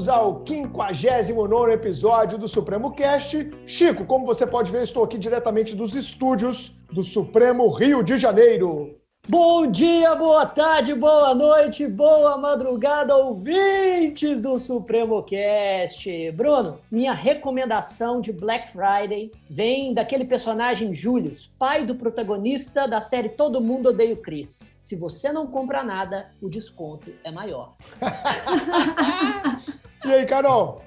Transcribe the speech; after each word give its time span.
bem-vindos 0.00 0.08
ao 0.08 0.42
59 0.46 1.72
episódio 1.72 2.38
do 2.38 2.48
Supremo 2.48 2.92
Cast. 2.92 3.50
Chico, 3.66 4.06
como 4.06 4.24
você 4.24 4.46
pode 4.46 4.70
ver, 4.70 4.82
estou 4.82 5.04
aqui 5.04 5.18
diretamente 5.18 5.76
dos 5.76 5.94
estúdios 5.94 6.74
do 6.90 7.02
Supremo 7.02 7.68
Rio 7.68 8.02
de 8.02 8.16
Janeiro. 8.16 8.96
Bom 9.28 9.70
dia, 9.70 10.14
boa 10.14 10.46
tarde, 10.46 10.94
boa 10.94 11.34
noite, 11.34 11.86
boa 11.86 12.38
madrugada, 12.38 13.14
ouvintes 13.14 14.40
do 14.40 14.58
Supremo 14.58 15.22
Cast. 15.22 16.32
Bruno, 16.32 16.78
minha 16.90 17.12
recomendação 17.12 18.20
de 18.20 18.32
Black 18.32 18.72
Friday 18.72 19.30
vem 19.48 19.92
daquele 19.92 20.24
personagem 20.24 20.94
Julius, 20.94 21.52
pai 21.58 21.84
do 21.84 21.94
protagonista 21.94 22.88
da 22.88 23.00
série 23.00 23.28
Todo 23.28 23.60
Mundo 23.60 23.90
Odeia 23.90 24.14
o 24.14 24.16
Chris. 24.16 24.70
Se 24.80 24.96
você 24.96 25.30
não 25.30 25.46
compra 25.46 25.84
nada, 25.84 26.30
o 26.40 26.48
desconto 26.48 27.12
é 27.22 27.30
maior. 27.30 27.74
e 30.04 30.12
aí, 30.12 30.26
Carol? 30.26 30.82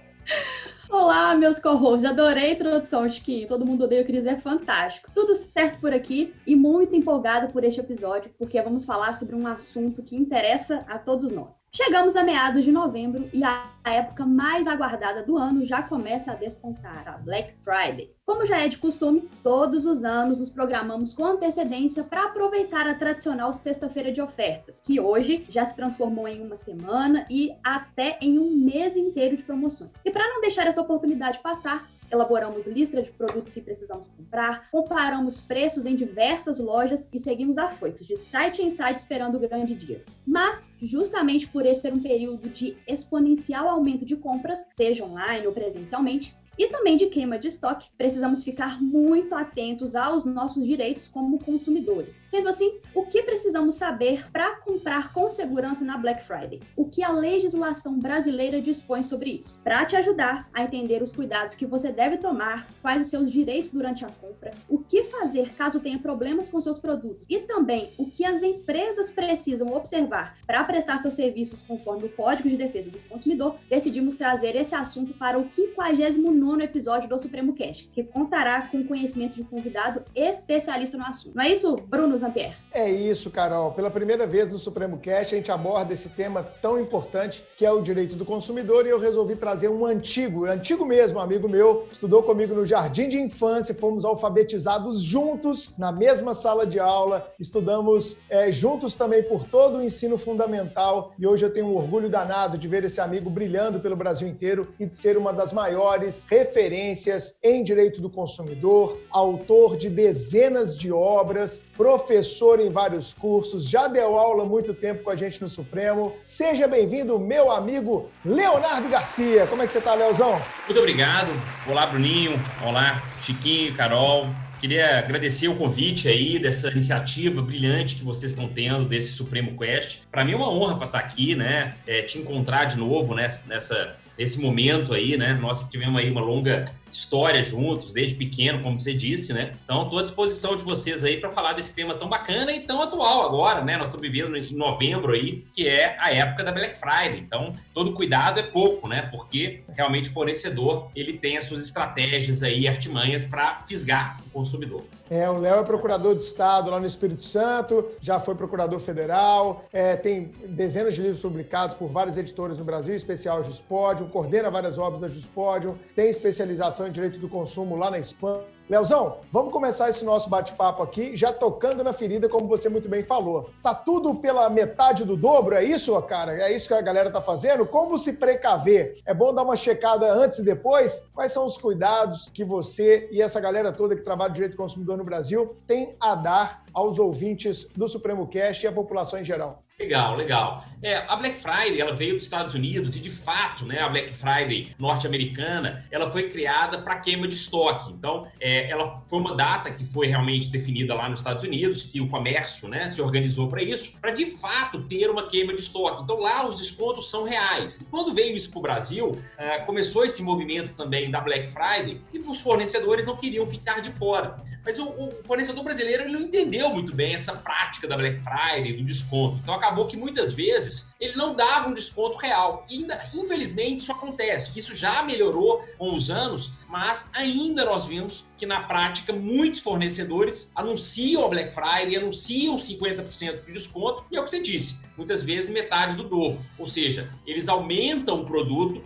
Olá, 0.89 1.33
meus 1.35 1.57
co-hosts. 1.57 2.05
Adorei 2.05 2.51
a 2.51 2.53
introdução, 2.53 3.09
que 3.09 3.47
todo 3.47 3.65
mundo 3.65 3.85
odeia 3.85 4.03
o 4.03 4.05
Cris, 4.05 4.25
é 4.25 4.35
fantástico. 4.35 5.09
Tudo 5.13 5.33
certo 5.35 5.79
por 5.81 5.91
aqui 5.91 6.33
e 6.45 6.55
muito 6.55 6.95
empolgado 6.95 7.51
por 7.51 7.63
este 7.63 7.79
episódio, 7.79 8.31
porque 8.37 8.61
vamos 8.61 8.85
falar 8.85 9.13
sobre 9.13 9.35
um 9.35 9.47
assunto 9.47 10.03
que 10.03 10.15
interessa 10.15 10.85
a 10.87 10.99
todos 10.99 11.31
nós. 11.31 11.63
Chegamos 11.71 12.15
a 12.15 12.23
meados 12.23 12.63
de 12.63 12.71
novembro 12.71 13.27
e 13.33 13.43
a 13.43 13.65
época 13.85 14.25
mais 14.25 14.67
aguardada 14.67 15.23
do 15.23 15.35
ano 15.35 15.65
já 15.65 15.81
começa 15.81 16.31
a 16.31 16.35
despontar, 16.35 17.07
a 17.07 17.17
Black 17.17 17.55
Friday. 17.63 18.11
Como 18.25 18.45
já 18.45 18.61
é 18.61 18.69
de 18.69 18.77
costume, 18.77 19.29
todos 19.43 19.85
os 19.85 20.05
anos 20.05 20.39
nos 20.39 20.49
programamos 20.49 21.13
com 21.13 21.25
antecedência 21.25 22.05
para 22.05 22.23
aproveitar 22.23 22.87
a 22.87 22.93
tradicional 22.93 23.51
sexta-feira 23.51 24.13
de 24.13 24.21
ofertas, 24.21 24.79
que 24.79 24.97
hoje 24.97 25.45
já 25.49 25.65
se 25.65 25.75
transformou 25.75 26.25
em 26.25 26.41
uma 26.41 26.55
semana 26.55 27.27
e 27.29 27.53
até 27.61 28.17
em 28.21 28.39
um 28.39 28.49
mês 28.51 28.95
inteiro 28.95 29.35
de 29.35 29.43
promoções. 29.43 29.91
E 30.05 30.09
para 30.09 30.25
não 30.25 30.39
deixar 30.39 30.65
essa 30.67 30.79
oportunidade 30.79 31.39
passar, 31.39 31.85
elaboramos 32.09 32.65
lista 32.65 33.01
de 33.01 33.11
produtos 33.11 33.51
que 33.51 33.59
precisamos 33.59 34.07
comprar, 34.15 34.69
comparamos 34.71 35.41
preços 35.41 35.85
em 35.85 35.93
diversas 35.93 36.59
lojas 36.59 37.09
e 37.11 37.19
seguimos 37.19 37.57
afoitos, 37.57 38.07
de 38.07 38.15
site 38.15 38.61
em 38.61 38.71
site 38.71 38.97
esperando 38.97 39.35
o 39.35 39.39
grande 39.39 39.75
dia. 39.75 40.01
Mas, 40.25 40.71
justamente 40.81 41.45
por 41.47 41.65
esse 41.65 41.81
ser 41.81 41.93
um 41.93 42.01
período 42.01 42.47
de 42.47 42.77
exponencial 42.87 43.67
aumento 43.67 44.05
de 44.05 44.15
compras, 44.15 44.65
seja 44.71 45.03
online 45.03 45.45
ou 45.45 45.51
presencialmente, 45.51 46.33
e 46.57 46.67
também 46.67 46.97
de 46.97 47.07
queima 47.07 47.37
de 47.37 47.47
estoque, 47.47 47.89
precisamos 47.97 48.43
ficar 48.43 48.81
muito 48.81 49.33
atentos 49.35 49.95
aos 49.95 50.23
nossos 50.23 50.65
direitos 50.65 51.07
como 51.07 51.39
consumidores. 51.39 52.21
Sendo 52.29 52.49
assim, 52.49 52.79
o 52.93 53.05
que 53.05 53.21
precisamos 53.23 53.75
saber 53.75 54.29
para 54.31 54.57
comprar 54.57 55.13
com 55.13 55.29
segurança 55.29 55.83
na 55.83 55.97
Black 55.97 56.23
Friday? 56.25 56.59
O 56.75 56.85
que 56.85 57.03
a 57.03 57.11
legislação 57.11 57.99
brasileira 57.99 58.61
dispõe 58.61 59.03
sobre 59.03 59.31
isso? 59.31 59.55
Para 59.63 59.85
te 59.85 59.95
ajudar 59.95 60.49
a 60.53 60.63
entender 60.63 61.01
os 61.01 61.13
cuidados 61.13 61.55
que 61.55 61.65
você 61.65 61.91
deve 61.91 62.17
tomar, 62.17 62.67
quais 62.81 63.01
os 63.01 63.07
seus 63.07 63.31
direitos 63.31 63.71
durante 63.71 64.05
a 64.05 64.09
compra, 64.09 64.51
o 64.69 64.79
que 64.79 65.03
fazer 65.05 65.53
caso 65.53 65.79
tenha 65.79 65.99
problemas 65.99 66.49
com 66.49 66.61
seus 66.61 66.77
produtos 66.77 67.25
e 67.29 67.39
também 67.39 67.89
o 67.97 68.09
que 68.09 68.25
as 68.25 68.43
empresas 68.43 69.09
precisam 69.09 69.73
observar 69.73 70.37
para 70.45 70.63
prestar 70.63 70.99
seus 70.99 71.13
serviços 71.13 71.65
conforme 71.65 72.05
o 72.05 72.09
Código 72.09 72.49
de 72.49 72.57
Defesa 72.57 72.91
do 72.91 72.99
Consumidor, 73.09 73.55
decidimos 73.69 74.15
trazer 74.15 74.55
esse 74.55 74.75
assunto 74.75 75.13
para 75.13 75.39
o 75.39 75.49
59 75.53 76.03
nono 76.43 76.61
episódio 76.61 77.07
do 77.07 77.17
Supremo 77.17 77.53
Cast, 77.53 77.89
que 77.89 78.03
contará 78.03 78.67
com 78.67 78.79
o 78.79 78.85
conhecimento 78.85 79.35
de 79.35 79.41
um 79.41 79.45
convidado 79.45 80.03
especialista 80.15 80.97
no 80.97 81.05
assunto. 81.05 81.35
Não 81.35 81.43
é 81.43 81.51
isso, 81.51 81.75
Bruno 81.87 82.17
Zampier? 82.17 82.55
É 82.71 82.89
isso, 82.89 83.31
Carol. 83.31 83.71
Pela 83.71 83.89
primeira 83.89 84.27
vez 84.27 84.51
no 84.51 84.59
Supremo 84.59 84.97
Cast, 84.97 85.33
a 85.33 85.37
gente 85.37 85.51
aborda 85.51 85.93
esse 85.93 86.09
tema 86.09 86.43
tão 86.61 86.79
importante 86.79 87.43
que 87.57 87.65
é 87.65 87.71
o 87.71 87.81
direito 87.81 88.15
do 88.15 88.25
consumidor 88.25 88.85
e 88.85 88.89
eu 88.89 88.99
resolvi 88.99 89.35
trazer 89.35 89.69
um 89.69 89.85
antigo, 89.85 90.45
antigo 90.45 90.85
mesmo, 90.85 91.19
amigo 91.19 91.47
meu, 91.47 91.87
estudou 91.91 92.21
comigo 92.23 92.53
no 92.53 92.65
jardim 92.65 93.07
de 93.07 93.19
infância, 93.19 93.73
fomos 93.73 94.03
alfabetizados 94.03 95.01
juntos 95.01 95.77
na 95.77 95.91
mesma 95.91 96.33
sala 96.33 96.65
de 96.65 96.79
aula, 96.79 97.31
estudamos 97.39 98.17
é, 98.29 98.51
juntos 98.51 98.95
também 98.95 99.23
por 99.23 99.43
todo 99.43 99.77
o 99.77 99.83
ensino 99.83 100.17
fundamental 100.17 101.13
e 101.17 101.25
hoje 101.25 101.45
eu 101.45 101.53
tenho 101.53 101.67
um 101.67 101.75
orgulho 101.75 102.09
danado 102.09 102.57
de 102.57 102.67
ver 102.67 102.83
esse 102.83 102.99
amigo 102.99 103.29
brilhando 103.29 103.79
pelo 103.79 103.95
Brasil 103.95 104.27
inteiro 104.27 104.73
e 104.79 104.85
de 104.85 104.95
ser 104.95 105.17
uma 105.17 105.31
das 105.31 105.53
maiores 105.53 106.25
referências 106.33 107.35
em 107.43 107.63
direito 107.63 108.01
do 108.01 108.09
consumidor, 108.09 108.99
autor 109.11 109.77
de 109.77 109.87
dezenas 109.87 110.75
de 110.75 110.91
obras, 110.91 111.63
professor 111.77 112.59
em 112.59 112.69
vários 112.69 113.13
cursos, 113.13 113.69
já 113.69 113.87
deu 113.87 114.17
aula 114.17 114.41
há 114.41 114.45
muito 114.45 114.73
tempo 114.73 115.03
com 115.03 115.11
a 115.11 115.15
gente 115.15 115.39
no 115.39 115.47
Supremo. 115.47 116.15
Seja 116.23 116.67
bem-vindo, 116.67 117.19
meu 117.19 117.51
amigo 117.51 118.09
Leonardo 118.25 118.89
Garcia. 118.89 119.45
Como 119.45 119.61
é 119.61 119.67
que 119.67 119.73
você 119.73 119.77
está, 119.77 119.93
Leozão? 119.93 120.41
Muito 120.65 120.79
obrigado. 120.79 121.29
Olá, 121.69 121.85
Bruninho. 121.85 122.33
Olá, 122.65 123.03
Chiquinho, 123.21 123.75
Carol. 123.75 124.25
Queria 124.59 124.97
agradecer 124.97 125.49
o 125.49 125.55
convite 125.55 126.07
aí 126.07 126.39
dessa 126.39 126.69
iniciativa 126.71 127.43
brilhante 127.43 127.95
que 127.95 128.03
vocês 128.03 128.31
estão 128.31 128.47
tendo 128.47 128.85
desse 128.85 129.11
Supremo 129.11 129.55
Quest. 129.55 129.99
Para 130.11 130.25
mim 130.25 130.31
é 130.31 130.35
uma 130.35 130.49
honra 130.49 130.77
para 130.77 130.85
estar 130.87 130.99
aqui, 130.99 131.35
né? 131.35 131.75
É, 131.85 132.01
te 132.01 132.17
encontrar 132.17 132.63
de 132.63 132.77
novo 132.77 133.13
nessa, 133.13 133.47
nessa 133.47 134.02
nesse 134.17 134.39
momento 134.39 134.93
aí, 134.93 135.17
né? 135.17 135.33
Nós 135.33 135.67
tivemos 135.69 135.99
aí 135.99 136.09
uma 136.09 136.21
longa 136.21 136.65
história 136.95 137.43
juntos, 137.43 137.91
desde 137.91 138.15
pequeno, 138.15 138.61
como 138.61 138.79
você 138.79 138.93
disse, 138.93 139.33
né? 139.33 139.53
Então, 139.63 139.83
estou 139.83 139.99
à 139.99 140.01
disposição 140.01 140.55
de 140.55 140.63
vocês 140.63 141.03
aí 141.03 141.17
para 141.17 141.31
falar 141.31 141.53
desse 141.53 141.75
tema 141.75 141.95
tão 141.95 142.07
bacana 142.07 142.51
e 142.51 142.61
tão 142.61 142.81
atual 142.81 143.25
agora, 143.25 143.63
né? 143.63 143.77
Nós 143.77 143.89
estamos 143.89 144.07
vivendo 144.07 144.37
em 144.37 144.53
novembro 144.53 145.13
aí, 145.13 145.43
que 145.55 145.67
é 145.67 145.97
a 145.99 146.11
época 146.11 146.43
da 146.43 146.51
Black 146.51 146.77
Friday. 146.77 147.19
Então, 147.19 147.53
todo 147.73 147.93
cuidado 147.93 148.39
é 148.39 148.43
pouco, 148.43 148.87
né? 148.87 149.07
Porque 149.11 149.61
realmente 149.75 150.09
o 150.09 150.13
fornecedor, 150.13 150.89
ele 150.95 151.13
tem 151.13 151.37
as 151.37 151.45
suas 151.45 151.63
estratégias 151.63 152.43
aí, 152.43 152.67
artimanhas 152.67 153.25
para 153.25 153.55
fisgar 153.55 154.19
o 154.27 154.29
consumidor. 154.29 154.83
É, 155.09 155.29
o 155.29 155.37
Léo 155.37 155.59
é 155.59 155.63
procurador 155.63 156.15
de 156.15 156.23
Estado 156.23 156.71
lá 156.71 156.79
no 156.79 156.87
Espírito 156.87 157.23
Santo, 157.23 157.85
já 157.99 158.19
foi 158.19 158.35
procurador 158.35 158.79
federal, 158.79 159.65
é, 159.71 159.95
tem 159.95 160.31
dezenas 160.47 160.95
de 160.95 161.01
livros 161.01 161.19
publicados 161.19 161.75
por 161.75 161.87
várias 161.87 162.17
editoras 162.17 162.57
no 162.57 162.65
Brasil, 162.65 162.95
especial 162.95 163.43
Juspódio, 163.43 164.07
coordena 164.07 164.49
várias 164.49 164.77
obras 164.77 165.01
da 165.01 165.07
Juspódio, 165.07 165.77
tem 165.95 166.09
especialização 166.09 166.82
em 166.87 166.91
direito 166.91 167.19
do 167.19 167.29
consumo 167.29 167.75
lá 167.75 167.89
na 167.89 167.99
Espanha. 167.99 168.43
Leozão, 168.69 169.17
vamos 169.29 169.51
começar 169.51 169.89
esse 169.89 170.05
nosso 170.05 170.29
bate-papo 170.29 170.81
aqui, 170.81 171.17
já 171.17 171.33
tocando 171.33 171.83
na 171.83 171.91
ferida, 171.91 172.29
como 172.29 172.47
você 172.47 172.69
muito 172.69 172.87
bem 172.87 173.03
falou. 173.03 173.49
Tá 173.61 173.75
tudo 173.75 174.15
pela 174.15 174.49
metade 174.49 175.03
do 175.03 175.17
dobro, 175.17 175.55
é 175.55 175.63
isso, 175.63 176.01
cara? 176.03 176.33
É 176.33 176.55
isso 176.55 176.69
que 176.69 176.73
a 176.73 176.81
galera 176.81 177.11
tá 177.11 177.21
fazendo? 177.21 177.65
Como 177.65 177.97
se 177.97 178.13
precaver? 178.13 178.93
É 179.05 179.13
bom 179.13 179.33
dar 179.33 179.43
uma 179.43 179.57
checada 179.57 180.11
antes 180.13 180.39
e 180.39 180.43
depois? 180.43 181.05
Quais 181.13 181.33
são 181.33 181.45
os 181.45 181.57
cuidados 181.57 182.29
que 182.33 182.43
você 182.43 183.09
e 183.11 183.21
essa 183.21 183.39
galera 183.39 183.71
toda 183.71 183.95
que 183.95 184.01
trabalha 184.01 184.31
direito 184.31 184.53
do 184.53 184.57
consumidor 184.57 184.97
no 184.97 185.03
Brasil 185.03 185.57
tem 185.67 185.93
a 185.99 186.15
dar 186.15 186.63
aos 186.73 186.97
ouvintes 186.99 187.67
do 187.75 187.87
Supremo 187.87 188.27
Cash 188.27 188.63
e 188.63 188.67
à 188.67 188.71
população 188.71 189.19
em 189.19 189.25
geral? 189.25 189.62
Legal, 189.79 190.15
legal. 190.15 190.65
É, 190.83 190.97
a 191.07 191.15
Black 191.15 191.39
Friday 191.39 191.79
ela 191.81 191.93
veio 191.93 192.15
dos 192.15 192.25
Estados 192.25 192.53
Unidos 192.53 192.95
e 192.95 192.99
de 192.99 193.09
fato, 193.09 193.65
né, 193.65 193.79
a 193.79 193.89
Black 193.89 194.11
Friday 194.11 194.75
norte-americana, 194.77 195.83
ela 195.89 196.11
foi 196.11 196.29
criada 196.29 196.79
para 196.81 196.99
queima 196.99 197.27
de 197.27 197.33
estoque. 197.33 197.91
Então, 197.91 198.27
é, 198.39 198.69
ela 198.69 199.03
foi 199.07 199.19
uma 199.19 199.35
data 199.35 199.71
que 199.71 199.83
foi 199.83 200.07
realmente 200.07 200.49
definida 200.49 200.93
lá 200.93 201.09
nos 201.09 201.19
Estados 201.19 201.43
Unidos, 201.43 201.83
que 201.83 201.99
o 201.99 202.07
comércio, 202.07 202.67
né, 202.67 202.87
se 202.87 203.01
organizou 203.01 203.49
para 203.49 203.63
isso, 203.63 203.99
para 203.99 204.11
de 204.11 204.25
fato 204.25 204.83
ter 204.83 205.09
uma 205.09 205.27
queima 205.27 205.55
de 205.55 205.61
estoque. 205.61 206.03
Então, 206.03 206.19
lá 206.19 206.47
os 206.47 206.57
descontos 206.57 207.09
são 207.09 207.23
reais. 207.23 207.81
E 207.81 207.85
quando 207.85 208.13
veio 208.13 208.35
isso 208.35 208.51
para 208.51 208.59
o 208.59 208.61
Brasil, 208.61 209.23
é, 209.37 209.59
começou 209.59 210.05
esse 210.05 210.21
movimento 210.21 210.75
também 210.75 211.09
da 211.09 211.19
Black 211.19 211.49
Friday 211.49 211.99
e 212.13 212.19
os 212.19 212.41
fornecedores 212.41 213.07
não 213.07 213.17
queriam 213.17 213.47
ficar 213.47 213.79
de 213.79 213.91
fora. 213.91 214.35
Mas 214.65 214.79
o, 214.79 214.85
o, 214.85 215.23
fornecedor 215.23 215.63
brasileiro 215.63 216.03
ele 216.03 216.13
não 216.13 216.21
entendeu 216.21 216.69
muito 216.69 216.95
bem 216.95 217.13
essa 217.13 217.33
prática 217.35 217.87
da 217.87 217.97
Black 217.97 218.19
Friday, 218.19 218.73
do 218.73 218.83
desconto. 218.83 219.39
Então 219.41 219.53
acabou 219.53 219.85
que 219.85 219.97
muitas 219.97 220.31
vezes 220.33 220.93
ele 220.99 221.15
não 221.15 221.35
dava 221.35 221.69
um 221.69 221.73
desconto 221.73 222.17
real. 222.17 222.65
E 222.69 222.77
ainda, 222.77 223.09
infelizmente, 223.13 223.81
isso 223.81 223.91
acontece. 223.91 224.57
Isso 224.57 224.75
já 224.75 225.03
melhorou 225.03 225.63
com 225.77 225.93
os 225.93 226.09
anos, 226.09 226.51
mas 226.73 227.11
ainda 227.13 227.63
nós 227.63 227.85
vimos 227.85 228.25
que 228.35 228.47
na 228.47 228.61
prática 228.61 229.13
muitos 229.13 229.59
fornecedores 229.59 230.51
anunciam 230.55 231.23
a 231.23 231.27
Black 231.27 231.53
Friday, 231.53 231.95
anunciam 231.97 232.55
50% 232.55 233.45
de 233.45 233.51
desconto, 233.53 234.03
e 234.09 234.17
é 234.17 234.19
o 234.19 234.23
que 234.23 234.31
você 234.31 234.41
disse, 234.41 234.81
muitas 234.97 235.23
vezes 235.23 235.51
metade 235.51 235.95
do 235.95 236.03
dobro. 236.03 236.39
Ou 236.57 236.65
seja, 236.65 237.11
eles 237.27 237.47
aumentam 237.47 238.21
o 238.21 238.25
produto 238.25 238.81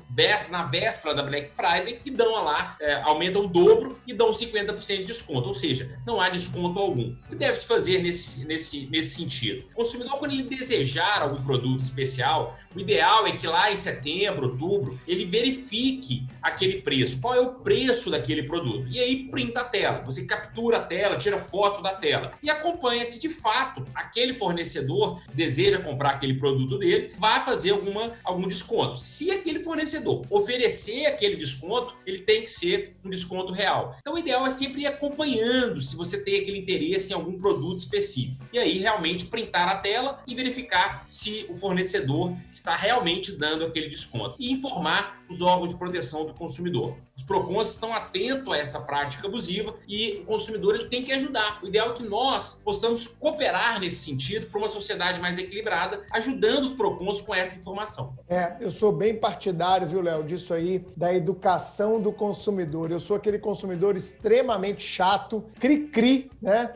na 0.50 0.64
véspera 0.64 1.16
da 1.16 1.24
Black 1.24 1.56
Friday 1.56 2.02
e 2.04 2.12
dão 2.12 2.44
lá, 2.44 2.76
é, 2.82 2.96
aumentam 3.04 3.46
o 3.46 3.48
dobro 3.48 3.98
e 4.06 4.14
dão 4.14 4.32
50% 4.32 4.98
de 4.98 5.04
desconto. 5.06 5.48
Ou 5.48 5.54
seja, 5.54 5.98
não 6.06 6.20
há 6.20 6.28
desconto 6.28 6.78
algum. 6.78 7.12
O 7.12 7.30
que 7.30 7.36
deve 7.36 7.58
se 7.58 7.66
fazer 7.66 8.04
nesse, 8.04 8.46
nesse, 8.46 8.88
nesse 8.88 9.16
sentido? 9.16 9.66
O 9.72 9.76
consumidor, 9.76 10.18
quando 10.20 10.34
ele 10.34 10.44
desejar 10.44 11.22
algum 11.22 11.42
produto 11.42 11.80
especial, 11.80 12.58
o 12.76 12.80
ideal 12.80 13.26
é 13.26 13.32
que 13.32 13.48
lá 13.48 13.72
em 13.72 13.78
setembro, 13.78 14.50
outubro, 14.50 15.00
ele 15.08 15.24
verifique 15.24 16.28
aquele 16.42 16.82
preço. 16.82 17.22
Qual 17.22 17.34
é 17.34 17.40
o 17.40 17.54
preço? 17.54 17.77
Preço 17.78 18.10
daquele 18.10 18.44
produto. 18.44 18.88
E 18.90 19.00
aí 19.00 19.28
printa 19.30 19.62
a 19.62 19.64
tela, 19.64 20.02
você 20.02 20.26
captura 20.26 20.78
a 20.78 20.84
tela, 20.84 21.16
tira 21.16 21.38
foto 21.38 21.84
da 21.84 21.94
tela 21.94 22.34
e 22.42 22.50
acompanha 22.50 23.06
se 23.06 23.20
de 23.20 23.30
fato 23.30 23.86
aquele 23.94 24.34
fornecedor 24.34 25.22
deseja 25.32 25.78
comprar 25.78 26.12
aquele 26.12 26.34
produto 26.34 26.80
dele, 26.80 27.14
vai 27.20 27.44
fazer 27.44 27.72
alguma, 27.72 28.14
algum 28.24 28.48
desconto. 28.48 28.98
Se 28.98 29.30
aquele 29.30 29.64
fornecedor 29.64 30.26
oferecer 30.30 31.06
aquele 31.06 31.36
desconto, 31.36 31.96
ele 32.06 32.20
tem 32.20 32.42
que 32.42 32.50
ser 32.50 32.96
um 33.06 33.10
desconto 33.10 33.54
real. 33.54 33.96
Então 34.00 34.16
o 34.16 34.18
ideal 34.18 34.46
é 34.48 34.50
sempre 34.50 34.82
ir 34.82 34.88
acompanhando 34.88 35.80
se 35.80 35.96
você 35.96 36.24
tem 36.24 36.42
aquele 36.42 36.58
interesse 36.58 37.12
em 37.12 37.14
algum 37.14 37.38
produto 37.38 37.78
específico. 37.78 38.44
E 38.52 38.58
aí 38.58 38.80
realmente 38.80 39.26
printar 39.26 39.68
a 39.68 39.76
tela 39.76 40.20
e 40.26 40.34
verificar 40.34 41.04
se 41.06 41.46
o 41.48 41.56
fornecedor 41.56 42.34
está 42.52 42.76
realmente 42.76 43.34
dando 43.34 43.66
aquele 43.66 43.88
desconto 43.88 44.36
e 44.40 44.52
informar 44.52 45.17
os 45.30 45.42
órgãos 45.42 45.70
de 45.70 45.76
proteção 45.76 46.26
do 46.26 46.34
consumidor. 46.34 46.96
Os 47.16 47.24
PROCONs 47.24 47.70
estão 47.70 47.94
atentos 47.94 48.54
a 48.54 48.58
essa 48.58 48.82
prática 48.82 49.28
abusiva 49.28 49.74
e 49.88 50.22
o 50.22 50.26
consumidor 50.26 50.76
ele 50.76 50.86
tem 50.86 51.04
que 51.04 51.12
ajudar. 51.12 51.60
O 51.64 51.68
ideal 51.68 51.92
é 51.92 51.94
que 51.94 52.04
nós 52.04 52.62
possamos 52.64 53.08
cooperar 53.08 53.80
nesse 53.80 54.04
sentido 54.04 54.48
para 54.48 54.60
uma 54.60 54.68
sociedade 54.68 55.20
mais 55.20 55.38
equilibrada, 55.38 56.04
ajudando 56.12 56.64
os 56.64 56.72
PROCONs 56.72 57.22
com 57.22 57.34
essa 57.34 57.60
informação. 57.60 58.16
É, 58.30 58.56
eu 58.60 58.70
sou 58.70 58.92
bem 58.92 59.16
partidário, 59.16 59.88
viu, 59.88 60.02
Léo, 60.02 60.24
disso 60.24 60.54
aí, 60.54 60.86
da 60.96 61.14
educação 61.14 62.00
do 62.00 62.12
consumidor. 62.12 62.92
Eu 62.92 63.00
sou 63.00 63.18
aquele 63.18 63.40
consumidor 63.40 63.96
extremamente 63.96 64.84
chato, 64.84 65.44
cri-cri, 65.60 66.30
né? 66.42 66.74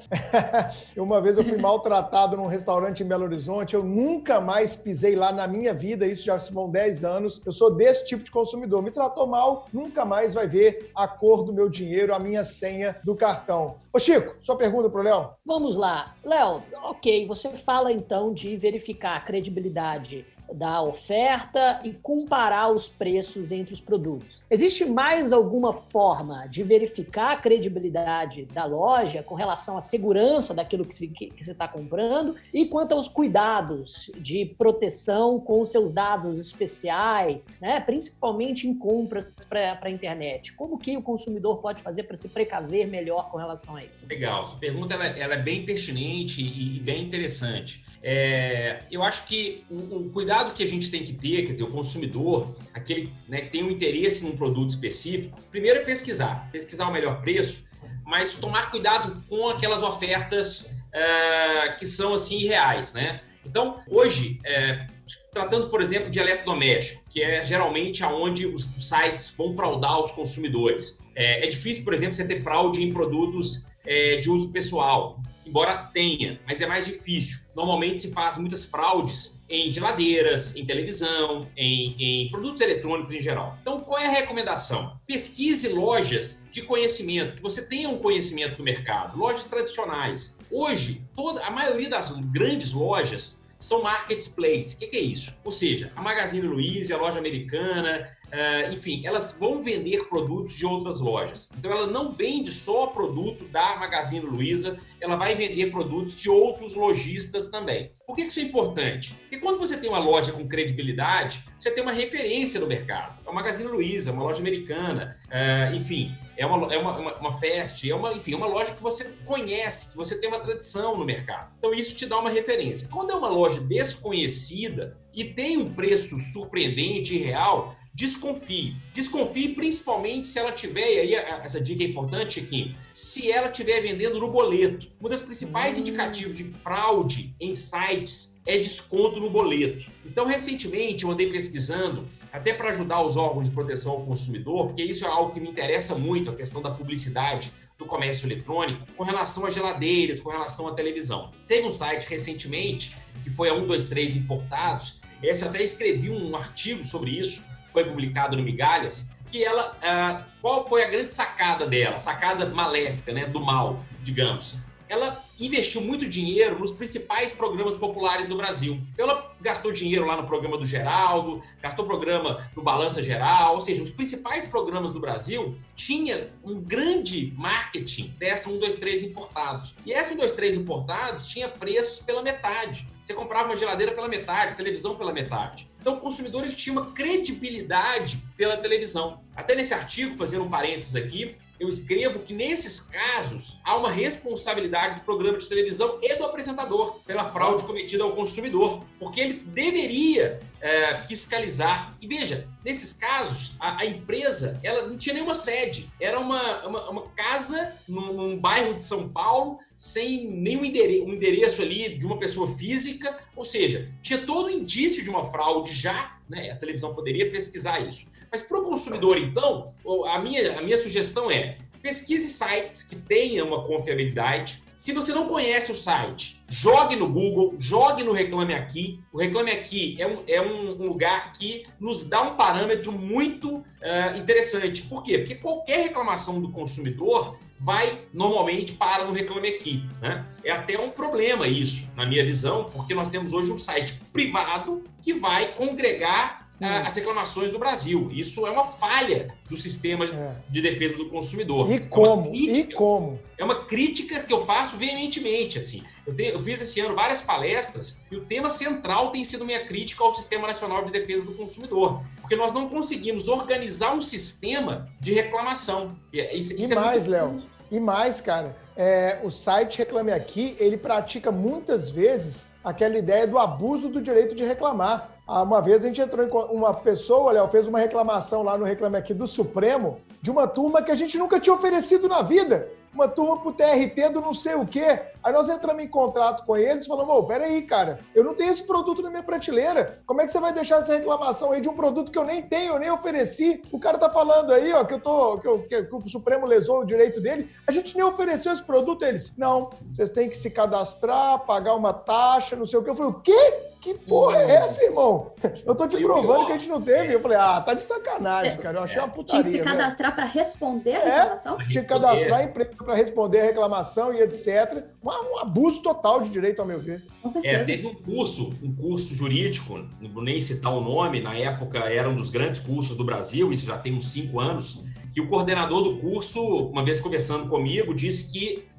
uma 0.97 1.21
vez 1.21 1.37
eu 1.37 1.43
fui 1.43 1.57
maltratado 1.57 2.37
num 2.37 2.47
restaurante 2.47 3.03
em 3.03 3.07
Belo 3.07 3.25
Horizonte, 3.25 3.73
eu 3.73 3.83
nunca 3.83 4.39
mais 4.39 4.75
pisei 4.75 5.15
lá 5.15 5.31
na 5.31 5.47
minha 5.47 5.73
vida, 5.73 6.05
isso 6.05 6.25
já 6.25 6.37
vão 6.51 6.69
10 6.69 7.03
anos. 7.03 7.41
Eu 7.45 7.51
sou 7.51 7.73
desse 7.75 8.05
tipo 8.05 8.23
de 8.23 8.31
consumidor. 8.41 8.81
Me 8.81 8.89
tratou 8.89 9.27
mal, 9.27 9.67
nunca 9.71 10.03
mais 10.03 10.33
vai 10.33 10.47
ver 10.47 10.91
a 10.95 11.07
cor 11.07 11.43
do 11.43 11.53
meu 11.53 11.69
dinheiro, 11.69 12.13
a 12.13 12.19
minha 12.19 12.43
senha 12.43 12.95
do 13.03 13.15
cartão. 13.15 13.75
Ô 13.93 13.99
Chico, 13.99 14.35
sua 14.41 14.55
pergunta 14.55 14.89
para 14.89 14.99
o 14.99 15.03
Léo? 15.03 15.29
Vamos 15.45 15.75
lá. 15.75 16.15
Léo, 16.23 16.63
ok, 16.83 17.27
você 17.27 17.49
fala 17.51 17.91
então 17.91 18.33
de 18.33 18.57
verificar 18.57 19.15
a 19.15 19.19
credibilidade 19.19 20.25
da 20.53 20.81
oferta 20.81 21.81
e 21.83 21.93
comparar 21.93 22.71
os 22.71 22.87
preços 22.87 23.51
entre 23.51 23.73
os 23.73 23.81
produtos. 23.81 24.41
Existe 24.49 24.85
mais 24.85 25.31
alguma 25.31 25.73
forma 25.73 26.47
de 26.47 26.63
verificar 26.63 27.31
a 27.31 27.35
credibilidade 27.37 28.45
da 28.45 28.65
loja 28.65 29.23
com 29.23 29.35
relação 29.35 29.77
à 29.77 29.81
segurança 29.81 30.53
daquilo 30.53 30.85
que, 30.85 31.31
você 31.41 31.51
está 31.51 31.67
comprando 31.67 32.35
e 32.53 32.65
quanto 32.65 32.93
aos 32.93 33.07
cuidados 33.07 34.11
de 34.17 34.45
proteção 34.57 35.39
com 35.39 35.65
seus 35.65 35.91
dados 35.91 36.39
especiais, 36.39 37.47
né? 37.59 37.79
principalmente 37.79 38.67
em 38.67 38.73
compras 38.73 39.25
para 39.47 39.79
a 39.81 39.89
internet? 39.89 40.53
Como 40.53 40.77
que 40.77 40.95
o 40.95 41.01
consumidor 41.01 41.57
pode 41.57 41.81
fazer 41.81 42.03
para 42.03 42.15
se 42.15 42.27
precaver 42.27 42.87
melhor 42.87 43.29
com 43.29 43.37
relação 43.37 43.75
a 43.75 43.83
isso? 43.83 44.05
Legal, 44.07 44.45
sua 44.45 44.59
pergunta 44.59 44.93
ela, 44.93 45.05
ela 45.05 45.33
é 45.35 45.41
bem 45.41 45.65
pertinente 45.65 46.41
e 46.41 46.79
bem 46.79 47.03
interessante. 47.03 47.83
É, 48.03 48.81
eu 48.91 49.03
acho 49.03 49.27
que 49.27 49.63
o, 49.69 50.09
cuidado 50.09 50.53
que 50.53 50.63
a 50.63 50.67
gente 50.67 50.89
tem 50.89 51.03
que 51.03 51.13
ter, 51.13 51.43
quer 51.43 51.51
dizer, 51.51 51.63
o 51.63 51.67
consumidor, 51.67 52.55
aquele 52.73 53.11
né, 53.29 53.41
que 53.41 53.49
tem 53.49 53.63
um 53.63 53.69
interesse 53.69 54.23
num 54.23 54.35
produto 54.35 54.71
específico, 54.71 55.39
primeiro 55.51 55.79
é 55.79 55.83
pesquisar, 55.83 56.49
pesquisar 56.51 56.87
o 56.87 56.93
melhor 56.93 57.21
preço, 57.21 57.65
mas 58.03 58.33
tomar 58.33 58.71
cuidado 58.71 59.21
com 59.29 59.49
aquelas 59.49 59.83
ofertas 59.83 60.65
é, 60.91 61.73
que 61.77 61.85
são 61.85 62.13
assim 62.13 62.39
irreais, 62.39 62.93
né? 62.93 63.21
Então, 63.45 63.79
hoje, 63.87 64.39
é, 64.45 64.87
tratando, 65.33 65.69
por 65.69 65.81
exemplo, 65.81 66.09
de 66.11 66.19
eletrodoméstico, 66.19 67.03
que 67.09 67.21
é 67.21 67.43
geralmente 67.43 68.03
aonde 68.03 68.45
os 68.45 68.63
sites 68.63 69.33
vão 69.35 69.55
fraudar 69.55 69.99
os 69.99 70.11
consumidores. 70.11 70.99
É, 71.15 71.45
é 71.45 71.49
difícil, 71.49 71.83
por 71.83 71.93
exemplo, 71.93 72.15
você 72.15 72.27
ter 72.27 72.43
fraude 72.43 72.83
em 72.83 72.93
produtos 72.93 73.65
é, 73.85 74.17
de 74.17 74.29
uso 74.29 74.51
pessoal 74.51 75.19
embora 75.51 75.89
tenha, 75.93 76.39
mas 76.47 76.61
é 76.61 76.65
mais 76.65 76.85
difícil. 76.85 77.41
Normalmente 77.53 77.99
se 77.99 78.11
faz 78.11 78.37
muitas 78.37 78.63
fraudes 78.63 79.43
em 79.49 79.69
geladeiras, 79.69 80.55
em 80.55 80.65
televisão, 80.65 81.45
em, 81.57 81.93
em, 81.99 82.31
produtos 82.31 82.61
eletrônicos 82.61 83.13
em 83.13 83.19
geral. 83.19 83.57
Então, 83.61 83.81
qual 83.81 83.99
é 83.99 84.07
a 84.07 84.11
recomendação? 84.11 84.97
Pesquise 85.05 85.67
lojas 85.67 86.45
de 86.53 86.61
conhecimento, 86.61 87.35
que 87.35 87.41
você 87.41 87.63
tenha 87.63 87.89
um 87.89 87.97
conhecimento 87.97 88.55
do 88.55 88.63
mercado, 88.63 89.19
lojas 89.19 89.45
tradicionais. 89.47 90.39
Hoje, 90.49 91.01
toda 91.17 91.45
a 91.45 91.51
maioria 91.51 91.89
das 91.89 92.11
grandes 92.11 92.71
lojas 92.71 93.41
são 93.59 93.83
marketplace. 93.83 94.75
O 94.75 94.79
que, 94.79 94.87
que 94.87 94.95
é 94.95 95.01
isso? 95.01 95.33
Ou 95.43 95.51
seja, 95.51 95.91
a 95.97 96.01
Magazine 96.01 96.47
Luiza, 96.47 96.95
a 96.95 96.97
loja 96.97 97.19
americana, 97.19 98.09
Uh, 98.31 98.73
enfim, 98.73 99.05
elas 99.05 99.37
vão 99.37 99.61
vender 99.61 100.07
produtos 100.07 100.55
de 100.55 100.65
outras 100.65 101.01
lojas. 101.01 101.49
Então, 101.57 101.71
ela 101.71 101.85
não 101.85 102.09
vende 102.09 102.49
só 102.49 102.87
produto 102.87 103.43
da 103.45 103.75
Magazine 103.75 104.25
Luiza, 104.25 104.79
ela 105.01 105.17
vai 105.17 105.35
vender 105.35 105.69
produtos 105.69 106.15
de 106.15 106.29
outros 106.29 106.73
lojistas 106.73 107.47
também. 107.47 107.91
Por 108.07 108.15
que 108.15 108.23
isso 108.23 108.39
é 108.39 108.43
importante? 108.43 109.13
Porque 109.13 109.37
quando 109.39 109.59
você 109.59 109.77
tem 109.77 109.89
uma 109.89 109.99
loja 109.99 110.31
com 110.31 110.47
credibilidade, 110.47 111.43
você 111.59 111.71
tem 111.71 111.83
uma 111.83 111.91
referência 111.91 112.59
no 112.59 112.67
mercado. 112.67 113.19
É 113.25 113.29
uma 113.29 113.41
Magazine 113.41 113.69
Luiza, 113.69 114.11
uma 114.11 114.23
loja 114.23 114.39
americana, 114.39 115.17
uh, 115.27 115.75
enfim, 115.75 116.15
é 116.37 116.45
uma, 116.45 116.73
é 116.73 116.77
uma, 116.77 116.97
uma, 116.97 117.15
uma 117.17 117.29
é 117.43 117.95
uma, 117.95 118.13
enfim, 118.13 118.33
é 118.33 118.35
uma 118.37 118.47
loja 118.47 118.71
que 118.71 118.81
você 118.81 119.05
conhece, 119.25 119.91
que 119.91 119.97
você 119.97 120.19
tem 120.19 120.29
uma 120.29 120.39
tradição 120.39 120.97
no 120.97 121.05
mercado. 121.05 121.51
Então, 121.57 121.73
isso 121.73 121.95
te 121.95 122.05
dá 122.05 122.17
uma 122.17 122.29
referência. 122.29 122.87
Quando 122.89 123.11
é 123.11 123.15
uma 123.15 123.29
loja 123.29 123.59
desconhecida 123.59 124.97
e 125.13 125.25
tem 125.25 125.57
um 125.57 125.73
preço 125.73 126.17
surpreendente 126.17 127.15
e 127.15 127.19
real, 127.19 127.75
desconfie. 127.93 128.75
Desconfie 128.93 129.49
principalmente 129.49 130.27
se 130.27 130.39
ela 130.39 130.51
tiver, 130.51 130.93
e 130.93 130.99
aí 130.99 131.15
essa 131.15 131.61
dica 131.61 131.83
é 131.83 131.87
importante, 131.87 132.35
Chiquinho, 132.35 132.75
se 132.91 133.31
ela 133.31 133.47
estiver 133.47 133.81
vendendo 133.81 134.19
no 134.19 134.29
boleto. 134.29 134.87
Um 135.01 135.09
dos 135.09 135.21
principais 135.21 135.77
hum. 135.77 135.81
indicativos 135.81 136.35
de 136.35 136.43
fraude 136.43 137.35
em 137.39 137.53
sites 137.53 138.41
é 138.45 138.57
desconto 138.57 139.19
no 139.19 139.29
boleto. 139.29 139.91
Então, 140.05 140.25
recentemente, 140.25 141.03
eu 141.03 141.11
andei 141.11 141.31
pesquisando, 141.31 142.07
até 142.31 142.53
para 142.53 142.69
ajudar 142.69 143.03
os 143.03 143.17
órgãos 143.17 143.49
de 143.49 143.53
proteção 143.53 143.93
ao 143.93 144.05
consumidor, 144.05 144.67
porque 144.67 144.83
isso 144.83 145.05
é 145.05 145.07
algo 145.07 145.33
que 145.33 145.39
me 145.39 145.49
interessa 145.49 145.95
muito, 145.95 146.29
a 146.29 146.35
questão 146.35 146.61
da 146.61 146.71
publicidade 146.71 147.51
do 147.77 147.85
comércio 147.85 148.27
eletrônico, 148.27 148.85
com 148.95 149.03
relação 149.03 149.45
a 149.45 149.49
geladeiras, 149.49 150.19
com 150.19 150.29
relação 150.29 150.67
à 150.67 150.73
televisão. 150.73 151.31
Teve 151.47 151.67
um 151.67 151.71
site 151.71 152.07
recentemente, 152.07 152.95
que 153.23 153.29
foi 153.29 153.49
a 153.49 153.53
123 153.53 154.15
Importados, 154.15 155.01
esse 155.21 155.43
eu 155.43 155.49
até 155.49 155.61
escrevi 155.61 156.09
um 156.09 156.35
artigo 156.35 156.83
sobre 156.83 157.11
isso, 157.11 157.43
foi 157.71 157.85
publicado 157.85 158.35
no 158.35 158.43
Migalhas, 158.43 159.11
que 159.31 159.43
ela, 159.43 159.77
ah, 159.81 160.25
qual 160.41 160.67
foi 160.67 160.83
a 160.83 160.89
grande 160.89 161.13
sacada 161.13 161.65
dela, 161.65 161.97
sacada 161.97 162.45
maléfica, 162.47 163.13
né, 163.13 163.25
do 163.25 163.39
mal, 163.39 163.79
digamos. 164.01 164.57
Ela 164.89 165.23
investiu 165.39 165.79
muito 165.79 166.05
dinheiro 166.05 166.59
nos 166.59 166.71
principais 166.71 167.31
programas 167.31 167.77
populares 167.77 168.27
do 168.27 168.35
Brasil. 168.35 168.81
Então, 168.93 169.09
ela 169.09 169.33
gastou 169.39 169.71
dinheiro 169.71 170.05
lá 170.05 170.17
no 170.17 170.27
programa 170.27 170.57
do 170.57 170.67
Geraldo, 170.67 171.41
gastou 171.61 171.85
programa 171.85 172.45
no 172.53 172.61
Balança 172.61 173.01
Geral, 173.01 173.55
ou 173.55 173.61
seja, 173.61 173.81
os 173.81 173.89
principais 173.89 174.45
programas 174.47 174.91
do 174.91 174.99
Brasil 174.99 175.57
tinha 175.77 176.33
um 176.43 176.59
grande 176.59 177.33
marketing 177.37 178.13
dessa 178.19 178.49
1, 178.49 178.59
2, 178.59 178.75
3 178.75 179.03
importados. 179.03 179.75
E 179.85 179.93
essa 179.93 180.13
1, 180.13 180.17
2, 180.17 180.33
3 180.33 180.57
importados 180.57 181.29
tinha 181.29 181.47
preços 181.47 182.03
pela 182.03 182.21
metade. 182.21 182.85
Você 183.01 183.13
comprava 183.13 183.45
uma 183.45 183.55
geladeira 183.55 183.93
pela 183.93 184.09
metade, 184.09 184.57
televisão 184.57 184.95
pela 184.95 185.13
metade. 185.13 185.70
Então, 185.81 185.95
o 185.95 185.97
consumidor 185.97 186.43
ele 186.43 186.53
tinha 186.53 186.71
uma 186.71 186.91
credibilidade 186.91 188.23
pela 188.37 188.55
televisão. 188.55 189.19
Até 189.35 189.55
nesse 189.55 189.73
artigo, 189.73 190.15
fazendo 190.15 190.43
um 190.43 190.49
parênteses 190.49 190.95
aqui, 190.95 191.35
eu 191.61 191.69
escrevo 191.69 192.19
que 192.19 192.33
nesses 192.33 192.81
casos 192.81 193.59
há 193.63 193.75
uma 193.75 193.91
responsabilidade 193.91 194.95
do 194.95 195.01
programa 195.01 195.37
de 195.37 195.47
televisão 195.47 195.99
e 196.01 196.15
do 196.15 196.23
apresentador 196.23 196.99
pela 197.05 197.25
fraude 197.25 197.63
cometida 197.63 198.03
ao 198.03 198.15
consumidor, 198.15 198.83
porque 198.99 199.19
ele 199.19 199.33
deveria 199.33 200.39
é, 200.59 200.97
fiscalizar. 201.03 201.95
E 202.01 202.07
veja, 202.07 202.47
nesses 202.65 202.93
casos, 202.93 203.51
a, 203.59 203.81
a, 203.81 203.85
empresa 203.85 204.59
ela 204.63 204.87
não 204.87 204.97
tinha 204.97 205.13
nenhuma 205.13 205.35
sede, 205.35 205.87
era 205.99 206.19
uma, 206.19 206.65
uma, 206.67 206.89
uma 206.89 207.09
casa 207.09 207.75
num, 207.87 208.11
num, 208.11 208.39
bairro 208.39 208.73
de 208.73 208.81
São 208.81 209.07
Paulo 209.09 209.59
sem 209.81 210.27
nenhum 210.27 210.63
endereço, 210.63 211.05
um 211.05 211.13
endereço 211.13 211.59
ali 211.59 211.97
de 211.97 212.05
uma 212.05 212.15
pessoa 212.19 212.47
física, 212.47 213.17
ou 213.35 213.43
seja, 213.43 213.89
tinha 213.99 214.19
todo 214.19 214.47
indício 214.47 215.03
de 215.03 215.09
uma 215.09 215.25
fraude 215.25 215.73
já, 215.73 216.19
né? 216.29 216.51
A 216.51 216.55
televisão 216.55 216.93
poderia 216.93 217.31
pesquisar 217.31 217.79
isso. 217.79 218.05
Mas 218.31 218.43
para 218.43 218.59
o 218.59 218.63
consumidor, 218.63 219.17
então, 219.17 219.73
a 220.05 220.19
minha, 220.19 220.59
a 220.59 220.61
minha 220.61 220.77
sugestão 220.77 221.31
é 221.31 221.57
pesquise 221.81 222.27
sites 222.27 222.83
que 222.83 222.95
tenham 222.95 223.47
uma 223.47 223.63
confiabilidade. 223.63 224.61
Se 224.77 224.93
você 224.93 225.13
não 225.13 225.27
conhece 225.27 225.71
o 225.71 225.75
site, 225.75 226.39
jogue 226.47 226.95
no 226.95 227.07
Google, 227.07 227.55
jogue 227.57 228.03
no 228.03 228.11
Reclame 228.11 228.53
Aqui. 228.53 228.99
O 229.11 229.17
Reclame 229.17 229.49
Aqui 229.49 229.99
é 229.99 230.05
um, 230.05 230.23
é 230.27 230.39
um 230.39 230.73
lugar 230.73 231.33
que 231.33 231.63
nos 231.79 232.07
dá 232.07 232.21
um 232.21 232.35
parâmetro 232.35 232.91
muito 232.91 233.57
uh, 233.57 234.15
interessante. 234.15 234.83
Por 234.83 235.01
quê? 235.01 235.17
Porque 235.17 235.35
qualquer 235.35 235.85
reclamação 235.85 236.39
do 236.39 236.51
consumidor 236.51 237.39
vai 237.61 238.01
normalmente 238.11 238.73
para 238.73 239.05
no 239.05 239.13
Reclame 239.13 239.49
Aqui. 239.49 239.85
Né? 240.01 240.25
É 240.43 240.51
até 240.51 240.79
um 240.79 240.89
problema 240.89 241.47
isso, 241.47 241.87
na 241.95 242.07
minha 242.07 242.25
visão, 242.25 242.71
porque 242.73 242.95
nós 242.95 243.09
temos 243.09 243.33
hoje 243.33 243.51
um 243.51 243.57
site 243.57 244.01
privado 244.11 244.83
que 245.01 245.13
vai 245.13 245.53
congregar 245.53 246.41
ah, 246.61 246.83
as 246.85 246.95
reclamações 246.95 247.49
do 247.49 247.57
Brasil. 247.57 248.09
Isso 248.13 248.45
é 248.45 248.51
uma 248.51 248.63
falha 248.63 249.33
do 249.49 249.57
sistema 249.57 250.05
é. 250.05 250.35
de 250.47 250.61
defesa 250.61 250.95
do 250.95 251.09
consumidor. 251.09 251.69
E 251.71 251.75
é 251.75 251.79
como? 251.79 252.29
Crítica, 252.29 252.71
e 252.71 252.73
como? 252.75 253.19
É 253.35 253.43
uma 253.43 253.65
crítica 253.65 254.21
que 254.21 254.31
eu 254.31 254.45
faço 254.45 254.77
veementemente. 254.77 255.57
Assim. 255.57 255.83
Eu, 256.05 256.15
eu, 256.15 256.39
fiz 256.39 256.61
esse 256.61 256.79
ano 256.79 256.93
várias 256.93 257.21
palestras 257.21 258.05
e 258.11 258.15
o 258.15 258.21
tema 258.21 258.47
central 258.47 259.11
tem 259.11 259.23
sido 259.23 259.43
minha 259.43 259.65
crítica 259.65 260.03
ao 260.03 260.13
Sistema 260.13 260.45
Nacional 260.45 260.85
de 260.85 260.91
Defesa 260.91 261.25
do 261.25 261.33
Consumidor. 261.33 262.03
Porque 262.19 262.35
nós 262.35 262.53
não 262.53 262.69
conseguimos 262.69 263.27
organizar 263.27 263.95
um 263.95 264.01
sistema 264.01 264.87
de 264.99 265.13
reclamação. 265.13 265.97
Isso, 266.13 266.53
e 266.53 266.59
isso 266.61 266.75
mais, 266.75 266.87
é 266.87 266.99
muito... 266.99 267.09
Léo, 267.09 267.41
e 267.71 267.79
mais, 267.79 268.19
cara, 268.19 268.53
é, 268.75 269.19
o 269.23 269.29
site 269.29 269.77
Reclame 269.77 270.11
Aqui, 270.11 270.57
ele 270.59 270.75
pratica 270.75 271.31
muitas 271.31 271.89
vezes 271.89 272.51
aquela 272.61 272.97
ideia 272.97 273.25
do 273.25 273.39
abuso 273.39 273.87
do 273.87 274.01
direito 274.01 274.35
de 274.35 274.43
reclamar. 274.43 275.09
Ah, 275.25 275.43
uma 275.43 275.61
vez 275.61 275.85
a 275.85 275.87
gente 275.87 276.01
entrou 276.01 276.25
em 276.25 276.55
uma 276.55 276.73
pessoa, 276.73 277.31
Léo, 277.31 277.47
fez 277.47 277.67
uma 277.67 277.79
reclamação 277.79 278.43
lá 278.43 278.57
no 278.57 278.65
Reclame 278.65 278.97
Aqui 278.97 279.13
do 279.13 279.25
Supremo 279.25 279.99
de 280.21 280.29
uma 280.29 280.47
turma 280.47 280.81
que 280.81 280.91
a 280.91 280.95
gente 280.95 281.17
nunca 281.17 281.39
tinha 281.39 281.53
oferecido 281.53 282.09
na 282.09 282.21
vida 282.21 282.67
uma 282.93 283.07
turma 283.07 283.39
pro 283.39 283.53
TRT 283.53 284.09
do 284.09 284.21
não 284.21 284.33
sei 284.33 284.55
o 284.55 284.65
quê. 284.65 284.99
Aí 285.23 285.31
nós 285.31 285.49
entramos 285.49 285.83
em 285.83 285.87
contrato 285.87 286.45
com 286.45 286.57
eles 286.57 286.87
falamos, 286.87 287.15
ô, 287.15 287.23
peraí, 287.23 287.61
cara, 287.61 287.99
eu 288.13 288.23
não 288.23 288.33
tenho 288.33 288.51
esse 288.51 288.63
produto 288.63 289.01
na 289.01 289.09
minha 289.09 289.23
prateleira. 289.23 290.01
Como 290.05 290.21
é 290.21 290.25
que 290.25 290.31
você 290.31 290.39
vai 290.39 290.51
deixar 290.51 290.79
essa 290.79 290.97
reclamação 290.97 291.51
aí 291.51 291.61
de 291.61 291.69
um 291.69 291.75
produto 291.75 292.11
que 292.11 292.17
eu 292.17 292.25
nem 292.25 292.41
tenho, 292.41 292.73
eu 292.73 292.79
nem 292.79 292.91
ofereci? 292.91 293.61
O 293.71 293.79
cara 293.79 293.97
tá 293.97 294.09
falando 294.09 294.51
aí, 294.51 294.73
ó, 294.73 294.83
que 294.83 294.95
eu 294.95 294.99
tô, 294.99 295.37
que, 295.37 295.47
eu, 295.47 295.59
que, 295.63 295.83
que 295.83 295.95
o 295.95 296.09
Supremo 296.09 296.45
lesou 296.45 296.81
o 296.81 296.85
direito 296.85 297.21
dele. 297.21 297.49
A 297.67 297.71
gente 297.71 297.95
nem 297.95 298.03
ofereceu 298.03 298.51
esse 298.51 298.63
produto. 298.63 299.03
Eles, 299.03 299.31
não, 299.37 299.69
vocês 299.91 300.11
têm 300.11 300.29
que 300.29 300.37
se 300.37 300.49
cadastrar, 300.49 301.39
pagar 301.39 301.75
uma 301.75 301.93
taxa, 301.93 302.55
não 302.55 302.65
sei 302.65 302.79
o 302.79 302.83
quê. 302.83 302.89
Eu 302.89 302.95
falei, 302.95 303.11
o 303.11 303.21
quê? 303.21 303.70
Que 303.81 303.95
porra 303.95 304.37
é 304.37 304.51
essa, 304.51 304.83
irmão? 304.83 305.33
Eu 305.65 305.73
tô 305.73 305.87
te 305.87 305.97
provando 305.97 306.45
que 306.45 306.51
a 306.51 306.57
gente 306.59 306.69
não 306.69 306.79
teve. 306.79 307.15
Eu 307.15 307.19
falei, 307.19 307.35
ah, 307.35 307.59
tá 307.61 307.73
de 307.73 307.81
sacanagem, 307.81 308.55
cara. 308.59 308.77
Eu 308.77 308.83
achei 308.83 309.01
uma 309.01 309.09
putaria. 309.09 309.43
Tinha 309.43 309.51
que 309.51 309.57
se 309.57 309.65
né? 309.65 309.71
cadastrar 309.71 310.13
para 310.13 310.25
responder 310.25 310.93
a 310.93 310.99
é, 310.99 311.03
reclamação? 311.03 311.59
É, 311.59 311.67
tinha 311.67 311.81
que 311.81 311.89
cadastrar 311.89 312.39
a 312.39 312.43
empresa 312.43 312.69
para 312.77 312.93
responder 312.93 313.39
a 313.39 313.43
reclamação 313.43 314.13
e 314.13 314.21
etc. 314.21 314.85
Um, 315.03 315.09
um, 315.09 315.39
abuso 315.39 315.81
total 315.81 316.21
de 316.21 316.29
direito, 316.29 316.59
ao 316.59 316.67
meu 316.67 316.79
ver. 316.79 317.03
É, 317.43 317.63
teve 317.63 317.87
um 317.87 317.95
curso, 317.95 318.53
um 318.61 318.71
curso 318.75 319.15
jurídico, 319.15 319.79
não 319.99 320.11
vou 320.11 320.23
nem 320.23 320.39
citar 320.39 320.71
o 320.71 320.81
nome, 320.81 321.19
na 321.19 321.35
época 321.35 321.79
era 321.79 322.07
um 322.07 322.15
dos 322.15 322.29
grandes 322.29 322.59
cursos 322.59 322.95
do 322.95 323.03
Brasil, 323.03 323.51
isso 323.51 323.65
já 323.65 323.79
tem 323.79 323.95
uns 323.95 324.11
cinco 324.11 324.39
anos, 324.39 324.83
que 325.11 325.19
o 325.19 325.27
coordenador 325.27 325.83
do 325.83 325.97
curso, 325.97 326.39
uma 326.67 326.85
vez 326.85 327.01
conversando 327.01 327.49
comigo, 327.49 327.95
disse 327.95 328.31
que 328.31 328.63
é, 328.63 328.70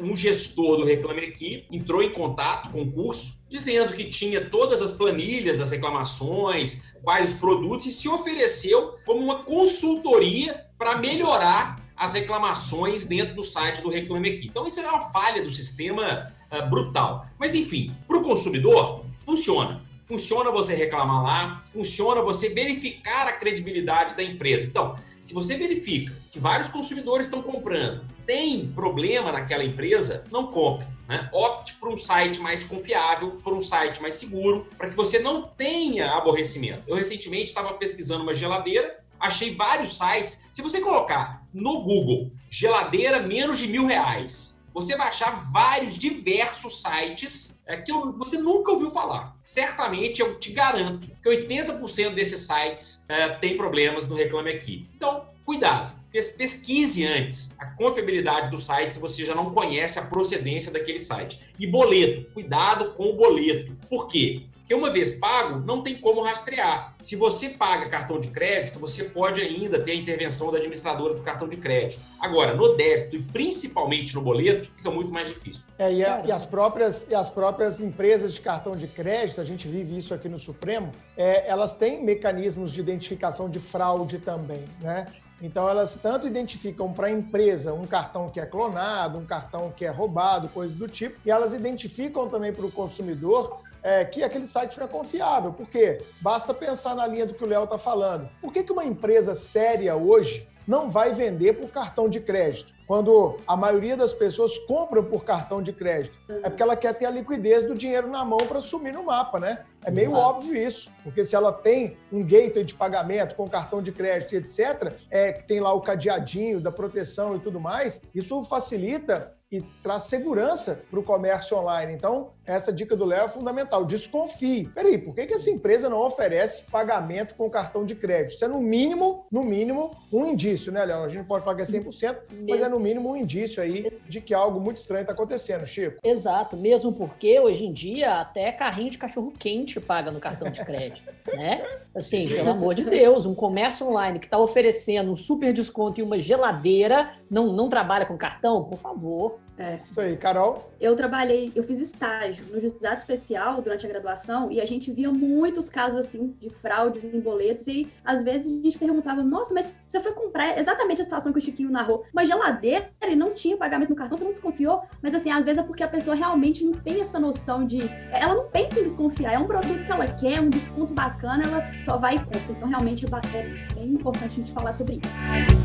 um 0.00 0.16
gestor 0.16 0.78
do 0.78 0.84
Reclame 0.84 1.26
Aqui 1.26 1.66
entrou 1.70 2.02
em 2.02 2.10
contato 2.10 2.70
com 2.70 2.82
o 2.82 2.92
curso, 2.92 3.44
dizendo 3.48 3.92
que 3.92 4.04
tinha 4.04 4.48
todas 4.48 4.82
as 4.82 4.92
planilhas 4.92 5.56
das 5.56 5.70
reclamações, 5.70 6.94
quais 7.02 7.34
os 7.34 7.40
produtos, 7.40 7.86
e 7.86 7.90
se 7.90 8.08
ofereceu 8.08 8.96
como 9.04 9.20
uma 9.20 9.44
consultoria 9.44 10.66
para 10.78 10.96
melhorar 10.96 11.76
as 11.96 12.14
reclamações 12.14 13.06
dentro 13.06 13.34
do 13.34 13.44
site 13.44 13.80
do 13.80 13.88
Reclame 13.88 14.30
Aqui. 14.30 14.46
Então, 14.46 14.66
isso 14.66 14.80
é 14.80 14.88
uma 14.88 15.00
falha 15.00 15.42
do 15.42 15.50
sistema 15.50 16.32
uh, 16.50 16.68
brutal. 16.68 17.26
Mas, 17.38 17.54
enfim, 17.54 17.94
para 18.06 18.18
o 18.18 18.22
consumidor, 18.22 19.04
funciona. 19.24 19.82
Funciona 20.02 20.50
você 20.50 20.74
reclamar 20.74 21.22
lá, 21.22 21.64
funciona 21.66 22.20
você 22.20 22.50
verificar 22.50 23.26
a 23.26 23.32
credibilidade 23.32 24.14
da 24.14 24.22
empresa. 24.22 24.66
Então, 24.66 24.98
se 25.20 25.32
você 25.32 25.56
verifica 25.56 26.12
que 26.30 26.38
vários 26.38 26.68
consumidores 26.68 27.26
estão 27.26 27.40
comprando, 27.40 28.04
tem 28.26 28.68
problema 28.68 29.32
naquela 29.32 29.64
empresa, 29.64 30.26
não 30.30 30.46
compre. 30.48 30.86
Né? 31.08 31.28
Opte 31.32 31.74
por 31.74 31.88
um 31.88 31.96
site 31.96 32.40
mais 32.40 32.64
confiável, 32.64 33.32
por 33.42 33.52
um 33.52 33.60
site 33.60 34.00
mais 34.00 34.14
seguro, 34.14 34.66
para 34.76 34.88
que 34.88 34.96
você 34.96 35.18
não 35.18 35.42
tenha 35.42 36.12
aborrecimento. 36.12 36.82
Eu 36.86 36.96
recentemente 36.96 37.46
estava 37.46 37.74
pesquisando 37.74 38.22
uma 38.22 38.34
geladeira, 38.34 38.98
achei 39.20 39.54
vários 39.54 39.96
sites. 39.96 40.48
Se 40.50 40.62
você 40.62 40.80
colocar 40.80 41.46
no 41.52 41.82
Google 41.82 42.30
geladeira 42.50 43.20
menos 43.20 43.58
de 43.58 43.66
mil 43.66 43.86
reais, 43.86 44.62
você 44.72 44.96
vai 44.96 45.08
achar 45.08 45.52
vários 45.52 45.96
diversos 45.96 46.82
sites 46.82 47.60
é, 47.66 47.76
que 47.76 47.92
você 47.92 48.38
nunca 48.38 48.72
ouviu 48.72 48.90
falar. 48.90 49.36
Certamente 49.42 50.20
eu 50.20 50.38
te 50.38 50.52
garanto 50.52 51.06
que 51.22 51.28
80% 51.28 52.14
desses 52.14 52.40
sites 52.40 53.04
é, 53.08 53.28
tem 53.28 53.56
problemas 53.56 54.08
no 54.08 54.16
Reclame 54.16 54.50
Aqui. 54.50 54.88
Então, 54.96 55.26
cuidado. 55.44 55.94
Pesquise 56.14 57.04
antes 57.04 57.56
a 57.58 57.66
confiabilidade 57.66 58.48
do 58.48 58.56
site 58.56 58.94
se 58.94 59.00
você 59.00 59.24
já 59.24 59.34
não 59.34 59.50
conhece 59.50 59.98
a 59.98 60.02
procedência 60.02 60.70
daquele 60.70 61.00
site. 61.00 61.40
E 61.58 61.66
boleto, 61.66 62.30
cuidado 62.32 62.92
com 62.92 63.10
o 63.10 63.14
boleto. 63.14 63.76
Por 63.90 64.06
quê? 64.06 64.42
Porque 64.52 64.74
uma 64.74 64.90
vez 64.90 65.14
pago, 65.14 65.58
não 65.58 65.82
tem 65.82 65.98
como 65.98 66.22
rastrear. 66.22 66.94
Se 67.00 67.16
você 67.16 67.50
paga 67.50 67.90
cartão 67.90 68.20
de 68.20 68.28
crédito, 68.28 68.78
você 68.78 69.04
pode 69.04 69.40
ainda 69.40 69.78
ter 69.78 69.90
a 69.90 69.94
intervenção 69.94 70.52
da 70.52 70.58
administradora 70.58 71.14
do 71.14 71.20
cartão 71.20 71.48
de 71.48 71.56
crédito. 71.56 72.00
Agora, 72.20 72.54
no 72.54 72.76
débito 72.76 73.16
e 73.16 73.22
principalmente 73.22 74.14
no 74.14 74.22
boleto, 74.22 74.70
fica 74.76 74.90
muito 74.92 75.12
mais 75.12 75.28
difícil. 75.28 75.64
É, 75.78 75.92
e, 75.92 76.04
a, 76.04 76.22
e, 76.24 76.32
as 76.32 76.46
próprias, 76.46 77.06
e 77.10 77.14
as 77.14 77.28
próprias 77.28 77.80
empresas 77.80 78.32
de 78.32 78.40
cartão 78.40 78.76
de 78.76 78.86
crédito, 78.86 79.40
a 79.40 79.44
gente 79.44 79.66
vive 79.66 79.98
isso 79.98 80.14
aqui 80.14 80.28
no 80.28 80.38
Supremo, 80.38 80.92
é, 81.16 81.46
elas 81.46 81.76
têm 81.76 82.02
mecanismos 82.02 82.72
de 82.72 82.80
identificação 82.80 83.50
de 83.50 83.58
fraude 83.58 84.18
também, 84.18 84.64
né? 84.80 85.08
Então, 85.42 85.68
elas 85.68 85.94
tanto 85.94 86.26
identificam 86.26 86.92
para 86.92 87.08
a 87.08 87.10
empresa 87.10 87.72
um 87.72 87.84
cartão 87.84 88.30
que 88.30 88.40
é 88.40 88.46
clonado, 88.46 89.18
um 89.18 89.26
cartão 89.26 89.70
que 89.70 89.84
é 89.84 89.90
roubado, 89.90 90.48
coisas 90.48 90.76
do 90.76 90.88
tipo, 90.88 91.18
e 91.24 91.30
elas 91.30 91.52
identificam 91.52 92.28
também 92.28 92.52
para 92.52 92.64
o 92.64 92.70
consumidor 92.70 93.62
é, 93.82 94.04
que 94.04 94.22
aquele 94.22 94.46
site 94.46 94.78
não 94.78 94.86
é 94.86 94.88
confiável. 94.88 95.52
Por 95.52 95.68
quê? 95.68 96.00
Basta 96.20 96.54
pensar 96.54 96.94
na 96.94 97.06
linha 97.06 97.26
do 97.26 97.34
que 97.34 97.44
o 97.44 97.46
Léo 97.46 97.64
está 97.64 97.76
falando. 97.76 98.28
Por 98.40 98.52
que, 98.52 98.62
que 98.62 98.72
uma 98.72 98.84
empresa 98.84 99.34
séria 99.34 99.94
hoje 99.94 100.48
não 100.66 100.90
vai 100.90 101.12
vender 101.12 101.52
por 101.54 101.68
cartão 101.70 102.08
de 102.08 102.18
crédito? 102.20 102.73
Quando 102.86 103.38
a 103.46 103.56
maioria 103.56 103.96
das 103.96 104.12
pessoas 104.12 104.58
compram 104.58 105.02
por 105.02 105.24
cartão 105.24 105.62
de 105.62 105.72
crédito, 105.72 106.18
é 106.28 106.50
porque 106.50 106.62
ela 106.62 106.76
quer 106.76 106.94
ter 106.94 107.06
a 107.06 107.10
liquidez 107.10 107.64
do 107.64 107.74
dinheiro 107.74 108.08
na 108.08 108.24
mão 108.24 108.46
para 108.46 108.60
sumir 108.60 108.92
no 108.92 109.04
mapa, 109.04 109.40
né? 109.40 109.64
É 109.84 109.90
meio 109.90 110.10
Exato. 110.10 110.22
óbvio 110.22 110.56
isso, 110.56 110.90
porque 111.02 111.24
se 111.24 111.34
ela 111.34 111.52
tem 111.52 111.96
um 112.12 112.22
gateway 112.22 112.64
de 112.64 112.74
pagamento 112.74 113.34
com 113.34 113.48
cartão 113.48 113.82
de 113.82 113.92
crédito, 113.92 114.34
etc., 114.34 114.92
é, 115.10 115.32
que 115.32 115.44
tem 115.44 115.60
lá 115.60 115.72
o 115.72 115.80
cadeadinho 115.80 116.60
da 116.60 116.70
proteção 116.70 117.36
e 117.36 117.38
tudo 117.38 117.58
mais, 117.58 118.00
isso 118.14 118.42
facilita 118.44 119.32
e 119.50 119.62
traz 119.82 120.04
segurança 120.04 120.80
para 120.90 120.98
o 120.98 121.02
comércio 121.02 121.56
online. 121.56 121.92
Então, 121.92 122.32
essa 122.46 122.72
dica 122.72 122.96
do 122.96 123.04
Léo 123.04 123.24
é 123.24 123.28
fundamental. 123.28 123.84
Desconfie. 123.84 124.68
Peraí, 124.74 124.98
por 124.98 125.14
que, 125.14 125.26
que 125.26 125.34
essa 125.34 125.50
empresa 125.50 125.88
não 125.88 125.98
oferece 126.00 126.64
pagamento 126.64 127.34
com 127.34 127.48
cartão 127.48 127.84
de 127.84 127.94
crédito? 127.94 128.34
Isso 128.34 128.44
é 128.44 128.48
no 128.48 128.60
mínimo, 128.60 129.26
no 129.30 129.42
mínimo, 129.42 129.96
um 130.12 130.26
indício, 130.26 130.70
né, 130.72 130.84
Léo? 130.84 131.04
A 131.04 131.08
gente 131.08 131.26
pode 131.26 131.44
falar 131.44 131.56
que 131.56 131.62
é 131.62 131.64
100%, 131.64 132.16
mas 132.48 132.60
é 132.60 132.68
no 132.68 132.78
mínimo 132.78 133.10
um 133.10 133.16
indício 133.16 133.62
aí 133.62 133.90
de 134.08 134.20
que 134.20 134.34
algo 134.34 134.60
muito 134.60 134.78
estranho 134.78 135.02
está 135.02 135.12
acontecendo, 135.12 135.66
Chico. 135.66 135.98
Exato, 136.02 136.56
mesmo 136.56 136.92
porque 136.92 137.38
hoje 137.40 137.64
em 137.64 137.72
dia 137.72 138.20
até 138.20 138.52
carrinho 138.52 138.90
de 138.90 138.98
cachorro 138.98 139.32
quente 139.38 139.80
paga 139.80 140.10
no 140.10 140.20
cartão 140.20 140.50
de 140.50 140.64
crédito, 140.64 141.10
né? 141.34 141.64
Assim, 141.94 142.28
pelo 142.28 142.50
amor 142.50 142.74
de 142.74 142.84
Deus, 142.84 143.24
um 143.24 143.34
comércio 143.34 143.86
online 143.88 144.18
que 144.18 144.26
está 144.26 144.38
oferecendo 144.38 145.10
um 145.10 145.16
super 145.16 145.52
desconto 145.52 146.00
em 146.00 146.04
uma 146.04 146.18
geladeira 146.18 147.10
não, 147.30 147.52
não 147.52 147.68
trabalha 147.68 148.06
com 148.06 148.16
cartão, 148.16 148.64
por 148.64 148.78
favor. 148.78 149.38
É. 149.58 149.78
Isso 149.88 150.00
aí, 150.00 150.16
Carol. 150.16 150.70
Eu 150.80 150.96
trabalhei, 150.96 151.52
eu 151.54 151.62
fiz 151.62 151.78
estágio 151.78 152.44
no 152.46 152.60
juizado 152.60 152.98
especial 152.98 153.62
durante 153.62 153.86
a 153.86 153.88
graduação 153.88 154.50
e 154.50 154.60
a 154.60 154.66
gente 154.66 154.90
via 154.90 155.10
muitos 155.10 155.68
casos 155.68 155.98
assim 155.98 156.34
de 156.40 156.50
fraudes 156.50 157.04
em 157.04 157.20
boletos 157.20 157.66
e 157.68 157.88
às 158.04 158.22
vezes 158.22 158.50
a 158.50 158.62
gente 158.62 158.78
perguntava, 158.78 159.22
nossa, 159.22 159.54
mas 159.54 159.74
você 159.86 160.00
foi 160.00 160.12
comprar 160.12 160.58
exatamente 160.58 161.00
a 161.00 161.04
situação 161.04 161.32
que 161.32 161.38
o 161.38 161.42
Chiquinho 161.42 161.70
narrou, 161.70 162.04
uma 162.12 162.24
geladeira 162.24 162.90
e 163.02 163.14
não 163.14 163.32
tinha 163.32 163.56
pagamento 163.56 163.90
no 163.90 163.96
cartão, 163.96 164.18
você 164.18 164.24
não 164.24 164.32
desconfiou? 164.32 164.82
Mas 165.00 165.14
assim, 165.14 165.30
às 165.30 165.44
vezes 165.44 165.62
é 165.62 165.66
porque 165.66 165.82
a 165.82 165.88
pessoa 165.88 166.16
realmente 166.16 166.64
não 166.64 166.72
tem 166.72 167.00
essa 167.00 167.18
noção 167.18 167.64
de, 167.64 167.80
ela 168.10 168.34
não 168.34 168.48
pensa 168.48 168.80
em 168.80 168.84
desconfiar, 168.84 169.34
é 169.34 169.38
um 169.38 169.46
produto 169.46 169.84
que 169.84 169.92
ela 169.92 170.06
quer, 170.06 170.40
um 170.40 170.50
desconto 170.50 170.92
bacana, 170.92 171.44
ela 171.44 171.62
só 171.84 171.96
vai 171.96 172.16
e 172.16 172.18
compra. 172.18 172.40
Então 172.50 172.68
realmente 172.68 173.06
é 173.06 173.74
bem 173.74 173.86
importante 173.86 174.24
a 174.24 174.28
gente 174.28 174.52
falar 174.52 174.72
sobre 174.72 174.96
isso. 174.96 175.63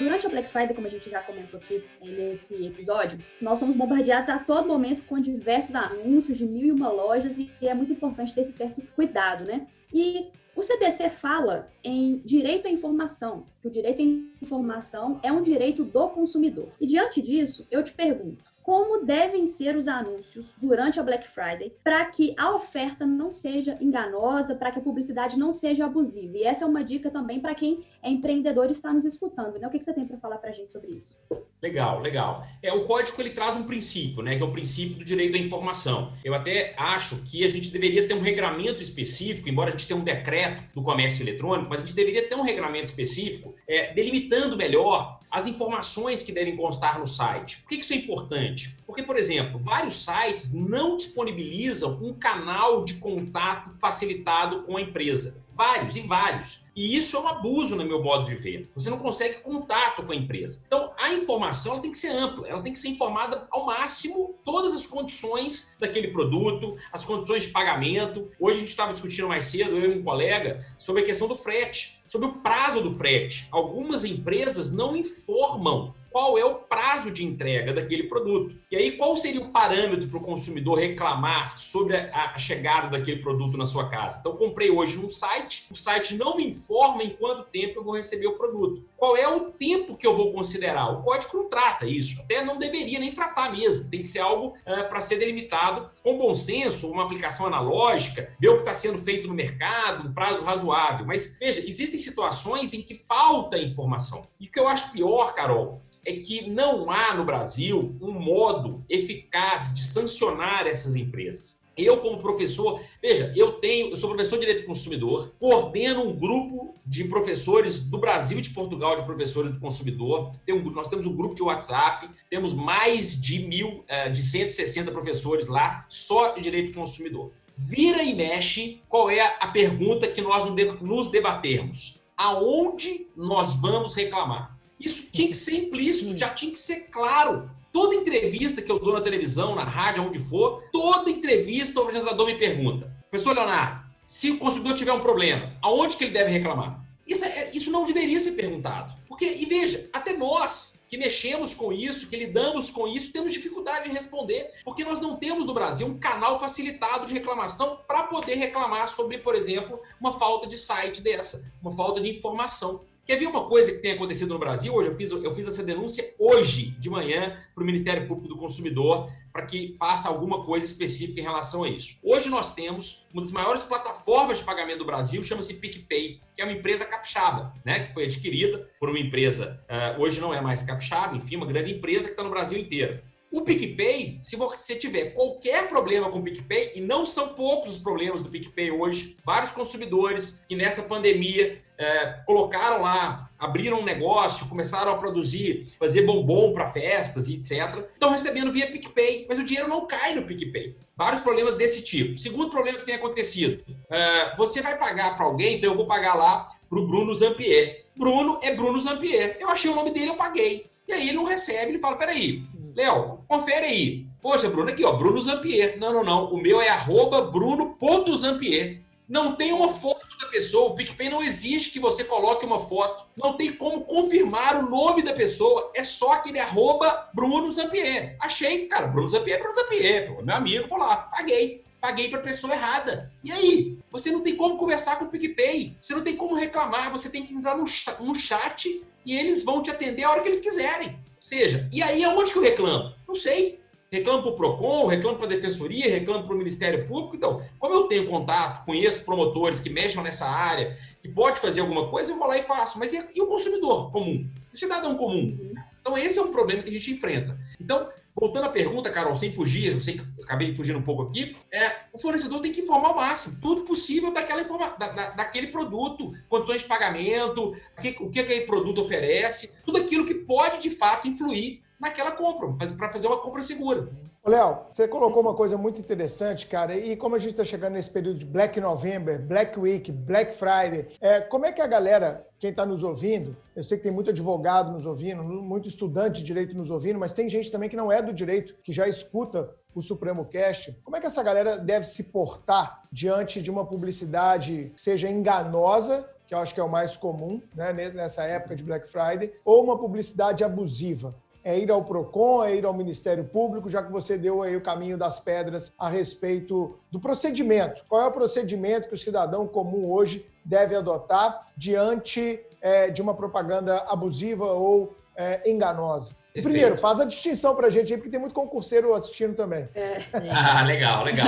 Durante 0.00 0.26
a 0.26 0.30
Black 0.30 0.48
Friday, 0.48 0.74
como 0.74 0.86
a 0.86 0.90
gente 0.90 1.10
já 1.10 1.20
comentou 1.20 1.60
aqui 1.60 1.84
nesse 2.00 2.66
episódio, 2.66 3.18
nós 3.40 3.58
somos 3.58 3.76
bombardeados 3.76 4.30
a 4.30 4.38
todo 4.38 4.66
momento 4.66 5.04
com 5.04 5.20
diversos 5.20 5.74
anúncios 5.74 6.38
de 6.38 6.46
mil 6.46 6.68
e 6.68 6.72
uma 6.72 6.90
lojas 6.90 7.38
e 7.38 7.50
é 7.60 7.74
muito 7.74 7.92
importante 7.92 8.34
ter 8.34 8.40
esse 8.40 8.52
certo 8.52 8.82
cuidado, 8.96 9.44
né? 9.44 9.66
E 9.92 10.28
o 10.56 10.62
CDC 10.62 11.10
fala 11.10 11.70
em 11.84 12.18
direito 12.18 12.66
à 12.66 12.70
informação, 12.70 13.46
que 13.60 13.68
o 13.68 13.70
direito 13.70 14.00
à 14.00 14.44
informação 14.44 15.20
é 15.22 15.30
um 15.30 15.42
direito 15.42 15.84
do 15.84 16.08
consumidor. 16.08 16.72
E 16.80 16.86
diante 16.86 17.20
disso, 17.20 17.66
eu 17.70 17.84
te 17.84 17.92
pergunto, 17.92 18.44
como 18.62 19.04
devem 19.04 19.46
ser 19.46 19.76
os 19.76 19.88
anúncios 19.88 20.54
durante 20.60 21.00
a 21.00 21.02
Black 21.02 21.26
Friday 21.26 21.72
para 21.82 22.04
que 22.06 22.34
a 22.38 22.54
oferta 22.54 23.06
não 23.06 23.32
seja 23.32 23.76
enganosa, 23.80 24.54
para 24.54 24.70
que 24.70 24.78
a 24.78 24.82
publicidade 24.82 25.38
não 25.38 25.52
seja 25.52 25.86
abusiva. 25.86 26.36
E 26.36 26.44
essa 26.44 26.64
é 26.64 26.66
uma 26.66 26.84
dica 26.84 27.10
também 27.10 27.40
para 27.40 27.54
quem 27.54 27.84
é 28.02 28.10
empreendedor 28.10 28.68
e 28.68 28.72
está 28.72 28.92
nos 28.92 29.04
escutando. 29.04 29.58
Né? 29.58 29.66
O 29.66 29.70
que 29.70 29.80
você 29.80 29.92
tem 29.92 30.06
para 30.06 30.18
falar 30.18 30.38
para 30.38 30.50
a 30.50 30.52
gente 30.52 30.72
sobre 30.72 30.92
isso? 30.92 31.20
Legal, 31.62 32.00
legal. 32.00 32.46
É, 32.62 32.72
o 32.72 32.84
código 32.84 33.20
ele 33.20 33.30
traz 33.30 33.54
um 33.54 33.64
princípio, 33.64 34.22
né, 34.22 34.34
que 34.34 34.42
é 34.42 34.46
o 34.46 34.50
princípio 34.50 34.96
do 34.96 35.04
direito 35.04 35.32
da 35.32 35.38
informação. 35.38 36.12
Eu 36.24 36.32
até 36.34 36.74
acho 36.78 37.22
que 37.24 37.44
a 37.44 37.48
gente 37.48 37.70
deveria 37.70 38.08
ter 38.08 38.14
um 38.14 38.20
regramento 38.20 38.82
específico, 38.82 39.48
embora 39.48 39.68
a 39.68 39.72
gente 39.72 39.86
tenha 39.86 40.00
um 40.00 40.02
decreto 40.02 40.74
do 40.74 40.82
comércio 40.82 41.22
eletrônico, 41.22 41.68
mas 41.68 41.82
a 41.82 41.84
gente 41.84 41.94
deveria 41.94 42.26
ter 42.26 42.34
um 42.34 42.42
regramento 42.42 42.86
específico 42.86 43.54
é, 43.68 43.92
delimitando 43.92 44.56
melhor 44.56 45.19
as 45.30 45.46
informações 45.46 46.22
que 46.22 46.32
devem 46.32 46.56
constar 46.56 46.98
no 46.98 47.06
site. 47.06 47.58
Por 47.58 47.68
que 47.68 47.76
isso 47.76 47.92
é 47.92 47.96
importante? 47.96 48.76
Porque, 48.84 49.02
por 49.02 49.16
exemplo, 49.16 49.58
vários 49.58 49.94
sites 49.94 50.52
não 50.52 50.96
disponibilizam 50.96 51.98
um 52.02 52.12
canal 52.12 52.84
de 52.84 52.94
contato 52.94 53.72
facilitado 53.74 54.64
com 54.64 54.76
a 54.76 54.82
empresa. 54.82 55.44
Vários 55.60 55.94
e 55.94 56.00
vários. 56.00 56.60
E 56.74 56.96
isso 56.96 57.18
é 57.18 57.20
um 57.20 57.28
abuso, 57.28 57.76
no 57.76 57.84
meu 57.84 58.02
modo 58.02 58.24
de 58.24 58.34
ver. 58.34 58.70
Você 58.74 58.88
não 58.88 58.98
consegue 58.98 59.42
contato 59.42 60.02
com 60.02 60.10
a 60.10 60.16
empresa. 60.16 60.62
Então, 60.66 60.90
a 60.98 61.12
informação 61.12 61.80
tem 61.80 61.90
que 61.90 61.98
ser 61.98 62.08
ampla, 62.08 62.48
ela 62.48 62.62
tem 62.62 62.72
que 62.72 62.78
ser 62.78 62.88
informada 62.88 63.46
ao 63.50 63.66
máximo 63.66 64.40
todas 64.42 64.74
as 64.74 64.86
condições 64.86 65.76
daquele 65.78 66.08
produto, 66.08 66.78
as 66.90 67.04
condições 67.04 67.42
de 67.42 67.50
pagamento. 67.50 68.30
Hoje 68.40 68.56
a 68.56 68.60
gente 68.60 68.70
estava 68.70 68.94
discutindo 68.94 69.28
mais 69.28 69.44
cedo, 69.44 69.76
eu 69.76 69.92
e 69.92 69.98
um 69.98 70.02
colega, 70.02 70.64
sobre 70.78 71.02
a 71.02 71.04
questão 71.04 71.28
do 71.28 71.36
frete 71.36 72.00
sobre 72.10 72.26
o 72.26 72.32
prazo 72.32 72.82
do 72.82 72.90
frete. 72.90 73.46
Algumas 73.52 74.04
empresas 74.04 74.72
não 74.72 74.96
informam 74.96 75.94
qual 76.10 76.36
é 76.36 76.44
o 76.44 76.56
prazo 76.56 77.10
de 77.10 77.24
entrega 77.24 77.72
daquele 77.72 78.04
produto. 78.04 78.56
E 78.70 78.76
aí, 78.76 78.92
qual 78.92 79.16
seria 79.16 79.40
o 79.40 79.50
parâmetro 79.50 80.08
para 80.08 80.18
o 80.18 80.22
consumidor 80.22 80.78
reclamar 80.78 81.56
sobre 81.56 81.96
a, 81.96 82.36
chegada 82.36 82.88
daquele 82.88 83.22
produto 83.22 83.56
na 83.56 83.64
sua 83.64 83.88
casa? 83.88 84.18
Então, 84.18 84.36
comprei 84.36 84.70
hoje 84.70 84.96
num 84.96 85.08
site, 85.08 85.66
o 85.70 85.74
site 85.74 86.14
não 86.16 86.36
me 86.36 86.46
informa 86.46 87.04
em 87.04 87.10
quanto 87.10 87.44
tempo 87.44 87.78
eu 87.78 87.84
vou 87.84 87.94
receber 87.94 88.26
o 88.26 88.36
produto. 88.36 88.84
Qual 89.00 89.16
é 89.16 89.26
o 89.26 89.50
tempo 89.52 89.96
que 89.96 90.06
eu 90.06 90.14
vou 90.14 90.30
considerar? 90.30 90.92
O 90.92 91.02
código 91.02 91.38
não 91.38 91.48
trata 91.48 91.86
isso. 91.86 92.20
Até 92.20 92.44
não 92.44 92.58
deveria 92.58 92.98
nem 92.98 93.12
tratar 93.12 93.50
mesmo. 93.50 93.88
Tem 93.88 94.02
que 94.02 94.08
ser 94.08 94.18
algo 94.18 94.48
uh, 94.48 94.88
para 94.90 95.00
ser 95.00 95.16
delimitado 95.16 95.88
com 96.02 96.18
bom 96.18 96.34
senso, 96.34 96.90
uma 96.90 97.04
aplicação 97.04 97.46
analógica, 97.46 98.30
ver 98.38 98.50
o 98.50 98.56
que 98.56 98.60
está 98.60 98.74
sendo 98.74 98.98
feito 98.98 99.26
no 99.26 99.32
mercado, 99.32 100.06
um 100.06 100.12
prazo 100.12 100.44
razoável. 100.44 101.06
Mas, 101.06 101.38
veja, 101.40 101.66
existem 101.66 101.98
situações 101.98 102.74
em 102.74 102.82
que 102.82 102.94
falta 102.94 103.56
informação. 103.56 104.28
E 104.38 104.48
o 104.48 104.52
que 104.52 104.60
eu 104.60 104.68
acho 104.68 104.92
pior, 104.92 105.34
Carol, 105.34 105.80
é 106.04 106.12
que 106.12 106.50
não 106.50 106.90
há 106.90 107.14
no 107.14 107.24
Brasil 107.24 107.96
um 108.02 108.12
modo 108.12 108.84
eficaz 108.86 109.72
de 109.72 109.82
sancionar 109.82 110.66
essas 110.66 110.94
empresas. 110.94 111.59
Eu, 111.82 111.98
como 111.98 112.18
professor, 112.18 112.80
veja, 113.02 113.32
eu 113.36 113.52
tenho, 113.52 113.90
eu 113.90 113.96
sou 113.96 114.10
professor 114.10 114.36
de 114.36 114.46
direito 114.46 114.62
do 114.62 114.66
consumidor, 114.66 115.32
coordeno 115.38 116.08
um 116.08 116.14
grupo 116.14 116.74
de 116.84 117.04
professores 117.04 117.80
do 117.80 117.98
Brasil 117.98 118.38
e 118.38 118.42
de 118.42 118.50
Portugal, 118.50 118.96
de 118.96 119.04
professores 119.04 119.52
do 119.52 119.60
consumidor. 119.60 120.32
Tem 120.44 120.54
um, 120.54 120.62
nós 120.70 120.88
temos 120.88 121.06
um 121.06 121.14
grupo 121.14 121.34
de 121.34 121.42
WhatsApp, 121.42 122.08
temos 122.28 122.52
mais 122.52 123.18
de 123.18 123.40
mil, 123.40 123.84
eh, 123.88 124.08
de 124.08 124.24
160 124.24 124.90
professores 124.90 125.48
lá, 125.48 125.86
só 125.88 126.32
de 126.32 126.40
direito 126.40 126.72
do 126.72 126.78
consumidor. 126.78 127.32
Vira 127.56 128.02
e 128.02 128.14
mexe, 128.14 128.80
qual 128.88 129.10
é 129.10 129.36
a 129.38 129.46
pergunta 129.48 130.08
que 130.08 130.22
nós 130.22 130.44
nos 130.80 131.10
debatermos? 131.10 132.00
Aonde 132.16 133.06
nós 133.16 133.54
vamos 133.54 133.94
reclamar? 133.94 134.58
Isso 134.80 135.12
tinha 135.12 135.28
que 135.28 135.36
ser 135.36 135.56
implícito, 135.56 136.16
já 136.16 136.30
tinha 136.30 136.50
que 136.50 136.58
ser 136.58 136.88
claro. 136.90 137.50
Toda 137.72 137.94
entrevista 137.94 138.60
que 138.60 138.70
eu 138.70 138.78
dou 138.78 138.92
na 138.92 139.00
televisão, 139.00 139.54
na 139.54 139.64
rádio, 139.64 140.02
onde 140.02 140.18
for, 140.18 140.62
toda 140.72 141.10
entrevista 141.10 141.80
o 141.80 141.84
apresentador 141.84 142.26
me 142.26 142.34
pergunta: 142.34 142.90
Professor 143.08 143.34
Leonardo, 143.34 143.88
se 144.04 144.30
o 144.30 144.38
consumidor 144.38 144.76
tiver 144.76 144.92
um 144.92 145.00
problema, 145.00 145.56
aonde 145.62 145.96
que 145.96 146.04
ele 146.04 146.12
deve 146.12 146.30
reclamar? 146.30 146.84
Isso, 147.06 147.24
é, 147.24 147.50
isso 147.52 147.70
não 147.70 147.84
deveria 147.84 148.20
ser 148.20 148.32
perguntado. 148.32 148.94
Porque, 149.08 149.24
e 149.24 149.44
veja, 149.44 149.88
até 149.92 150.12
nós 150.12 150.80
que 150.88 150.96
mexemos 150.96 151.54
com 151.54 151.72
isso, 151.72 152.08
que 152.08 152.16
lidamos 152.16 152.68
com 152.68 152.88
isso, 152.88 153.12
temos 153.12 153.32
dificuldade 153.32 153.88
em 153.88 153.92
responder, 153.92 154.50
porque 154.64 154.84
nós 154.84 155.00
não 155.00 155.16
temos 155.16 155.46
no 155.46 155.54
Brasil 155.54 155.86
um 155.86 155.96
canal 155.96 156.40
facilitado 156.40 157.06
de 157.06 157.12
reclamação 157.12 157.78
para 157.86 158.02
poder 158.04 158.34
reclamar 158.34 158.88
sobre, 158.88 159.18
por 159.18 159.36
exemplo, 159.36 159.80
uma 160.00 160.12
falta 160.12 160.48
de 160.48 160.58
site 160.58 161.00
dessa, 161.00 161.52
uma 161.62 161.70
falta 161.70 162.00
de 162.00 162.10
informação. 162.10 162.84
Quer 163.06 163.16
ver 163.16 163.26
uma 163.26 163.48
coisa 163.48 163.72
que 163.72 163.78
tem 163.78 163.92
acontecido 163.92 164.32
no 164.32 164.38
Brasil 164.38 164.72
hoje? 164.72 164.90
Eu 164.90 164.94
fiz, 164.94 165.10
eu 165.10 165.34
fiz 165.34 165.48
essa 165.48 165.62
denúncia 165.62 166.14
hoje 166.18 166.76
de 166.78 166.88
manhã 166.88 167.36
para 167.54 167.62
o 167.62 167.66
Ministério 167.66 168.06
Público 168.06 168.28
do 168.28 168.36
Consumidor 168.36 169.10
para 169.32 169.46
que 169.46 169.74
faça 169.78 170.08
alguma 170.08 170.42
coisa 170.42 170.66
específica 170.66 171.20
em 171.20 171.22
relação 171.22 171.64
a 171.64 171.68
isso. 171.68 171.96
Hoje 172.02 172.28
nós 172.28 172.54
temos 172.54 173.06
uma 173.12 173.22
das 173.22 173.30
maiores 173.30 173.62
plataformas 173.62 174.38
de 174.38 174.44
pagamento 174.44 174.78
do 174.78 174.84
Brasil, 174.84 175.22
chama-se 175.22 175.54
PicPay, 175.54 176.20
que 176.34 176.42
é 176.42 176.44
uma 176.44 176.52
empresa 176.52 176.84
capixaba, 176.84 177.52
né? 177.64 177.86
Que 177.86 177.94
foi 177.94 178.04
adquirida 178.04 178.68
por 178.78 178.88
uma 178.88 178.98
empresa, 178.98 179.64
uh, 179.68 180.00
hoje 180.00 180.20
não 180.20 180.34
é 180.34 180.40
mais 180.40 180.62
capixaba, 180.62 181.16
enfim, 181.16 181.36
uma 181.36 181.46
grande 181.46 181.72
empresa 181.72 182.04
que 182.04 182.10
está 182.10 182.22
no 182.22 182.30
Brasil 182.30 182.58
inteiro. 182.58 183.00
O 183.32 183.42
PicPay, 183.42 184.18
se 184.20 184.34
você 184.34 184.74
tiver 184.74 185.14
qualquer 185.14 185.68
problema 185.68 186.10
com 186.10 186.18
o 186.18 186.22
PicPay, 186.22 186.72
e 186.74 186.80
não 186.80 187.06
são 187.06 187.28
poucos 187.34 187.70
os 187.70 187.78
problemas 187.78 188.24
do 188.24 188.28
PicPay 188.28 188.72
hoje, 188.72 189.16
vários 189.24 189.52
consumidores 189.52 190.44
que 190.48 190.56
nessa 190.56 190.82
pandemia 190.82 191.62
é, 191.80 192.20
colocaram 192.26 192.82
lá, 192.82 193.30
abriram 193.38 193.80
um 193.80 193.84
negócio, 193.84 194.46
começaram 194.48 194.92
a 194.92 194.98
produzir, 194.98 195.64
fazer 195.78 196.02
bombom 196.02 196.52
para 196.52 196.66
festas 196.66 197.26
e 197.26 197.36
etc. 197.36 197.88
Estão 197.94 198.10
recebendo 198.10 198.52
via 198.52 198.70
PicPay, 198.70 199.24
mas 199.26 199.38
o 199.38 199.44
dinheiro 199.44 199.66
não 199.66 199.86
cai 199.86 200.14
no 200.14 200.26
PicPay. 200.26 200.76
Vários 200.94 201.22
problemas 201.22 201.54
desse 201.54 201.82
tipo. 201.82 202.18
Segundo 202.18 202.50
problema 202.50 202.78
que 202.78 202.84
tem 202.84 202.96
acontecido: 202.96 203.64
é, 203.88 204.36
você 204.36 204.60
vai 204.60 204.76
pagar 204.76 205.16
para 205.16 205.24
alguém, 205.24 205.56
então 205.56 205.70
eu 205.70 205.76
vou 205.76 205.86
pagar 205.86 206.14
lá 206.14 206.46
para 206.68 206.78
o 206.78 206.86
Bruno 206.86 207.14
Zampier. 207.14 207.86
Bruno 207.96 208.38
é 208.42 208.54
Bruno 208.54 208.78
Zampier. 208.78 209.38
Eu 209.40 209.48
achei 209.48 209.70
o 209.70 209.74
nome 209.74 209.90
dele, 209.90 210.10
eu 210.10 210.16
paguei. 210.16 210.66
E 210.86 210.92
aí 210.92 211.08
ele 211.08 211.16
não 211.16 211.24
recebe, 211.24 211.72
ele 211.72 211.78
fala: 211.78 211.96
peraí, 211.96 212.42
Léo, 212.76 213.20
confere 213.26 213.64
aí. 213.64 214.06
Poxa, 214.20 214.50
Bruno, 214.50 214.68
aqui, 214.68 214.84
ó, 214.84 214.92
Bruno 214.92 215.18
Zampier. 215.18 215.78
Não, 215.78 215.94
não, 215.94 216.04
não. 216.04 216.24
O 216.26 216.36
meu 216.36 216.60
é 216.60 216.68
arroba 216.68 217.22
bruno.zampier. 217.22 218.82
Não 219.08 219.34
tem 219.34 219.52
uma 219.52 219.70
foto 219.70 220.09
da 220.20 220.28
pessoa. 220.28 220.70
O 220.70 220.74
PicPay 220.74 221.08
não 221.08 221.22
exige 221.22 221.70
que 221.70 221.80
você 221.80 222.04
coloque 222.04 222.44
uma 222.44 222.58
foto. 222.58 223.06
Não 223.16 223.36
tem 223.36 223.52
como 223.52 223.82
confirmar 223.82 224.56
o 224.56 224.68
nome 224.68 225.02
da 225.02 225.12
pessoa. 225.12 225.72
É 225.74 225.82
só 225.82 226.12
aquele 226.12 226.38
arroba 226.38 227.08
Bruno 227.14 227.50
Zampier. 227.52 228.16
Achei, 228.20 228.66
cara, 228.66 228.86
Bruno 228.86 229.08
Zampier 229.08 229.36
é 229.36 229.40
Bruno 229.40 229.54
Zampier. 229.54 230.22
Meu 230.22 230.34
amigo, 230.34 230.68
vou 230.68 230.78
lá, 230.78 230.96
paguei. 230.96 231.64
Paguei 231.80 232.10
para 232.10 232.20
pessoa 232.20 232.52
errada. 232.52 233.10
E 233.24 233.32
aí? 233.32 233.78
Você 233.90 234.10
não 234.10 234.22
tem 234.22 234.36
como 234.36 234.58
conversar 234.58 234.98
com 234.98 235.06
o 235.06 235.08
PicPay. 235.08 235.76
Você 235.80 235.94
não 235.94 236.02
tem 236.02 236.14
como 236.14 236.34
reclamar. 236.34 236.92
Você 236.92 237.08
tem 237.08 237.24
que 237.24 237.32
entrar 237.32 237.56
no 237.56 237.64
no 238.00 238.14
chat 238.14 238.84
e 239.04 239.16
eles 239.16 239.42
vão 239.42 239.62
te 239.62 239.70
atender 239.70 240.04
a 240.04 240.10
hora 240.10 240.20
que 240.20 240.28
eles 240.28 240.40
quiserem. 240.40 240.88
Ou 240.90 241.22
seja, 241.22 241.68
e 241.72 241.82
aí 241.82 242.04
aonde 242.04 242.32
que 242.32 242.38
eu 242.38 242.42
reclamo? 242.42 242.94
Não 243.08 243.14
sei 243.14 243.60
reclamo 243.92 244.22
para 244.22 244.30
o 244.30 244.36
PROCON, 244.36 244.86
reclamo 244.86 245.16
para 245.18 245.26
a 245.26 245.30
Defensoria, 245.30 245.90
reclamo 245.90 246.24
para 246.24 246.34
o 246.34 246.38
Ministério 246.38 246.86
Público. 246.86 247.16
Então, 247.16 247.42
como 247.58 247.74
eu 247.74 247.82
tenho 247.84 248.06
contato, 248.06 248.64
conheço 248.64 249.04
promotores 249.04 249.58
que 249.58 249.68
mexem 249.68 250.02
nessa 250.02 250.26
área, 250.26 250.78
que 251.02 251.08
pode 251.08 251.40
fazer 251.40 251.60
alguma 251.60 251.88
coisa, 251.88 252.12
eu 252.12 252.18
vou 252.18 252.28
lá 252.28 252.38
e 252.38 252.42
faço. 252.42 252.78
Mas 252.78 252.92
e, 252.92 253.04
e 253.14 253.20
o 253.20 253.26
consumidor 253.26 253.90
comum? 253.90 254.28
o 254.52 254.56
cidadão 254.56 254.96
comum? 254.96 255.36
Então, 255.80 255.96
esse 255.98 256.18
é 256.18 256.22
um 256.22 256.30
problema 256.30 256.62
que 256.62 256.68
a 256.68 256.72
gente 256.72 256.92
enfrenta. 256.92 257.36
Então, 257.58 257.88
voltando 258.14 258.44
à 258.44 258.48
pergunta, 258.50 258.90
Carol, 258.90 259.14
sem 259.14 259.32
fugir, 259.32 259.72
eu 259.72 259.80
sei 259.80 259.96
que 259.96 260.04
acabei 260.22 260.54
fugindo 260.54 260.78
um 260.78 260.82
pouco 260.82 261.02
aqui, 261.02 261.36
é, 261.50 261.72
o 261.92 261.98
fornecedor 261.98 262.40
tem 262.40 262.52
que 262.52 262.60
informar 262.60 262.90
o 262.90 262.96
máximo, 262.96 263.40
tudo 263.40 263.62
possível 263.62 264.12
daquela 264.12 264.42
informa, 264.42 264.76
da, 264.78 264.90
da, 264.90 265.10
daquele 265.10 265.48
produto, 265.48 266.12
condições 266.28 266.60
de 266.60 266.68
pagamento, 266.68 267.56
o 267.78 267.80
que, 267.80 267.96
o 267.98 268.10
que 268.10 268.20
aquele 268.20 268.42
produto 268.42 268.82
oferece, 268.82 269.54
tudo 269.64 269.78
aquilo 269.78 270.06
que 270.06 270.14
pode, 270.14 270.58
de 270.58 270.70
fato, 270.70 271.08
influir 271.08 271.62
naquela 271.80 272.12
compra, 272.12 272.52
para 272.76 272.90
fazer 272.90 273.06
uma 273.06 273.18
compra 273.18 273.42
segura. 273.42 273.88
Léo, 274.24 274.66
você 274.70 274.86
colocou 274.86 275.22
uma 275.22 275.34
coisa 275.34 275.56
muito 275.56 275.80
interessante, 275.80 276.46
cara, 276.46 276.76
e 276.76 276.94
como 276.94 277.16
a 277.16 277.18
gente 277.18 277.30
está 277.30 277.42
chegando 277.42 277.72
nesse 277.72 277.90
período 277.90 278.18
de 278.18 278.26
Black 278.26 278.60
November, 278.60 279.18
Black 279.18 279.58
Week, 279.58 279.90
Black 279.90 280.34
Friday, 280.34 280.86
é, 281.00 281.22
como 281.22 281.46
é 281.46 281.52
que 281.52 281.62
a 281.62 281.66
galera, 281.66 282.26
quem 282.38 282.50
está 282.50 282.66
nos 282.66 282.82
ouvindo, 282.82 283.34
eu 283.56 283.62
sei 283.62 283.78
que 283.78 283.84
tem 283.84 283.92
muito 283.92 284.10
advogado 284.10 284.70
nos 284.70 284.84
ouvindo, 284.84 285.24
muito 285.24 285.68
estudante 285.68 286.20
de 286.20 286.26
direito 286.26 286.54
nos 286.54 286.70
ouvindo, 286.70 286.98
mas 286.98 287.14
tem 287.14 287.30
gente 287.30 287.50
também 287.50 287.70
que 287.70 287.76
não 287.76 287.90
é 287.90 288.02
do 288.02 288.12
direito, 288.12 288.54
que 288.62 288.72
já 288.72 288.86
escuta 288.86 289.50
o 289.74 289.80
Supremo 289.80 290.26
Cash. 290.26 290.70
Como 290.84 290.96
é 290.96 291.00
que 291.00 291.06
essa 291.06 291.22
galera 291.22 291.56
deve 291.56 291.86
se 291.86 292.04
portar 292.04 292.82
diante 292.92 293.40
de 293.40 293.50
uma 293.50 293.64
publicidade 293.64 294.72
que 294.74 294.80
seja 294.80 295.08
enganosa 295.08 296.06
que 296.26 296.34
eu 296.34 296.38
acho 296.38 296.54
que 296.54 296.60
é 296.60 296.62
o 296.62 296.68
mais 296.68 296.96
comum 296.96 297.42
né, 297.56 297.72
nessa 297.72 298.22
época 298.22 298.54
de 298.54 298.62
Black 298.62 298.88
Friday, 298.88 299.34
ou 299.44 299.64
uma 299.64 299.76
publicidade 299.76 300.44
abusiva 300.44 301.12
é 301.42 301.58
ir 301.58 301.70
ao 301.70 301.84
PROCON, 301.84 302.44
é 302.44 302.54
ir 302.54 302.64
ao 302.64 302.74
Ministério 302.74 303.24
Público, 303.24 303.70
já 303.70 303.82
que 303.82 303.90
você 303.90 304.18
deu 304.18 304.42
aí 304.42 304.56
o 304.56 304.60
caminho 304.60 304.98
das 304.98 305.18
pedras 305.18 305.72
a 305.78 305.88
respeito 305.88 306.78
do 306.90 307.00
procedimento. 307.00 307.84
Qual 307.88 308.02
é 308.02 308.06
o 308.06 308.12
procedimento 308.12 308.88
que 308.88 308.94
o 308.94 308.98
cidadão 308.98 309.46
comum 309.46 309.90
hoje 309.90 310.26
deve 310.44 310.74
adotar 310.74 311.48
diante 311.56 312.40
é, 312.60 312.90
de 312.90 313.00
uma 313.00 313.14
propaganda 313.14 313.78
abusiva 313.88 314.46
ou 314.46 314.94
é, 315.16 315.48
enganosa? 315.50 316.19
Perfeito. 316.32 316.48
Primeiro, 316.48 316.76
faz 316.76 317.00
a 317.00 317.04
distinção 317.04 317.56
pra 317.56 317.68
gente 317.70 317.92
aí, 317.92 317.98
porque 317.98 318.10
tem 318.10 318.20
muito 318.20 318.34
concurseiro 318.34 318.94
assistindo 318.94 319.34
também. 319.34 319.68
É. 319.74 320.04
ah, 320.30 320.62
legal, 320.62 321.04
legal. 321.04 321.26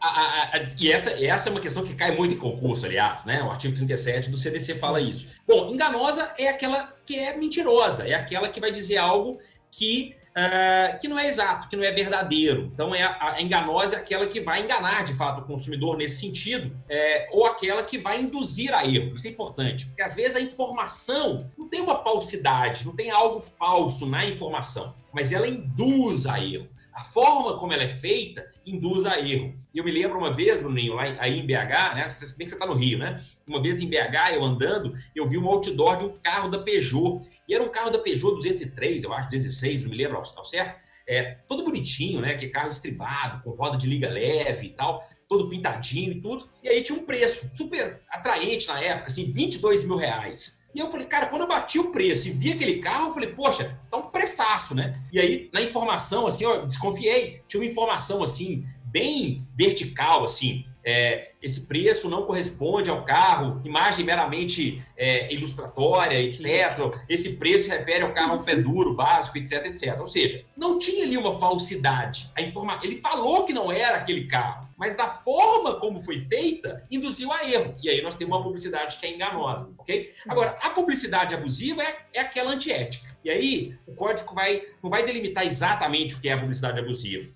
a, 0.00 0.08
a, 0.08 0.56
a, 0.56 0.64
e 0.80 0.90
essa, 0.90 1.24
essa 1.24 1.48
é 1.48 1.52
uma 1.52 1.60
questão 1.60 1.84
que 1.84 1.94
cai 1.94 2.10
muito 2.10 2.34
em 2.34 2.38
concurso, 2.38 2.84
aliás, 2.84 3.24
né? 3.24 3.42
O 3.42 3.50
artigo 3.50 3.74
37 3.74 4.30
do 4.30 4.36
CDC 4.36 4.74
fala 4.74 5.00
isso. 5.00 5.28
Bom, 5.46 5.68
enganosa 5.68 6.32
é 6.36 6.48
aquela 6.48 6.92
que 7.06 7.16
é 7.16 7.36
mentirosa, 7.36 8.08
é 8.08 8.14
aquela 8.14 8.48
que 8.48 8.60
vai 8.60 8.72
dizer 8.72 8.96
algo 8.96 9.38
que 9.70 10.16
uh, 10.36 10.98
que 10.98 11.08
não 11.08 11.18
é 11.18 11.26
exato, 11.26 11.68
que 11.68 11.76
não 11.76 11.84
é 11.84 11.92
verdadeiro. 11.92 12.70
Então, 12.72 12.94
é 12.94 13.02
a, 13.02 13.34
a, 13.34 13.42
enganosa 13.42 13.96
é 13.96 13.98
aquela 13.98 14.26
que 14.26 14.40
vai 14.40 14.62
enganar, 14.62 15.04
de 15.04 15.14
fato, 15.14 15.40
o 15.40 15.44
consumidor 15.44 15.96
nesse 15.96 16.20
sentido, 16.20 16.76
é, 16.88 17.28
ou 17.32 17.46
aquela 17.46 17.82
que 17.82 17.98
vai 17.98 18.20
induzir 18.20 18.74
a 18.74 18.84
erro. 18.84 19.14
Isso 19.14 19.26
é 19.26 19.30
importante, 19.30 19.86
porque 19.86 20.02
às 20.02 20.14
vezes 20.14 20.36
a 20.36 20.40
informação 20.40 21.50
não 21.56 21.68
tem 21.68 21.80
uma 21.80 22.02
falsidade, 22.02 22.84
não 22.84 22.94
tem 22.94 23.10
algo 23.10 23.40
falso 23.40 24.06
na 24.06 24.26
informação, 24.26 24.94
mas 25.12 25.32
ela 25.32 25.46
induz 25.46 26.26
a 26.26 26.40
erro. 26.40 26.68
A 26.94 27.00
forma 27.00 27.58
como 27.58 27.72
ela 27.72 27.82
é 27.82 27.88
feita 27.88 28.48
induz 28.64 29.04
a 29.04 29.20
erro. 29.20 29.54
E 29.74 29.78
eu 29.78 29.84
me 29.84 29.90
lembro 29.90 30.16
uma 30.16 30.32
vez, 30.32 30.62
Bruninho, 30.62 30.94
lá 30.94 31.02
aí 31.18 31.40
em 31.40 31.46
BH, 31.46 31.94
né? 31.94 32.04
Bem 32.04 32.06
que 32.06 32.48
você 32.48 32.54
está 32.54 32.66
no 32.66 32.74
Rio, 32.74 32.98
né? 32.98 33.20
Uma 33.46 33.60
vez 33.60 33.80
em 33.80 33.88
BH, 33.88 34.34
eu 34.34 34.44
andando, 34.44 34.92
eu 35.14 35.26
vi 35.26 35.36
um 35.36 35.46
outdoor 35.46 35.96
de 35.96 36.04
um 36.04 36.14
carro 36.14 36.48
da 36.48 36.58
Peugeot. 36.58 37.18
E 37.48 37.54
era 37.54 37.62
um 37.64 37.68
carro 37.68 37.90
da 37.90 37.98
Peugeot 37.98 38.36
203, 38.36 39.04
eu 39.04 39.12
acho, 39.12 39.28
16, 39.28 39.82
não 39.82 39.90
me 39.90 39.96
lembro 39.96 40.18
ao 40.18 40.44
certo. 40.44 40.80
É, 41.06 41.38
todo 41.46 41.64
bonitinho, 41.64 42.20
né? 42.20 42.34
Que 42.34 42.48
carro 42.48 42.68
estribado, 42.68 43.42
com 43.42 43.50
roda 43.50 43.76
de 43.76 43.86
liga 43.86 44.08
leve 44.08 44.68
e 44.68 44.70
tal, 44.70 45.06
todo 45.28 45.48
pintadinho 45.48 46.12
e 46.12 46.20
tudo. 46.20 46.48
E 46.62 46.68
aí 46.68 46.82
tinha 46.82 46.98
um 46.98 47.04
preço 47.04 47.54
super 47.56 48.00
atraente 48.08 48.68
na 48.68 48.80
época, 48.80 49.08
assim, 49.08 49.30
22 49.30 49.84
mil 49.84 49.96
reais. 49.96 50.63
E 50.74 50.80
eu 50.80 50.88
falei, 50.88 51.06
cara, 51.06 51.26
quando 51.26 51.42
eu 51.42 51.48
bati 51.48 51.78
o 51.78 51.92
preço 51.92 52.26
e 52.26 52.32
vi 52.32 52.52
aquele 52.52 52.80
carro, 52.80 53.06
eu 53.08 53.12
falei, 53.12 53.30
poxa, 53.30 53.78
tá 53.88 53.96
um 53.96 54.02
preçaço, 54.02 54.74
né? 54.74 55.00
E 55.12 55.20
aí, 55.20 55.48
na 55.52 55.62
informação, 55.62 56.26
assim, 56.26 56.44
eu 56.44 56.66
desconfiei. 56.66 57.42
Tinha 57.46 57.60
uma 57.60 57.70
informação, 57.70 58.22
assim, 58.24 58.66
bem 58.86 59.46
vertical, 59.54 60.24
assim. 60.24 60.66
É, 60.84 61.30
esse 61.40 61.66
preço 61.66 62.08
não 62.08 62.24
corresponde 62.24 62.90
ao 62.90 63.04
carro, 63.04 63.60
imagem 63.64 64.04
meramente 64.04 64.82
é, 64.96 65.32
ilustratória, 65.32 66.20
etc. 66.20 66.94
Esse 67.08 67.36
preço 67.36 67.70
refere 67.70 68.04
ao 68.04 68.12
carro 68.12 68.42
pé 68.42 68.56
duro, 68.56 68.94
básico, 68.94 69.38
etc, 69.38 69.66
etc. 69.66 69.98
Ou 70.00 70.06
seja, 70.06 70.44
não 70.56 70.78
tinha 70.78 71.04
ali 71.04 71.16
uma 71.16 71.38
falsidade. 71.38 72.30
A 72.34 72.42
informa... 72.42 72.78
Ele 72.82 73.00
falou 73.00 73.44
que 73.44 73.52
não 73.52 73.70
era 73.72 73.98
aquele 73.98 74.26
carro, 74.26 74.68
mas 74.76 74.94
da 74.94 75.06
forma 75.06 75.78
como 75.78 76.00
foi 76.00 76.18
feita, 76.18 76.84
induziu 76.90 77.32
a 77.32 77.48
erro. 77.48 77.74
E 77.82 77.88
aí 77.88 78.02
nós 78.02 78.16
temos 78.16 78.36
uma 78.36 78.42
publicidade 78.42 78.96
que 78.96 79.06
é 79.06 79.14
enganosa, 79.14 79.74
ok? 79.78 80.12
Agora, 80.28 80.58
a 80.60 80.70
publicidade 80.70 81.34
abusiva 81.34 81.82
é, 81.82 81.96
é 82.12 82.20
aquela 82.20 82.52
antiética. 82.52 83.14
E 83.24 83.30
aí, 83.30 83.74
o 83.86 83.94
código 83.94 84.34
vai, 84.34 84.62
não 84.84 84.90
vai 84.90 85.02
delimitar 85.02 85.46
exatamente 85.46 86.14
o 86.14 86.20
que 86.20 86.28
é 86.28 86.34
a 86.34 86.38
publicidade 86.38 86.78
abusiva. 86.78 87.26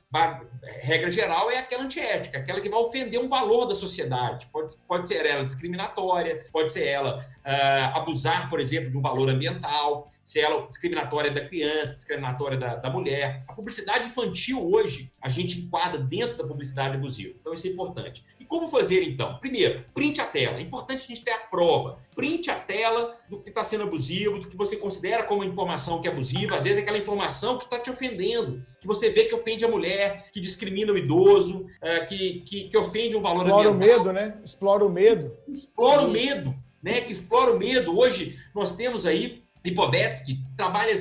Regra 0.83 1.11
geral 1.11 1.51
é 1.51 1.59
aquela 1.59 1.83
antiética, 1.83 2.39
aquela 2.39 2.61
que 2.61 2.69
vai 2.69 2.79
ofender 2.79 3.19
um 3.19 3.27
valor 3.27 3.65
da 3.65 3.75
sociedade. 3.75 4.47
Pode, 4.53 4.77
pode 4.87 5.09
ser 5.09 5.25
ela 5.25 5.45
discriminatória, 5.45 6.45
pode 6.53 6.71
ser 6.71 6.87
ela 6.87 7.19
uh, 7.19 7.99
abusar, 7.99 8.51
por 8.51 8.61
exemplo, 8.61 8.91
de 8.91 8.99
um 8.99 9.01
valor 9.01 9.31
ambiental, 9.31 10.07
ser 10.23 10.41
ela 10.41 10.67
discriminatória 10.67 11.31
da 11.31 11.41
criança, 11.41 11.95
discriminatória 11.95 12.59
da, 12.59 12.77
da 12.77 12.91
mulher. 12.91 13.45
A 13.49 13.55
publicidade 13.55 14.07
infantil 14.07 14.63
hoje, 14.71 15.11
a 15.23 15.29
gente 15.31 15.59
enquadra 15.59 15.99
dentro 15.99 16.37
da 16.37 16.45
publicidade 16.45 16.97
abusiva. 16.97 17.35
Então, 17.41 17.55
isso 17.55 17.67
é 17.67 17.71
importante. 17.71 18.23
E 18.39 18.45
como 18.45 18.69
fazer, 18.69 19.03
então? 19.05 19.39
Primeiro, 19.39 19.87
print 19.95 20.21
a 20.21 20.27
tela. 20.27 20.59
É 20.59 20.61
importante 20.61 21.05
a 21.05 21.07
gente 21.07 21.25
ter 21.25 21.33
a 21.33 21.39
prova. 21.39 21.99
Print 22.15 22.51
a 22.51 22.57
tela 22.57 23.17
do 23.31 23.41
que 23.41 23.49
está 23.49 23.63
sendo 23.63 23.85
abusivo, 23.85 24.39
do 24.39 24.49
que 24.49 24.57
você 24.57 24.77
considera 24.77 25.25
como 25.25 25.45
informação 25.45 26.03
que 26.03 26.09
é 26.09 26.11
abusiva. 26.11 26.57
Às 26.57 26.65
vezes 26.65 26.79
é 26.79 26.83
aquela 26.83 26.99
informação 26.99 27.38
que 27.59 27.64
está 27.64 27.79
te 27.79 27.90
ofendendo, 27.90 28.64
que 28.81 28.87
você 28.87 29.11
vê 29.11 29.24
que 29.24 29.35
ofende 29.35 29.64
a 29.64 29.68
mulher, 29.68 30.31
que 30.33 30.40
discrimina 30.40 30.92
o 30.92 30.98
idoso, 30.98 31.64
uh, 31.64 32.07
que, 32.09 32.40
que, 32.40 32.68
que, 32.68 32.77
ofende 32.77 33.16
um 33.16 33.20
valor 33.20 33.46
Explora 33.46 33.70
ambiental. 33.70 33.96
Explora 33.98 34.05
o 34.05 34.12
medo, 34.12 34.12
né? 34.12 34.40
Explora 34.44 34.85
o 34.85 34.90
medo. 34.90 35.37
Explora 35.48 36.03
o 36.03 36.11
medo 36.11 36.68
né, 36.83 37.01
que 37.01 37.12
explora 37.12 37.53
o 37.53 37.59
medo. 37.59 37.96
Hoje 37.96 38.38
nós 38.55 38.77
temos 38.77 39.07
aí 39.07 39.42
Lipovetsky, 39.64 40.35
que 40.35 40.57
trabalha 40.57 40.99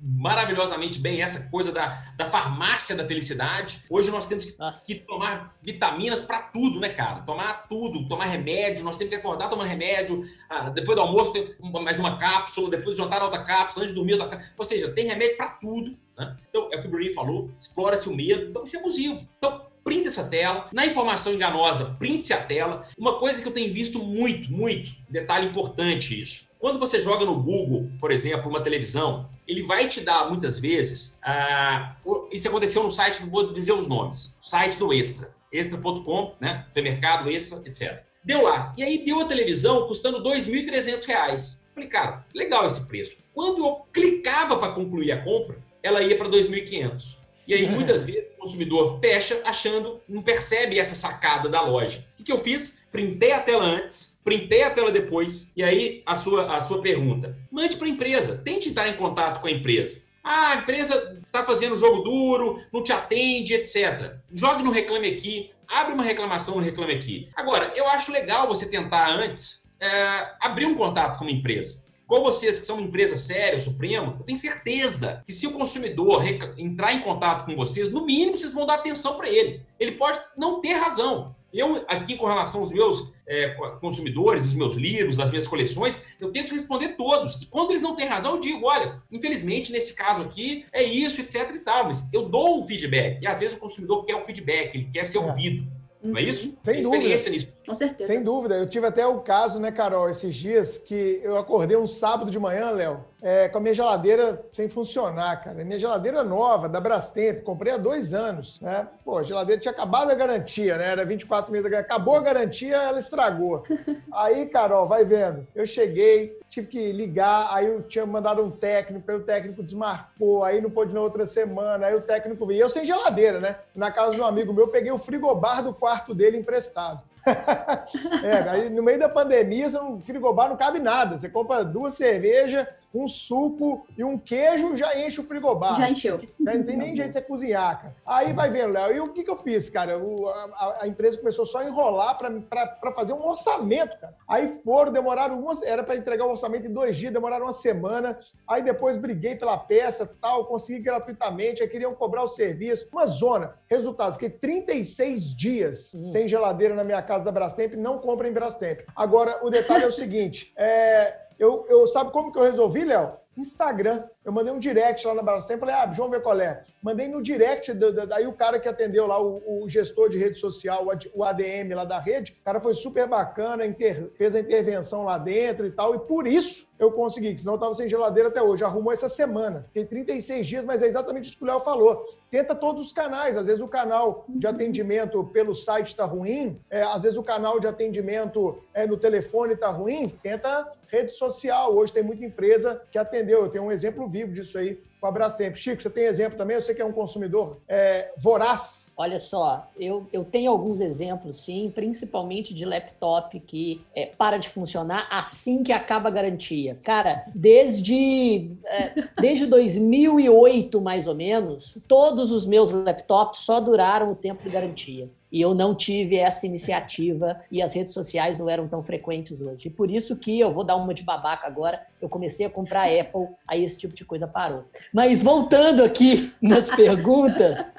maravilhosamente 0.00 0.98
bem 0.98 1.22
essa 1.22 1.50
coisa 1.50 1.72
da, 1.72 2.02
da 2.16 2.28
farmácia 2.28 2.94
da 2.96 3.04
felicidade. 3.06 3.82
Hoje 3.88 4.10
nós 4.10 4.26
temos 4.26 4.44
que, 4.44 4.54
que 4.86 4.94
tomar 5.06 5.54
vitaminas 5.62 6.22
para 6.22 6.40
tudo, 6.40 6.80
né, 6.80 6.88
cara? 6.90 7.22
Tomar 7.22 7.68
tudo, 7.68 8.06
tomar 8.08 8.26
remédio, 8.26 8.84
nós 8.84 8.96
temos 8.96 9.10
que 9.10 9.20
acordar 9.20 9.48
tomando 9.48 9.68
remédio, 9.68 10.24
ah, 10.48 10.70
depois 10.70 10.96
do 10.96 11.02
almoço 11.02 11.32
tem 11.32 11.54
mais 11.60 11.98
uma 11.98 12.16
cápsula, 12.16 12.70
depois 12.70 12.96
do 12.96 13.02
jantar 13.02 13.22
outra 13.22 13.42
cápsula, 13.42 13.84
antes 13.84 13.94
de 13.94 13.98
dormir 13.98 14.12
outra 14.12 14.28
cápsula. 14.28 14.54
Ou 14.58 14.64
seja, 14.64 14.90
tem 14.92 15.06
remédio 15.06 15.36
para 15.36 15.50
tudo. 15.50 15.96
Né? 16.16 16.36
Então, 16.48 16.68
é 16.72 16.76
o 16.76 16.82
que 16.82 16.88
o 16.88 16.90
Bruninho 16.90 17.14
falou, 17.14 17.50
explora-se 17.60 18.08
o 18.08 18.14
medo, 18.14 18.50
então 18.50 18.64
isso 18.64 18.76
é 18.76 18.80
abusivo. 18.80 19.28
Então, 19.38 19.66
print 19.86 20.08
essa 20.08 20.24
tela. 20.24 20.68
Na 20.72 20.84
informação 20.84 21.32
enganosa, 21.32 21.96
print-se 21.96 22.32
a 22.32 22.42
tela. 22.42 22.84
Uma 22.98 23.20
coisa 23.20 23.40
que 23.40 23.46
eu 23.46 23.52
tenho 23.52 23.72
visto 23.72 24.00
muito, 24.02 24.52
muito, 24.52 24.96
detalhe 25.08 25.46
importante 25.46 26.20
isso. 26.20 26.45
Quando 26.58 26.78
você 26.78 27.00
joga 27.00 27.24
no 27.24 27.42
Google, 27.42 27.90
por 28.00 28.10
exemplo, 28.10 28.48
uma 28.48 28.62
televisão, 28.62 29.28
ele 29.46 29.62
vai 29.62 29.88
te 29.88 30.00
dar 30.00 30.28
muitas 30.28 30.58
vezes. 30.58 31.18
Ah, 31.22 31.96
isso 32.32 32.48
aconteceu 32.48 32.82
no 32.82 32.90
site, 32.90 33.22
vou 33.24 33.52
dizer 33.52 33.72
os 33.72 33.86
nomes, 33.86 34.36
site 34.40 34.78
do 34.78 34.92
Extra, 34.92 35.34
extra.com, 35.52 36.34
né? 36.40 36.64
Supermercado, 36.68 37.30
Extra, 37.30 37.62
etc. 37.66 38.04
Deu 38.24 38.42
lá. 38.42 38.72
E 38.76 38.82
aí 38.82 39.04
deu 39.04 39.20
a 39.20 39.24
televisão 39.24 39.86
custando 39.86 40.18
R$ 40.18 40.36
2.300. 40.36 41.64
Falei, 41.72 41.88
cara, 41.88 42.26
legal 42.34 42.66
esse 42.66 42.88
preço. 42.88 43.18
Quando 43.32 43.64
eu 43.64 43.84
clicava 43.92 44.56
para 44.56 44.72
concluir 44.72 45.12
a 45.12 45.22
compra, 45.22 45.62
ela 45.82 46.02
ia 46.02 46.16
para 46.16 46.28
2.500. 46.28 47.18
E 47.46 47.54
aí, 47.54 47.66
muitas 47.70 48.02
vezes, 48.02 48.32
o 48.34 48.38
consumidor 48.38 48.98
fecha 49.00 49.40
achando, 49.44 50.00
não 50.08 50.22
percebe 50.22 50.78
essa 50.78 50.94
sacada 50.94 51.48
da 51.48 51.60
loja. 51.60 52.04
O 52.18 52.24
que, 52.24 52.32
eu 52.32 52.38
fiz? 52.38 52.86
Printei 52.90 53.32
a 53.32 53.40
tela 53.40 53.64
antes, 53.64 54.20
printei 54.24 54.62
a 54.62 54.70
tela 54.70 54.90
depois, 54.90 55.52
e 55.56 55.62
aí 55.62 56.02
a 56.06 56.14
sua, 56.14 56.56
a 56.56 56.60
sua 56.60 56.80
pergunta. 56.80 57.36
Mande 57.50 57.76
para 57.76 57.86
a 57.86 57.90
empresa, 57.90 58.40
tente 58.44 58.70
entrar 58.70 58.88
em 58.88 58.96
contato 58.96 59.40
com 59.40 59.46
a 59.46 59.50
empresa. 59.50 60.02
Ah, 60.24 60.52
a 60.52 60.56
empresa 60.56 61.22
está 61.24 61.44
fazendo 61.44 61.76
jogo 61.76 62.02
duro, 62.02 62.60
não 62.72 62.82
te 62.82 62.92
atende, 62.92 63.54
etc. 63.54 64.16
Jogue 64.32 64.64
no 64.64 64.72
Reclame 64.72 65.08
Aqui, 65.08 65.50
abre 65.68 65.94
uma 65.94 66.02
reclamação 66.02 66.56
no 66.56 66.62
Reclame 66.62 66.94
Aqui. 66.94 67.28
Agora, 67.36 67.72
eu 67.76 67.86
acho 67.88 68.10
legal 68.10 68.48
você 68.48 68.68
tentar 68.68 69.08
antes 69.08 69.70
é, 69.78 70.34
abrir 70.40 70.66
um 70.66 70.74
contato 70.74 71.18
com 71.18 71.24
uma 71.24 71.30
empresa. 71.30 71.85
Igual 72.06 72.22
vocês 72.22 72.60
que 72.60 72.64
são 72.64 72.76
uma 72.76 72.86
empresa 72.86 73.18
séria, 73.18 73.58
o 73.58 73.60
Supremo, 73.60 74.16
eu 74.18 74.24
tenho 74.24 74.38
certeza 74.38 75.24
que 75.26 75.32
se 75.32 75.46
o 75.46 75.52
consumidor 75.52 76.22
entrar 76.56 76.94
em 76.94 77.00
contato 77.00 77.44
com 77.44 77.56
vocês, 77.56 77.90
no 77.90 78.06
mínimo 78.06 78.38
vocês 78.38 78.54
vão 78.54 78.64
dar 78.64 78.74
atenção 78.74 79.16
para 79.16 79.28
ele. 79.28 79.60
Ele 79.78 79.92
pode 79.92 80.20
não 80.36 80.60
ter 80.60 80.74
razão. 80.74 81.34
Eu, 81.52 81.84
aqui, 81.88 82.16
com 82.16 82.26
relação 82.26 82.60
aos 82.60 82.70
meus 82.70 83.12
é, 83.26 83.48
consumidores, 83.80 84.42
dos 84.42 84.54
meus 84.54 84.74
livros, 84.74 85.16
das 85.16 85.30
minhas 85.30 85.48
coleções, 85.48 86.14
eu 86.20 86.30
tento 86.30 86.52
responder 86.52 86.96
todos. 86.96 87.36
E 87.36 87.46
quando 87.46 87.70
eles 87.70 87.82
não 87.82 87.96
têm 87.96 88.06
razão, 88.06 88.34
eu 88.34 88.40
digo: 88.40 88.66
olha, 88.66 89.00
infelizmente, 89.10 89.72
nesse 89.72 89.94
caso 89.94 90.22
aqui, 90.22 90.66
é 90.72 90.84
isso, 90.84 91.20
etc 91.20 91.50
e 91.54 91.60
tal. 91.60 91.84
Mas 91.84 92.12
eu 92.12 92.28
dou 92.28 92.62
um 92.62 92.66
feedback. 92.66 93.22
E 93.22 93.26
às 93.26 93.40
vezes 93.40 93.56
o 93.56 93.60
consumidor 93.60 94.04
quer 94.04 94.16
o 94.16 94.24
feedback, 94.24 94.74
ele 94.74 94.90
quer 94.92 95.06
ser 95.06 95.18
é. 95.18 95.20
ouvido. 95.22 95.66
Não 96.06 96.18
é 96.18 96.22
isso? 96.22 96.56
Sem 96.62 96.80
dúvida. 96.80 97.30
Nisso. 97.30 97.56
Com 97.66 97.74
certeza. 97.74 98.06
Sem 98.12 98.22
dúvida. 98.22 98.56
Eu 98.56 98.68
tive 98.68 98.86
até 98.86 99.06
o 99.06 99.20
caso, 99.20 99.58
né, 99.58 99.72
Carol, 99.72 100.08
esses 100.08 100.34
dias 100.34 100.78
que 100.78 101.20
eu 101.22 101.36
acordei 101.36 101.76
um 101.76 101.86
sábado 101.86 102.30
de 102.30 102.38
manhã, 102.38 102.70
Léo, 102.70 103.04
é, 103.26 103.48
com 103.48 103.58
a 103.58 103.60
minha 103.60 103.74
geladeira 103.74 104.40
sem 104.52 104.68
funcionar, 104.68 105.42
cara. 105.42 105.64
Minha 105.64 105.80
geladeira 105.80 106.22
nova, 106.22 106.68
da 106.68 106.80
Brastemp, 106.80 107.42
comprei 107.42 107.72
há 107.72 107.76
dois 107.76 108.14
anos, 108.14 108.60
né? 108.60 108.86
Pô, 109.04 109.18
a 109.18 109.24
geladeira 109.24 109.60
tinha 109.60 109.72
acabado 109.72 110.12
a 110.12 110.14
garantia, 110.14 110.76
né? 110.76 110.92
Era 110.92 111.04
24 111.04 111.50
meses, 111.50 111.72
acabou 111.72 112.14
a 112.14 112.22
garantia, 112.22 112.76
ela 112.76 113.00
estragou. 113.00 113.64
Aí, 114.14 114.46
Carol, 114.46 114.86
vai 114.86 115.04
vendo. 115.04 115.44
Eu 115.56 115.66
cheguei, 115.66 116.38
tive 116.48 116.68
que 116.68 116.92
ligar, 116.92 117.48
aí 117.50 117.66
eu 117.66 117.82
tinha 117.82 118.06
mandado 118.06 118.44
um 118.44 118.50
técnico, 118.50 119.10
aí 119.10 119.16
o 119.16 119.24
técnico 119.24 119.62
desmarcou, 119.62 120.44
aí 120.44 120.60
não 120.60 120.70
pôde 120.70 120.94
na 120.94 121.00
outra 121.00 121.26
semana, 121.26 121.86
aí 121.86 121.94
o 121.96 122.00
técnico 122.00 122.46
veio. 122.46 122.60
Eu 122.60 122.68
sem 122.68 122.84
geladeira, 122.84 123.40
né? 123.40 123.56
Na 123.74 123.90
casa 123.90 124.14
de 124.14 124.20
um 124.20 124.26
amigo 124.26 124.52
meu, 124.52 124.68
peguei 124.68 124.92
o 124.92 124.98
frigobar 124.98 125.64
do 125.64 125.74
quarto 125.74 126.14
dele 126.14 126.38
emprestado. 126.38 127.02
é, 128.22 128.48
aí 128.48 128.70
no 128.70 128.82
meio 128.82 128.98
da 128.98 129.08
pandemia, 129.08 129.68
você 129.68 129.76
não, 129.76 130.00
frigobar 130.00 130.48
não 130.48 130.56
cabe 130.56 130.78
nada. 130.78 131.18
Você 131.18 131.28
compra 131.28 131.64
duas 131.64 131.94
cervejas, 131.94 132.66
um 132.94 133.06
suco 133.06 133.86
e 133.96 134.02
um 134.02 134.18
queijo, 134.18 134.76
já 134.76 134.98
enche 134.98 135.20
o 135.20 135.24
frigobar. 135.24 135.78
Já 135.78 135.90
encheu. 135.90 136.20
Já 136.40 136.54
não 136.54 136.64
tem 136.64 136.76
nem 136.76 136.96
jeito 136.96 137.08
de 137.08 137.12
você 137.14 137.22
cozinhar, 137.22 137.80
cara. 137.80 137.96
Aí 138.06 138.32
vai 138.32 138.50
vendo, 138.50 138.72
Léo. 138.72 138.94
E 138.94 139.00
o 139.00 139.12
que, 139.12 139.22
que 139.22 139.30
eu 139.30 139.36
fiz, 139.36 139.68
cara? 139.68 139.98
O, 139.98 140.28
a, 140.28 140.78
a, 140.82 140.88
empresa 140.88 141.18
começou 141.18 141.44
só 141.44 141.58
a 141.58 141.64
enrolar 141.66 142.18
para 142.18 142.92
fazer 142.92 143.12
um 143.12 143.26
orçamento, 143.26 143.98
cara. 143.98 144.14
Aí 144.26 144.48
foram, 144.62 144.92
demoraram 144.92 145.38
umas. 145.38 145.62
Era 145.62 145.82
para 145.82 145.96
entregar 145.96 146.24
o 146.24 146.30
orçamento 146.30 146.66
em 146.66 146.72
dois 146.72 146.96
dias, 146.96 147.12
demoraram 147.12 147.46
uma 147.46 147.52
semana. 147.52 148.18
Aí 148.48 148.62
depois 148.62 148.96
briguei 148.96 149.36
pela 149.36 149.58
peça 149.58 150.10
tal, 150.20 150.46
consegui 150.46 150.80
gratuitamente. 150.80 151.62
Aí 151.62 151.68
queriam 151.68 151.94
cobrar 151.94 152.22
o 152.22 152.28
serviço. 152.28 152.88
Uma 152.92 153.06
zona. 153.06 153.56
Resultado, 153.68 154.14
fiquei 154.14 154.30
36 154.30 155.36
dias 155.36 155.94
hum. 155.94 156.06
sem 156.06 156.26
geladeira 156.26 156.74
na 156.74 156.84
minha 156.84 157.02
casa 157.02 157.24
da 157.24 157.32
Brastemp. 157.32 157.74
Não 157.74 157.98
comprem 157.98 158.32
Brastemp. 158.32 158.80
Agora, 158.94 159.40
o 159.42 159.50
detalhe 159.50 159.84
é 159.84 159.86
o 159.86 159.92
seguinte: 159.92 160.52
é 160.56 161.25
Eu, 161.38 161.66
eu 161.68 161.86
sabe 161.86 162.12
como 162.12 162.32
que 162.32 162.38
eu 162.38 162.42
resolvi, 162.42 162.84
Léo? 162.84 163.25
Instagram. 163.36 164.04
Eu 164.24 164.32
mandei 164.32 164.52
um 164.52 164.58
direct 164.58 165.06
lá 165.06 165.14
na 165.14 165.22
Brastemp, 165.22 165.60
falei, 165.60 165.74
ah, 165.74 165.92
João 165.92 166.10
ver 166.10 166.22
qual 166.22 166.40
é. 166.40 166.64
Mandei 166.82 167.08
no 167.08 167.22
direct, 167.22 167.72
daí 167.72 168.26
o 168.26 168.32
cara 168.32 168.58
que 168.58 168.68
atendeu 168.68 169.06
lá, 169.06 169.20
o, 169.20 169.62
o 169.64 169.68
gestor 169.68 170.08
de 170.08 170.18
rede 170.18 170.36
social, 170.36 170.86
o 171.14 171.24
ADM 171.24 171.74
lá 171.74 171.84
da 171.84 171.98
rede, 171.98 172.36
o 172.40 172.44
cara 172.44 172.60
foi 172.60 172.74
super 172.74 173.06
bacana, 173.06 173.66
inter, 173.66 174.10
fez 174.16 174.34
a 174.34 174.40
intervenção 174.40 175.04
lá 175.04 175.18
dentro 175.18 175.66
e 175.66 175.70
tal, 175.70 175.94
e 175.94 175.98
por 176.00 176.26
isso 176.26 176.66
eu 176.78 176.92
consegui, 176.92 177.32
que 177.32 177.40
senão 177.40 177.54
eu 177.54 177.58
tava 177.58 177.74
sem 177.74 177.88
geladeira 177.88 178.28
até 178.28 178.42
hoje. 178.42 178.62
Arrumou 178.62 178.92
essa 178.92 179.08
semana. 179.08 179.64
Fiquei 179.68 179.86
36 179.86 180.46
dias, 180.46 180.64
mas 180.64 180.82
é 180.82 180.86
exatamente 180.86 181.28
isso 181.28 181.38
que 181.38 181.44
o 181.44 181.46
Léo 181.46 181.60
falou. 181.60 182.04
Tenta 182.30 182.54
todos 182.54 182.86
os 182.86 182.92
canais. 182.92 183.36
Às 183.36 183.46
vezes 183.46 183.62
o 183.62 183.68
canal 183.68 184.24
de 184.28 184.46
atendimento 184.46 185.24
pelo 185.24 185.54
site 185.54 185.88
está 185.88 186.04
ruim, 186.04 186.60
é, 186.68 186.82
às 186.82 187.02
vezes 187.02 187.16
o 187.16 187.22
canal 187.22 187.58
de 187.58 187.66
atendimento 187.66 188.62
é, 188.74 188.86
no 188.86 188.96
telefone 188.96 189.54
está 189.54 189.68
ruim. 189.68 190.08
Tenta 190.22 190.70
rede 190.88 191.12
social. 191.12 191.74
Hoje 191.74 191.92
tem 191.92 192.02
muita 192.02 192.24
empresa 192.24 192.82
que 192.90 192.98
atendeu. 193.26 193.44
Eu 193.44 193.50
tenho 193.50 193.64
um 193.64 193.72
exemplo 193.72 194.08
vivo 194.08 194.32
disso 194.32 194.56
aí 194.56 194.80
com 195.00 195.06
a 195.06 195.10
Brastemp. 195.10 195.54
Chico, 195.56 195.82
você 195.82 195.90
tem 195.90 196.04
exemplo 196.04 196.38
também? 196.38 196.54
Eu 196.54 196.62
sei 196.62 196.74
que 196.74 196.80
é 196.80 196.84
um 196.84 196.92
consumidor 196.92 197.60
é, 197.68 198.12
voraz 198.16 198.86
Olha 198.98 199.18
só, 199.18 199.68
eu, 199.78 200.06
eu 200.10 200.24
tenho 200.24 200.50
alguns 200.50 200.80
exemplos, 200.80 201.44
sim, 201.44 201.70
principalmente 201.74 202.54
de 202.54 202.64
laptop 202.64 203.38
que 203.40 203.84
é, 203.94 204.06
para 204.06 204.38
de 204.38 204.48
funcionar 204.48 205.06
assim 205.10 205.62
que 205.62 205.70
acaba 205.70 206.08
a 206.08 206.10
garantia. 206.10 206.78
Cara, 206.82 207.26
desde, 207.34 208.52
é, 208.64 209.06
desde 209.20 209.44
2008, 209.44 210.80
mais 210.80 211.06
ou 211.06 211.14
menos, 211.14 211.76
todos 211.86 212.32
os 212.32 212.46
meus 212.46 212.70
laptops 212.70 213.40
só 213.40 213.60
duraram 213.60 214.12
o 214.12 214.16
tempo 214.16 214.42
de 214.42 214.48
garantia 214.48 215.10
e 215.30 215.42
eu 215.42 215.54
não 215.54 215.74
tive 215.74 216.16
essa 216.16 216.46
iniciativa 216.46 217.38
e 217.52 217.60
as 217.60 217.74
redes 217.74 217.92
sociais 217.92 218.38
não 218.38 218.48
eram 218.48 218.66
tão 218.66 218.82
frequentes 218.82 219.42
hoje. 219.42 219.68
E 219.68 219.70
por 219.70 219.90
isso 219.90 220.16
que 220.16 220.40
eu 220.40 220.50
vou 220.50 220.64
dar 220.64 220.76
uma 220.76 220.94
de 220.94 221.02
babaca 221.02 221.46
agora, 221.46 221.84
eu 222.00 222.08
comecei 222.08 222.46
a 222.46 222.50
comprar 222.50 222.84
Apple, 222.84 223.28
aí 223.46 223.64
esse 223.64 223.78
tipo 223.78 223.94
de 223.94 224.04
coisa 224.04 224.26
parou. 224.26 224.64
Mas 224.92 225.22
voltando 225.22 225.82
aqui 225.84 226.32
nas 226.40 226.68
perguntas, 226.68 227.76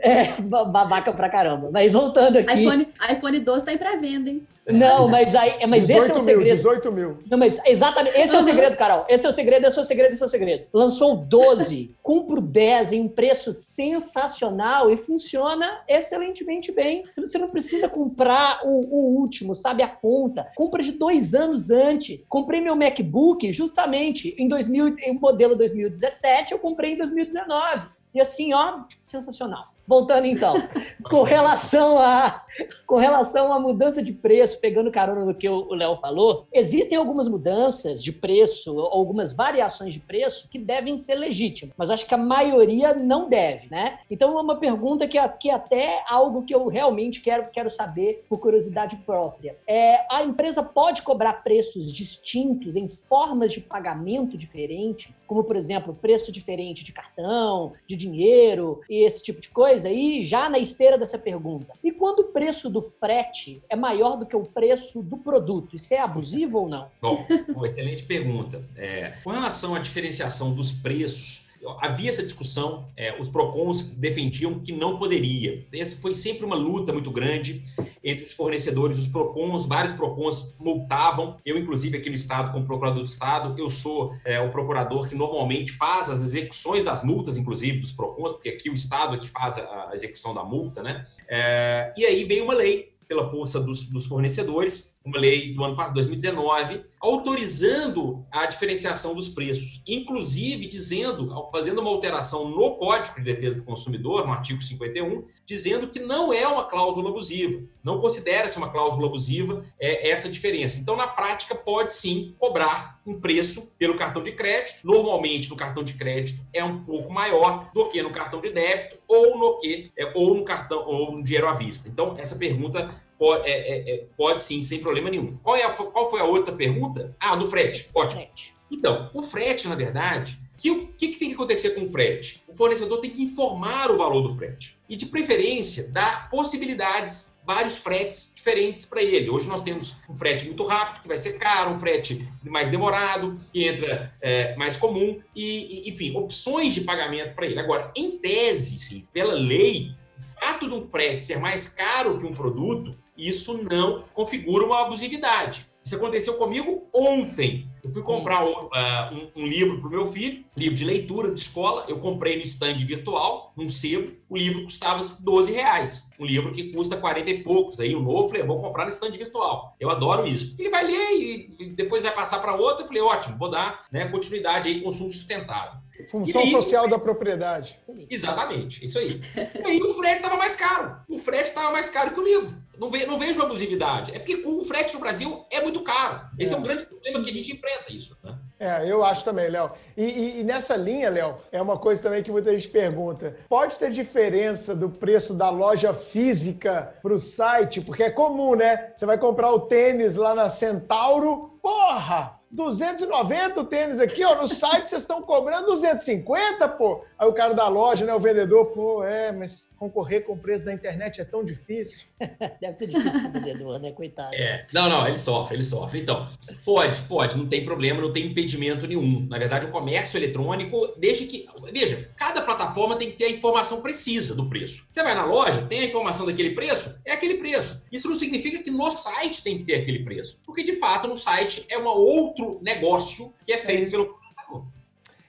é, 0.00 0.40
babaca 0.40 1.12
pra 1.12 1.28
caramba. 1.28 1.70
Mas 1.72 1.92
voltando 1.92 2.36
aqui. 2.36 2.60
iPhone, 2.60 2.88
iPhone 3.10 3.40
12 3.40 3.64
tá 3.64 3.70
aí 3.70 3.78
pra 3.78 3.96
venda, 3.96 4.30
hein? 4.30 4.46
Não, 4.66 5.08
mas, 5.08 5.34
aí, 5.34 5.66
mas 5.66 5.90
esse 5.90 6.10
é 6.10 6.14
o 6.14 6.20
segredo. 6.20 6.44
Mil, 6.44 6.56
18 6.56 6.92
mil. 6.92 7.18
Não, 7.30 7.36
mas 7.36 7.60
exatamente, 7.66 8.18
esse 8.18 8.34
é 8.34 8.38
o 8.38 8.42
segredo, 8.42 8.76
Carol. 8.76 9.04
Esse 9.08 9.26
é 9.26 9.28
o 9.28 9.32
segredo, 9.32 9.66
esse 9.66 9.78
é 9.78 9.82
o 9.82 9.84
segredo, 9.84 10.12
esse 10.12 10.22
é 10.22 10.26
o 10.26 10.28
segredo. 10.28 10.66
Lançou 10.72 11.16
12, 11.16 11.94
compro 12.02 12.40
10 12.40 12.92
em 12.94 13.02
um 13.02 13.08
preço 13.08 13.52
sensacional 13.52 14.90
e 14.90 14.96
funciona 14.96 15.82
excelentemente 15.86 16.72
bem. 16.72 17.02
Você 17.16 17.36
não 17.36 17.50
precisa 17.50 17.88
comprar 17.88 18.60
o, 18.64 18.70
o 18.70 19.20
último, 19.20 19.54
sabe, 19.54 19.82
a 19.82 19.88
conta. 19.88 20.50
Compra 20.54 20.82
de 20.82 20.92
dois 20.92 21.34
anos 21.34 21.70
antes. 21.70 22.24
Comprei 22.26 22.60
meu 22.60 22.74
MacBook 22.74 23.52
justamente 23.54 24.34
em, 24.38 24.48
2000, 24.48 24.98
em 24.98 25.18
modelo 25.18 25.56
2017, 25.56 26.52
eu 26.52 26.58
comprei 26.58 26.92
em 26.92 26.98
2019. 26.98 27.86
E 28.12 28.20
assim, 28.20 28.52
ó, 28.52 28.84
sensacional. 29.06 29.73
Voltando 29.86 30.26
então, 30.26 30.54
com 31.08 31.22
relação 31.22 31.98
a 31.98 32.44
com 32.86 32.96
relação 32.96 33.52
à 33.52 33.58
mudança 33.58 34.02
de 34.02 34.12
preço, 34.12 34.60
pegando 34.60 34.90
carona 34.90 35.24
no 35.24 35.34
que 35.34 35.48
o 35.48 35.74
Léo 35.74 35.96
falou, 35.96 36.46
existem 36.52 36.96
algumas 36.96 37.28
mudanças 37.28 38.02
de 38.02 38.12
preço, 38.12 38.78
algumas 38.78 39.34
variações 39.34 39.92
de 39.92 40.00
preço 40.00 40.48
que 40.48 40.58
devem 40.58 40.96
ser 40.96 41.16
legítimas, 41.16 41.74
mas 41.76 41.90
acho 41.90 42.06
que 42.06 42.14
a 42.14 42.18
maioria 42.18 42.94
não 42.94 43.28
deve, 43.28 43.68
né? 43.70 43.98
Então 44.10 44.38
é 44.38 44.40
uma 44.40 44.56
pergunta 44.56 45.08
que, 45.08 45.18
que 45.40 45.50
é 45.50 45.54
até 45.54 46.04
algo 46.06 46.42
que 46.42 46.54
eu 46.54 46.68
realmente 46.68 47.20
quero, 47.20 47.50
quero 47.50 47.70
saber 47.70 48.24
por 48.28 48.38
curiosidade 48.38 48.96
própria. 49.04 49.56
É, 49.66 50.04
a 50.10 50.22
empresa 50.22 50.62
pode 50.62 51.02
cobrar 51.02 51.44
preços 51.44 51.92
distintos 51.92 52.76
em 52.76 52.86
formas 52.86 53.52
de 53.52 53.60
pagamento 53.60 54.36
diferentes, 54.36 55.24
como 55.26 55.42
por 55.44 55.56
exemplo, 55.56 55.94
preço 55.94 56.30
diferente 56.30 56.84
de 56.84 56.92
cartão, 56.92 57.72
de 57.86 57.96
dinheiro 57.96 58.80
e 58.88 59.04
esse 59.04 59.22
tipo 59.22 59.40
de 59.40 59.48
coisa? 59.48 59.73
Coisa 59.74 59.88
aí, 59.88 60.24
já 60.24 60.48
na 60.48 60.58
esteira 60.58 60.96
dessa 60.96 61.18
pergunta. 61.18 61.72
E 61.82 61.90
quando 61.90 62.20
o 62.20 62.24
preço 62.26 62.70
do 62.70 62.80
frete 62.80 63.60
é 63.68 63.74
maior 63.74 64.16
do 64.16 64.24
que 64.24 64.36
o 64.36 64.42
preço 64.42 65.02
do 65.02 65.16
produto, 65.16 65.74
isso 65.74 65.92
é 65.92 65.98
abusivo 65.98 66.60
ou 66.60 66.68
não? 66.68 66.88
Bom, 67.02 67.26
excelente 67.66 68.04
pergunta. 68.04 68.62
É, 68.76 69.14
com 69.24 69.30
relação 69.30 69.74
à 69.74 69.80
diferenciação 69.80 70.54
dos 70.54 70.70
preços, 70.70 71.43
havia 71.80 72.10
essa 72.10 72.22
discussão, 72.22 72.88
é, 72.96 73.18
os 73.18 73.28
PROCONs 73.28 73.94
defendiam 73.94 74.60
que 74.60 74.72
não 74.72 74.98
poderia. 74.98 75.66
Essa 75.72 76.00
foi 76.00 76.14
sempre 76.14 76.44
uma 76.44 76.56
luta 76.56 76.92
muito 76.92 77.10
grande 77.10 77.62
entre 78.02 78.24
os 78.24 78.32
fornecedores, 78.32 78.98
os 78.98 79.06
PROCONs, 79.06 79.64
vários 79.64 79.92
PROCONs 79.92 80.56
multavam. 80.58 81.36
Eu, 81.44 81.58
inclusive, 81.58 81.96
aqui 81.96 82.08
no 82.08 82.16
Estado, 82.16 82.52
como 82.52 82.66
procurador 82.66 83.02
do 83.02 83.08
Estado, 83.08 83.54
eu 83.58 83.68
sou 83.68 84.14
é, 84.24 84.40
o 84.40 84.50
procurador 84.50 85.08
que 85.08 85.14
normalmente 85.14 85.72
faz 85.72 86.10
as 86.10 86.20
execuções 86.20 86.84
das 86.84 87.02
multas, 87.02 87.36
inclusive, 87.36 87.78
dos 87.78 87.92
PROCONs, 87.92 88.32
porque 88.32 88.50
aqui 88.50 88.68
o 88.68 88.74
Estado 88.74 89.14
é 89.14 89.18
que 89.18 89.28
faz 89.28 89.58
a, 89.58 89.90
execução 89.92 90.34
da 90.34 90.44
multa, 90.44 90.82
né? 90.82 91.06
É, 91.28 91.92
e 91.96 92.04
aí 92.04 92.24
veio 92.24 92.44
uma 92.44 92.54
lei 92.54 92.92
pela 93.06 93.30
força 93.30 93.60
dos, 93.60 93.84
dos 93.84 94.06
fornecedores, 94.06 94.93
uma 95.04 95.18
lei 95.18 95.52
do 95.52 95.62
ano 95.62 95.76
passado, 95.76 95.94
2019, 95.94 96.82
autorizando 96.98 98.24
a 98.30 98.46
diferenciação 98.46 99.14
dos 99.14 99.28
preços, 99.28 99.82
inclusive 99.86 100.66
dizendo, 100.66 101.30
fazendo 101.52 101.82
uma 101.82 101.90
alteração 101.90 102.48
no 102.48 102.76
Código 102.76 103.16
de 103.16 103.22
Defesa 103.22 103.58
do 103.58 103.64
Consumidor, 103.64 104.26
no 104.26 104.32
artigo 104.32 104.62
51, 104.62 105.24
dizendo 105.44 105.88
que 105.88 106.00
não 106.00 106.32
é 106.32 106.48
uma 106.48 106.64
cláusula 106.64 107.10
abusiva, 107.10 107.62
não 107.82 107.98
considera-se 107.98 108.56
uma 108.56 108.70
cláusula 108.70 109.06
abusiva 109.06 109.62
é, 109.78 110.08
essa 110.08 110.30
diferença. 110.30 110.80
Então, 110.80 110.96
na 110.96 111.06
prática, 111.06 111.54
pode 111.54 111.92
sim 111.92 112.34
cobrar 112.38 112.98
um 113.06 113.20
preço 113.20 113.74
pelo 113.78 113.96
cartão 113.96 114.22
de 114.22 114.32
crédito. 114.32 114.80
Normalmente, 114.84 115.50
no 115.50 115.56
cartão 115.56 115.84
de 115.84 115.92
crédito 115.92 116.40
é 116.50 116.64
um 116.64 116.82
pouco 116.82 117.12
maior 117.12 117.70
do 117.74 117.86
que 117.88 118.02
no 118.02 118.10
cartão 118.10 118.40
de 118.40 118.48
débito 118.48 118.96
ou 119.06 119.38
no 119.38 119.58
que 119.58 119.92
é, 119.98 120.10
ou 120.14 120.34
no 120.34 120.44
cartão 120.44 120.86
ou 120.86 121.12
no 121.12 121.22
dinheiro 121.22 121.46
à 121.46 121.52
vista. 121.52 121.88
Então, 121.88 122.14
essa 122.16 122.36
pergunta 122.36 122.90
Pode, 123.18 123.48
é, 123.48 123.52
é, 123.52 123.94
é, 123.94 124.04
pode 124.16 124.42
sim, 124.42 124.60
sem 124.60 124.80
problema 124.80 125.10
nenhum. 125.10 125.36
Qual, 125.42 125.56
é 125.56 125.64
a, 125.64 125.70
qual 125.70 126.10
foi 126.10 126.20
a 126.20 126.24
outra 126.24 126.54
pergunta? 126.54 127.16
Ah, 127.18 127.36
do 127.36 127.48
frete. 127.48 127.88
Ótimo. 127.94 128.20
Frete. 128.22 128.54
Então, 128.70 129.10
o 129.14 129.22
frete, 129.22 129.68
na 129.68 129.74
verdade, 129.74 130.38
o 130.54 130.56
que, 130.56 130.86
que, 130.96 131.08
que, 131.08 131.18
tem 131.18 131.28
que 131.28 131.34
acontecer 131.34 131.70
com 131.70 131.82
o 131.82 131.88
frete? 131.88 132.42
O 132.48 132.54
fornecedor 132.54 133.00
tem 133.00 133.10
que 133.10 133.22
informar 133.22 133.90
o 133.90 133.96
valor 133.96 134.22
do 134.22 134.34
frete. 134.34 134.76
E, 134.88 134.96
de 134.96 135.06
preferência, 135.06 135.90
dar 135.90 136.30
possibilidades, 136.30 137.40
vários 137.44 137.78
fretes 137.78 138.32
diferentes 138.34 138.84
para 138.84 139.02
ele. 139.02 139.30
Hoje 139.30 139.48
nós 139.48 139.62
temos 139.62 139.96
um 140.08 140.16
frete 140.16 140.46
muito 140.46 140.64
rápido, 140.64 141.02
que 141.02 141.08
vai 141.08 141.18
ser 141.18 141.38
caro, 141.38 141.70
um 141.70 141.78
frete 141.78 142.26
mais 142.42 142.68
demorado, 142.68 143.38
que 143.52 143.66
entra 143.66 144.14
é, 144.20 144.54
mais 144.56 144.76
comum, 144.76 145.20
e, 145.34 145.86
e, 145.86 145.90
enfim, 145.90 146.16
opções 146.16 146.74
de 146.74 146.80
pagamento 146.80 147.34
para 147.34 147.46
ele. 147.46 147.58
Agora, 147.58 147.92
em 147.96 148.18
tese, 148.18 148.78
sim, 148.78 149.02
pela 149.12 149.34
lei, 149.34 149.90
o 150.16 150.22
fato 150.40 150.68
de 150.68 150.74
um 150.74 150.88
frete 150.90 151.22
ser 151.22 151.38
mais 151.38 151.68
caro 151.68 152.18
que 152.18 152.26
um 152.26 152.34
produto 152.34 152.96
isso 153.16 153.62
não 153.64 154.04
configura 154.12 154.64
uma 154.64 154.82
abusividade. 154.82 155.66
Isso 155.84 155.96
aconteceu 155.96 156.34
comigo 156.34 156.88
ontem. 156.92 157.68
Eu 157.84 157.92
fui 157.92 158.02
comprar 158.02 158.42
um, 158.42 158.52
uh, 158.52 159.30
um, 159.36 159.42
um 159.42 159.46
livro 159.46 159.78
para 159.78 159.88
o 159.88 159.90
meu 159.90 160.06
filho, 160.06 160.42
livro 160.56 160.74
de 160.74 160.84
leitura 160.84 161.34
de 161.34 161.38
escola. 161.38 161.84
Eu 161.86 161.98
comprei 161.98 162.36
no 162.36 162.42
stand 162.42 162.78
virtual, 162.78 163.52
num 163.54 163.68
sebo. 163.68 164.12
O 164.28 164.36
livro 164.36 164.64
custava 164.64 165.04
12 165.20 165.52
reais. 165.52 166.10
Um 166.18 166.24
livro 166.24 166.50
que 166.50 166.72
custa 166.72 166.96
40 166.96 167.30
e 167.30 167.42
poucos. 167.42 167.78
Aí 167.78 167.94
o 167.94 168.00
novo, 168.00 168.28
falei, 168.28 168.42
vou 168.42 168.58
comprar 168.58 168.84
no 168.84 168.90
stand 168.90 169.12
virtual. 169.12 169.76
Eu 169.78 169.90
adoro 169.90 170.26
isso. 170.26 170.48
Porque 170.48 170.62
ele 170.62 170.70
vai 170.70 170.84
ler 170.86 171.12
e 171.12 171.66
depois 171.74 172.02
vai 172.02 172.12
passar 172.12 172.38
para 172.40 172.56
outro. 172.56 172.84
Eu 172.84 172.88
falei, 172.88 173.02
ótimo, 173.02 173.36
vou 173.36 173.50
dar 173.50 173.84
né, 173.92 174.06
continuidade 174.06 174.68
aí, 174.68 174.80
consumo 174.80 175.10
sustentável. 175.10 175.84
Função 176.10 176.40
aí, 176.40 176.50
social 176.50 176.88
da 176.88 176.98
propriedade. 176.98 177.78
Exatamente, 178.10 178.84
isso 178.84 178.98
aí. 178.98 179.20
E 179.36 179.66
aí 179.66 179.80
o 179.80 179.94
frete 179.94 180.16
estava 180.16 180.36
mais 180.36 180.56
caro. 180.56 180.96
O 181.08 181.18
frete 181.18 181.48
estava 181.50 181.70
mais 181.70 181.88
caro 181.88 182.12
que 182.12 182.18
o 182.18 182.24
livro. 182.24 182.64
Não, 182.78 182.90
ve, 182.90 183.06
não 183.06 183.18
vejo 183.18 183.40
abusividade. 183.40 184.10
É 184.12 184.18
porque 184.18 184.42
o 184.44 184.64
frete 184.64 184.94
no 184.94 185.00
Brasil 185.00 185.44
é 185.50 185.62
muito 185.62 185.82
caro. 185.82 186.28
Esse 186.38 186.52
é, 186.52 186.56
é 186.56 186.58
um 186.58 186.62
grande 186.62 186.84
problema 186.86 187.22
que 187.22 187.30
a 187.30 187.32
gente 187.32 187.52
enfrenta 187.52 187.73
isso. 187.88 188.16
Né? 188.22 188.36
É, 188.58 188.90
eu 188.90 189.04
acho 189.04 189.24
também, 189.24 189.48
Léo. 189.50 189.72
E, 189.96 190.04
e, 190.04 190.40
e, 190.40 190.44
nessa 190.44 190.76
linha, 190.76 191.10
Léo, 191.10 191.36
é 191.52 191.60
uma 191.60 191.78
coisa 191.78 192.00
também 192.00 192.22
que 192.22 192.30
muita 192.30 192.52
gente 192.52 192.68
pergunta: 192.68 193.36
pode 193.48 193.78
ter 193.78 193.90
diferença 193.90 194.74
do 194.74 194.88
preço 194.88 195.34
da 195.34 195.50
loja 195.50 195.92
física 195.92 196.94
para 197.02 197.12
o 197.12 197.18
site? 197.18 197.80
Porque 197.80 198.04
é 198.04 198.10
comum, 198.10 198.54
né? 198.54 198.92
Você 198.94 199.06
vai 199.06 199.18
comprar 199.18 199.52
o 199.52 199.60
tênis 199.60 200.14
lá 200.14 200.34
na 200.34 200.48
Centauro, 200.48 201.58
porra! 201.60 202.40
290 202.54 203.60
o 203.60 203.64
tênis 203.64 203.98
aqui, 203.98 204.24
ó, 204.24 204.40
no 204.40 204.46
site 204.46 204.88
vocês 204.88 205.02
estão 205.02 205.20
cobrando 205.20 205.66
250, 205.66 206.68
pô. 206.68 207.04
Aí 207.18 207.26
o 207.26 207.32
cara 207.32 207.52
da 207.52 207.66
loja, 207.68 208.06
né, 208.06 208.14
o 208.14 208.20
vendedor, 208.20 208.66
pô, 208.66 209.02
é, 209.02 209.32
mas 209.32 209.68
concorrer 209.76 210.24
com 210.24 210.34
o 210.34 210.38
preço 210.38 210.64
da 210.64 210.72
internet 210.72 211.20
é 211.20 211.24
tão 211.24 211.44
difícil. 211.44 212.06
Deve 212.60 212.78
ser 212.78 212.86
difícil 212.86 213.20
para 213.20 213.28
o 213.28 213.32
vendedor, 213.32 213.80
né, 213.80 213.90
coitado. 213.90 214.32
É, 214.34 214.66
não, 214.72 214.88
não, 214.88 215.06
ele 215.08 215.18
sofre, 215.18 215.56
ele 215.56 215.64
sofre. 215.64 216.00
Então, 216.00 216.28
pode, 216.64 217.02
pode, 217.02 217.36
não 217.36 217.46
tem 217.46 217.64
problema, 217.64 218.00
não 218.00 218.12
tem 218.12 218.26
impedimento 218.26 218.86
nenhum. 218.86 219.26
Na 219.28 219.36
verdade, 219.36 219.66
o 219.66 219.70
comércio 219.70 220.16
eletrônico, 220.16 220.94
desde 220.96 221.26
que, 221.26 221.48
veja, 221.72 222.08
cada 222.16 222.40
plataforma 222.40 222.94
tem 222.94 223.10
que 223.10 223.16
ter 223.16 223.24
a 223.24 223.30
informação 223.30 223.82
precisa 223.82 224.34
do 224.34 224.48
preço. 224.48 224.84
Você 224.88 225.02
vai 225.02 225.14
na 225.14 225.24
loja, 225.24 225.62
tem 225.62 225.80
a 225.80 225.84
informação 225.86 226.24
daquele 226.24 226.50
preço, 226.50 226.94
é 227.04 227.12
aquele 227.12 227.34
preço. 227.38 227.82
Isso 227.90 228.08
não 228.08 228.14
significa 228.14 228.62
que 228.62 228.70
no 228.70 228.90
site 228.92 229.42
tem 229.42 229.58
que 229.58 229.64
ter 229.64 229.74
aquele 229.74 230.04
preço, 230.04 230.38
porque 230.46 230.62
de 230.62 230.74
fato 230.74 231.08
no 231.08 231.18
site 231.18 231.66
é 231.68 231.76
uma 231.76 231.92
outra 231.92 232.43
outro 232.44 232.62
negócio 232.62 233.32
que 233.44 233.52
é 233.52 233.58
feito 233.58 233.88
é 233.88 233.90
pelo 233.90 234.06
fornecedor. 234.06 234.66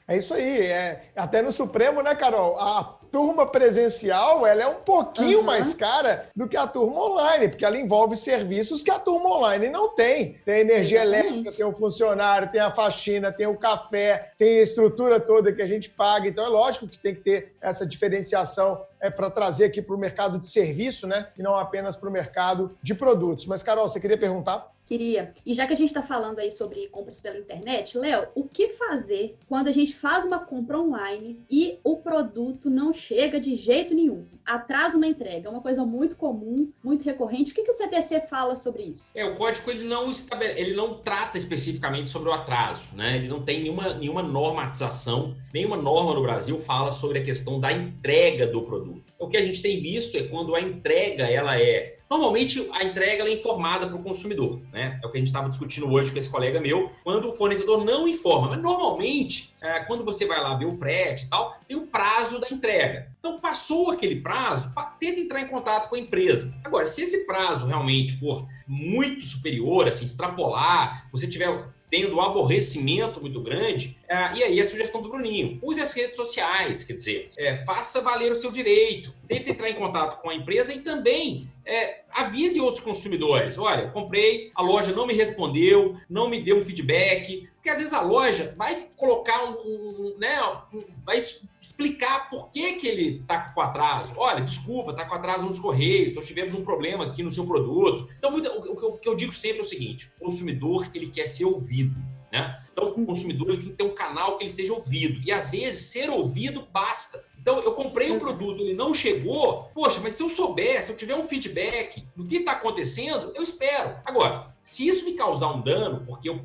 É 0.07 0.17
isso 0.17 0.33
aí. 0.33 0.67
É, 0.67 1.09
até 1.15 1.41
no 1.41 1.51
Supremo, 1.51 2.01
né, 2.01 2.15
Carol? 2.15 2.59
A 2.59 2.83
turma 3.11 3.45
presencial 3.45 4.45
ela 4.45 4.61
é 4.61 4.67
um 4.67 4.81
pouquinho 4.81 5.39
uhum. 5.39 5.45
mais 5.45 5.73
cara 5.73 6.27
do 6.35 6.49
que 6.49 6.57
a 6.57 6.67
turma 6.67 6.99
online, 6.99 7.47
porque 7.47 7.63
ela 7.63 7.77
envolve 7.77 8.15
serviços 8.15 8.83
que 8.83 8.91
a 8.91 8.99
turma 8.99 9.37
online 9.37 9.69
não 9.69 9.95
tem. 9.95 10.33
Tem 10.45 10.59
energia 10.59 11.01
Exatamente. 11.03 11.27
elétrica, 11.27 11.57
tem 11.57 11.65
o 11.65 11.71
funcionário, 11.71 12.51
tem 12.51 12.59
a 12.59 12.71
faxina, 12.71 13.31
tem 13.31 13.47
o 13.47 13.55
café, 13.55 14.31
tem 14.37 14.59
a 14.59 14.61
estrutura 14.61 15.17
toda 15.17 15.53
que 15.53 15.61
a 15.61 15.65
gente 15.65 15.89
paga. 15.89 16.27
Então 16.27 16.45
é 16.45 16.49
lógico 16.49 16.87
que 16.87 16.99
tem 16.99 17.15
que 17.15 17.21
ter 17.21 17.55
essa 17.61 17.85
diferenciação 17.85 18.81
é, 18.99 19.09
para 19.09 19.29
trazer 19.29 19.65
aqui 19.65 19.81
para 19.81 19.95
o 19.95 19.97
mercado 19.97 20.37
de 20.37 20.49
serviço, 20.49 21.07
né? 21.07 21.29
E 21.37 21.41
não 21.41 21.57
apenas 21.57 21.95
para 21.95 22.09
o 22.09 22.11
mercado 22.11 22.77
de 22.81 22.93
produtos. 22.93 23.45
Mas, 23.45 23.63
Carol, 23.63 23.87
você 23.87 23.99
queria 23.99 24.17
perguntar? 24.17 24.74
Queria. 24.85 25.33
E 25.45 25.53
já 25.53 25.65
que 25.65 25.73
a 25.73 25.77
gente 25.77 25.87
está 25.87 26.03
falando 26.03 26.39
aí 26.39 26.51
sobre 26.51 26.87
compras 26.87 27.19
pela 27.19 27.37
internet, 27.37 27.97
Léo, 27.97 28.27
o 28.35 28.43
que 28.43 28.69
fazer 28.69 29.35
quando 29.47 29.67
a 29.67 29.71
gente 29.71 29.95
faz 29.95 30.25
uma 30.25 30.39
compra 30.39 30.79
online 30.79 31.39
e 31.49 31.79
o 31.83 31.97
produto 31.97 32.69
não 32.69 32.93
chega 32.93 33.39
de 33.39 33.55
jeito 33.55 33.95
nenhum? 33.95 34.27
Atrasa 34.45 34.95
uma 34.95 35.07
entrega, 35.07 35.47
é 35.47 35.51
uma 35.51 35.61
coisa 35.61 35.83
muito 35.83 36.15
comum, 36.15 36.71
muito 36.83 37.03
recorrente. 37.03 37.51
O 37.51 37.55
que, 37.55 37.63
que 37.63 37.71
o 37.71 37.73
CTC 37.73 38.21
fala 38.29 38.55
sobre 38.55 38.83
isso? 38.83 39.05
É, 39.15 39.25
o 39.25 39.33
código 39.35 39.71
ele 39.71 39.87
não, 39.87 40.11
estabele... 40.11 40.59
ele 40.59 40.75
não 40.75 40.99
trata 40.99 41.37
especificamente 41.37 42.09
sobre 42.09 42.29
o 42.29 42.33
atraso, 42.33 42.95
né? 42.95 43.15
Ele 43.15 43.27
não 43.27 43.41
tem 43.41 43.63
nenhuma, 43.63 43.95
nenhuma 43.95 44.21
normatização, 44.21 45.35
nenhuma 45.51 45.77
norma 45.77 46.13
no 46.13 46.21
Brasil 46.21 46.59
fala 46.59 46.91
sobre 46.91 47.19
a 47.19 47.23
questão 47.23 47.59
da 47.59 47.71
entrega 47.71 48.45
do 48.45 48.61
produto. 48.61 49.13
O 49.17 49.27
que 49.27 49.37
a 49.37 49.43
gente 49.43 49.61
tem 49.61 49.79
visto 49.79 50.15
é 50.15 50.23
quando 50.23 50.53
a 50.53 50.61
entrega 50.61 51.23
ela 51.23 51.59
é 51.59 51.94
Normalmente, 52.09 52.69
a 52.71 52.83
entrega 52.83 53.23
é 53.23 53.33
informada 53.33 53.87
para 53.87 53.95
o 53.95 54.03
consumidor, 54.03 54.61
né? 54.71 54.99
É 55.03 55.07
o 55.07 55.09
que 55.09 55.17
a 55.17 55.19
gente 55.19 55.27
estava 55.27 55.49
discutindo 55.49 55.91
hoje 55.91 56.11
com 56.11 56.17
esse 56.17 56.29
colega 56.29 56.61
meu, 56.61 56.91
quando 57.03 57.29
o 57.29 57.33
fornecedor 57.33 57.83
não 57.83 58.07
informa. 58.07 58.49
Mas, 58.49 58.61
normalmente, 58.61 59.53
é, 59.61 59.79
quando 59.85 60.05
você 60.05 60.25
vai 60.25 60.39
lá 60.39 60.55
ver 60.55 60.65
o 60.65 60.71
frete 60.71 61.25
e 61.25 61.29
tal, 61.29 61.57
tem 61.67 61.75
o 61.75 61.87
prazo 61.87 62.39
da 62.39 62.47
entrega. 62.49 63.11
Então, 63.17 63.39
passou 63.39 63.91
aquele 63.91 64.21
prazo, 64.21 64.71
tenta 64.99 65.19
entrar 65.19 65.41
em 65.41 65.47
contato 65.47 65.89
com 65.89 65.95
a 65.95 65.99
empresa. 65.99 66.55
Agora, 66.63 66.85
se 66.85 67.01
esse 67.01 67.25
prazo 67.25 67.65
realmente 67.65 68.13
for 68.13 68.47
muito 68.67 69.25
superior, 69.25 69.87
assim, 69.87 70.05
extrapolar, 70.05 71.07
você 71.11 71.27
tiver 71.27 71.73
tendo 71.89 72.15
um 72.15 72.21
aborrecimento 72.21 73.21
muito 73.21 73.39
grande, 73.41 73.97
é, 74.07 74.35
e 74.35 74.43
aí 74.43 74.59
a 74.59 74.65
sugestão 74.65 75.01
do 75.01 75.09
Bruninho, 75.09 75.59
use 75.61 75.79
as 75.79 75.93
redes 75.93 76.15
sociais, 76.15 76.83
quer 76.83 76.93
dizer, 76.93 77.29
é, 77.37 77.55
faça 77.55 78.01
valer 78.01 78.31
o 78.31 78.35
seu 78.35 78.51
direito, 78.51 79.13
tente 79.27 79.49
entrar 79.49 79.69
em 79.69 79.75
contato 79.75 80.21
com 80.21 80.29
a 80.29 80.35
empresa 80.35 80.73
e 80.73 80.81
também 80.81 81.49
é, 81.65 82.03
avise 82.11 82.61
outros 82.61 82.83
consumidores. 82.83 83.57
Olha, 83.57 83.89
comprei, 83.89 84.51
a 84.55 84.61
loja 84.61 84.91
não 84.91 85.07
me 85.07 85.13
respondeu, 85.13 85.95
não 86.09 86.29
me 86.29 86.41
deu 86.41 86.57
um 86.57 86.63
feedback, 86.63 87.49
porque 87.55 87.69
às 87.69 87.77
vezes 87.77 87.93
a 87.93 88.01
loja 88.01 88.53
vai 88.55 88.87
colocar 88.95 89.43
um, 89.43 89.53
um 89.53 90.15
né, 90.19 90.39
um, 90.71 90.83
vai 91.03 91.17
explicar 91.17 92.29
por 92.29 92.49
que, 92.51 92.73
que 92.73 92.87
ele 92.87 93.21
está 93.21 93.49
com 93.49 93.61
atraso. 93.61 94.13
Olha, 94.17 94.41
desculpa, 94.41 94.91
está 94.91 95.03
com 95.05 95.15
atraso 95.15 95.45
nos 95.45 95.59
correios, 95.59 96.13
nós 96.13 96.27
tivemos 96.27 96.53
um 96.53 96.63
problema 96.63 97.05
aqui 97.05 97.23
no 97.23 97.31
seu 97.31 97.45
produto. 97.45 98.07
Então, 98.17 98.29
muito, 98.31 98.47
o, 98.47 98.89
o, 98.93 98.97
que 98.97 99.09
eu 99.09 99.15
digo 99.15 99.33
sempre 99.33 99.59
é 99.59 99.61
o 99.61 99.65
seguinte: 99.65 100.11
o 100.19 100.25
consumidor 100.25 100.87
ele 100.93 101.07
quer 101.07 101.27
ser 101.27 101.45
ouvido. 101.45 101.95
Né? 102.31 102.61
Então, 102.71 102.89
o 102.89 103.05
consumidor 103.05 103.49
ele 103.49 103.57
tem 103.57 103.69
que 103.69 103.75
ter 103.75 103.83
um 103.83 103.95
canal 103.95 104.37
que 104.37 104.43
ele 104.43 104.51
seja 104.51 104.73
ouvido. 104.73 105.21
E 105.25 105.31
às 105.31 105.49
vezes 105.49 105.87
ser 105.87 106.09
ouvido 106.09 106.67
basta. 106.71 107.25
Então, 107.39 107.59
eu 107.59 107.73
comprei 107.73 108.11
um 108.11 108.19
produto, 108.19 108.61
ele 108.61 108.73
não 108.73 108.93
chegou. 108.93 109.69
Poxa, 109.73 109.99
mas 110.01 110.15
se 110.15 110.23
eu 110.23 110.29
souber, 110.29 110.81
se 110.83 110.91
eu 110.91 110.97
tiver 110.97 111.15
um 111.15 111.23
feedback 111.23 112.07
do 112.15 112.25
que 112.25 112.37
está 112.37 112.53
acontecendo, 112.53 113.31
eu 113.35 113.43
espero. 113.43 113.97
Agora, 114.03 114.55
se 114.65 114.87
isso 114.87 115.05
me 115.05 115.13
causar 115.13 115.53
um 115.53 115.61
dano, 115.61 116.03
porque 116.07 116.27
eu, 116.27 116.41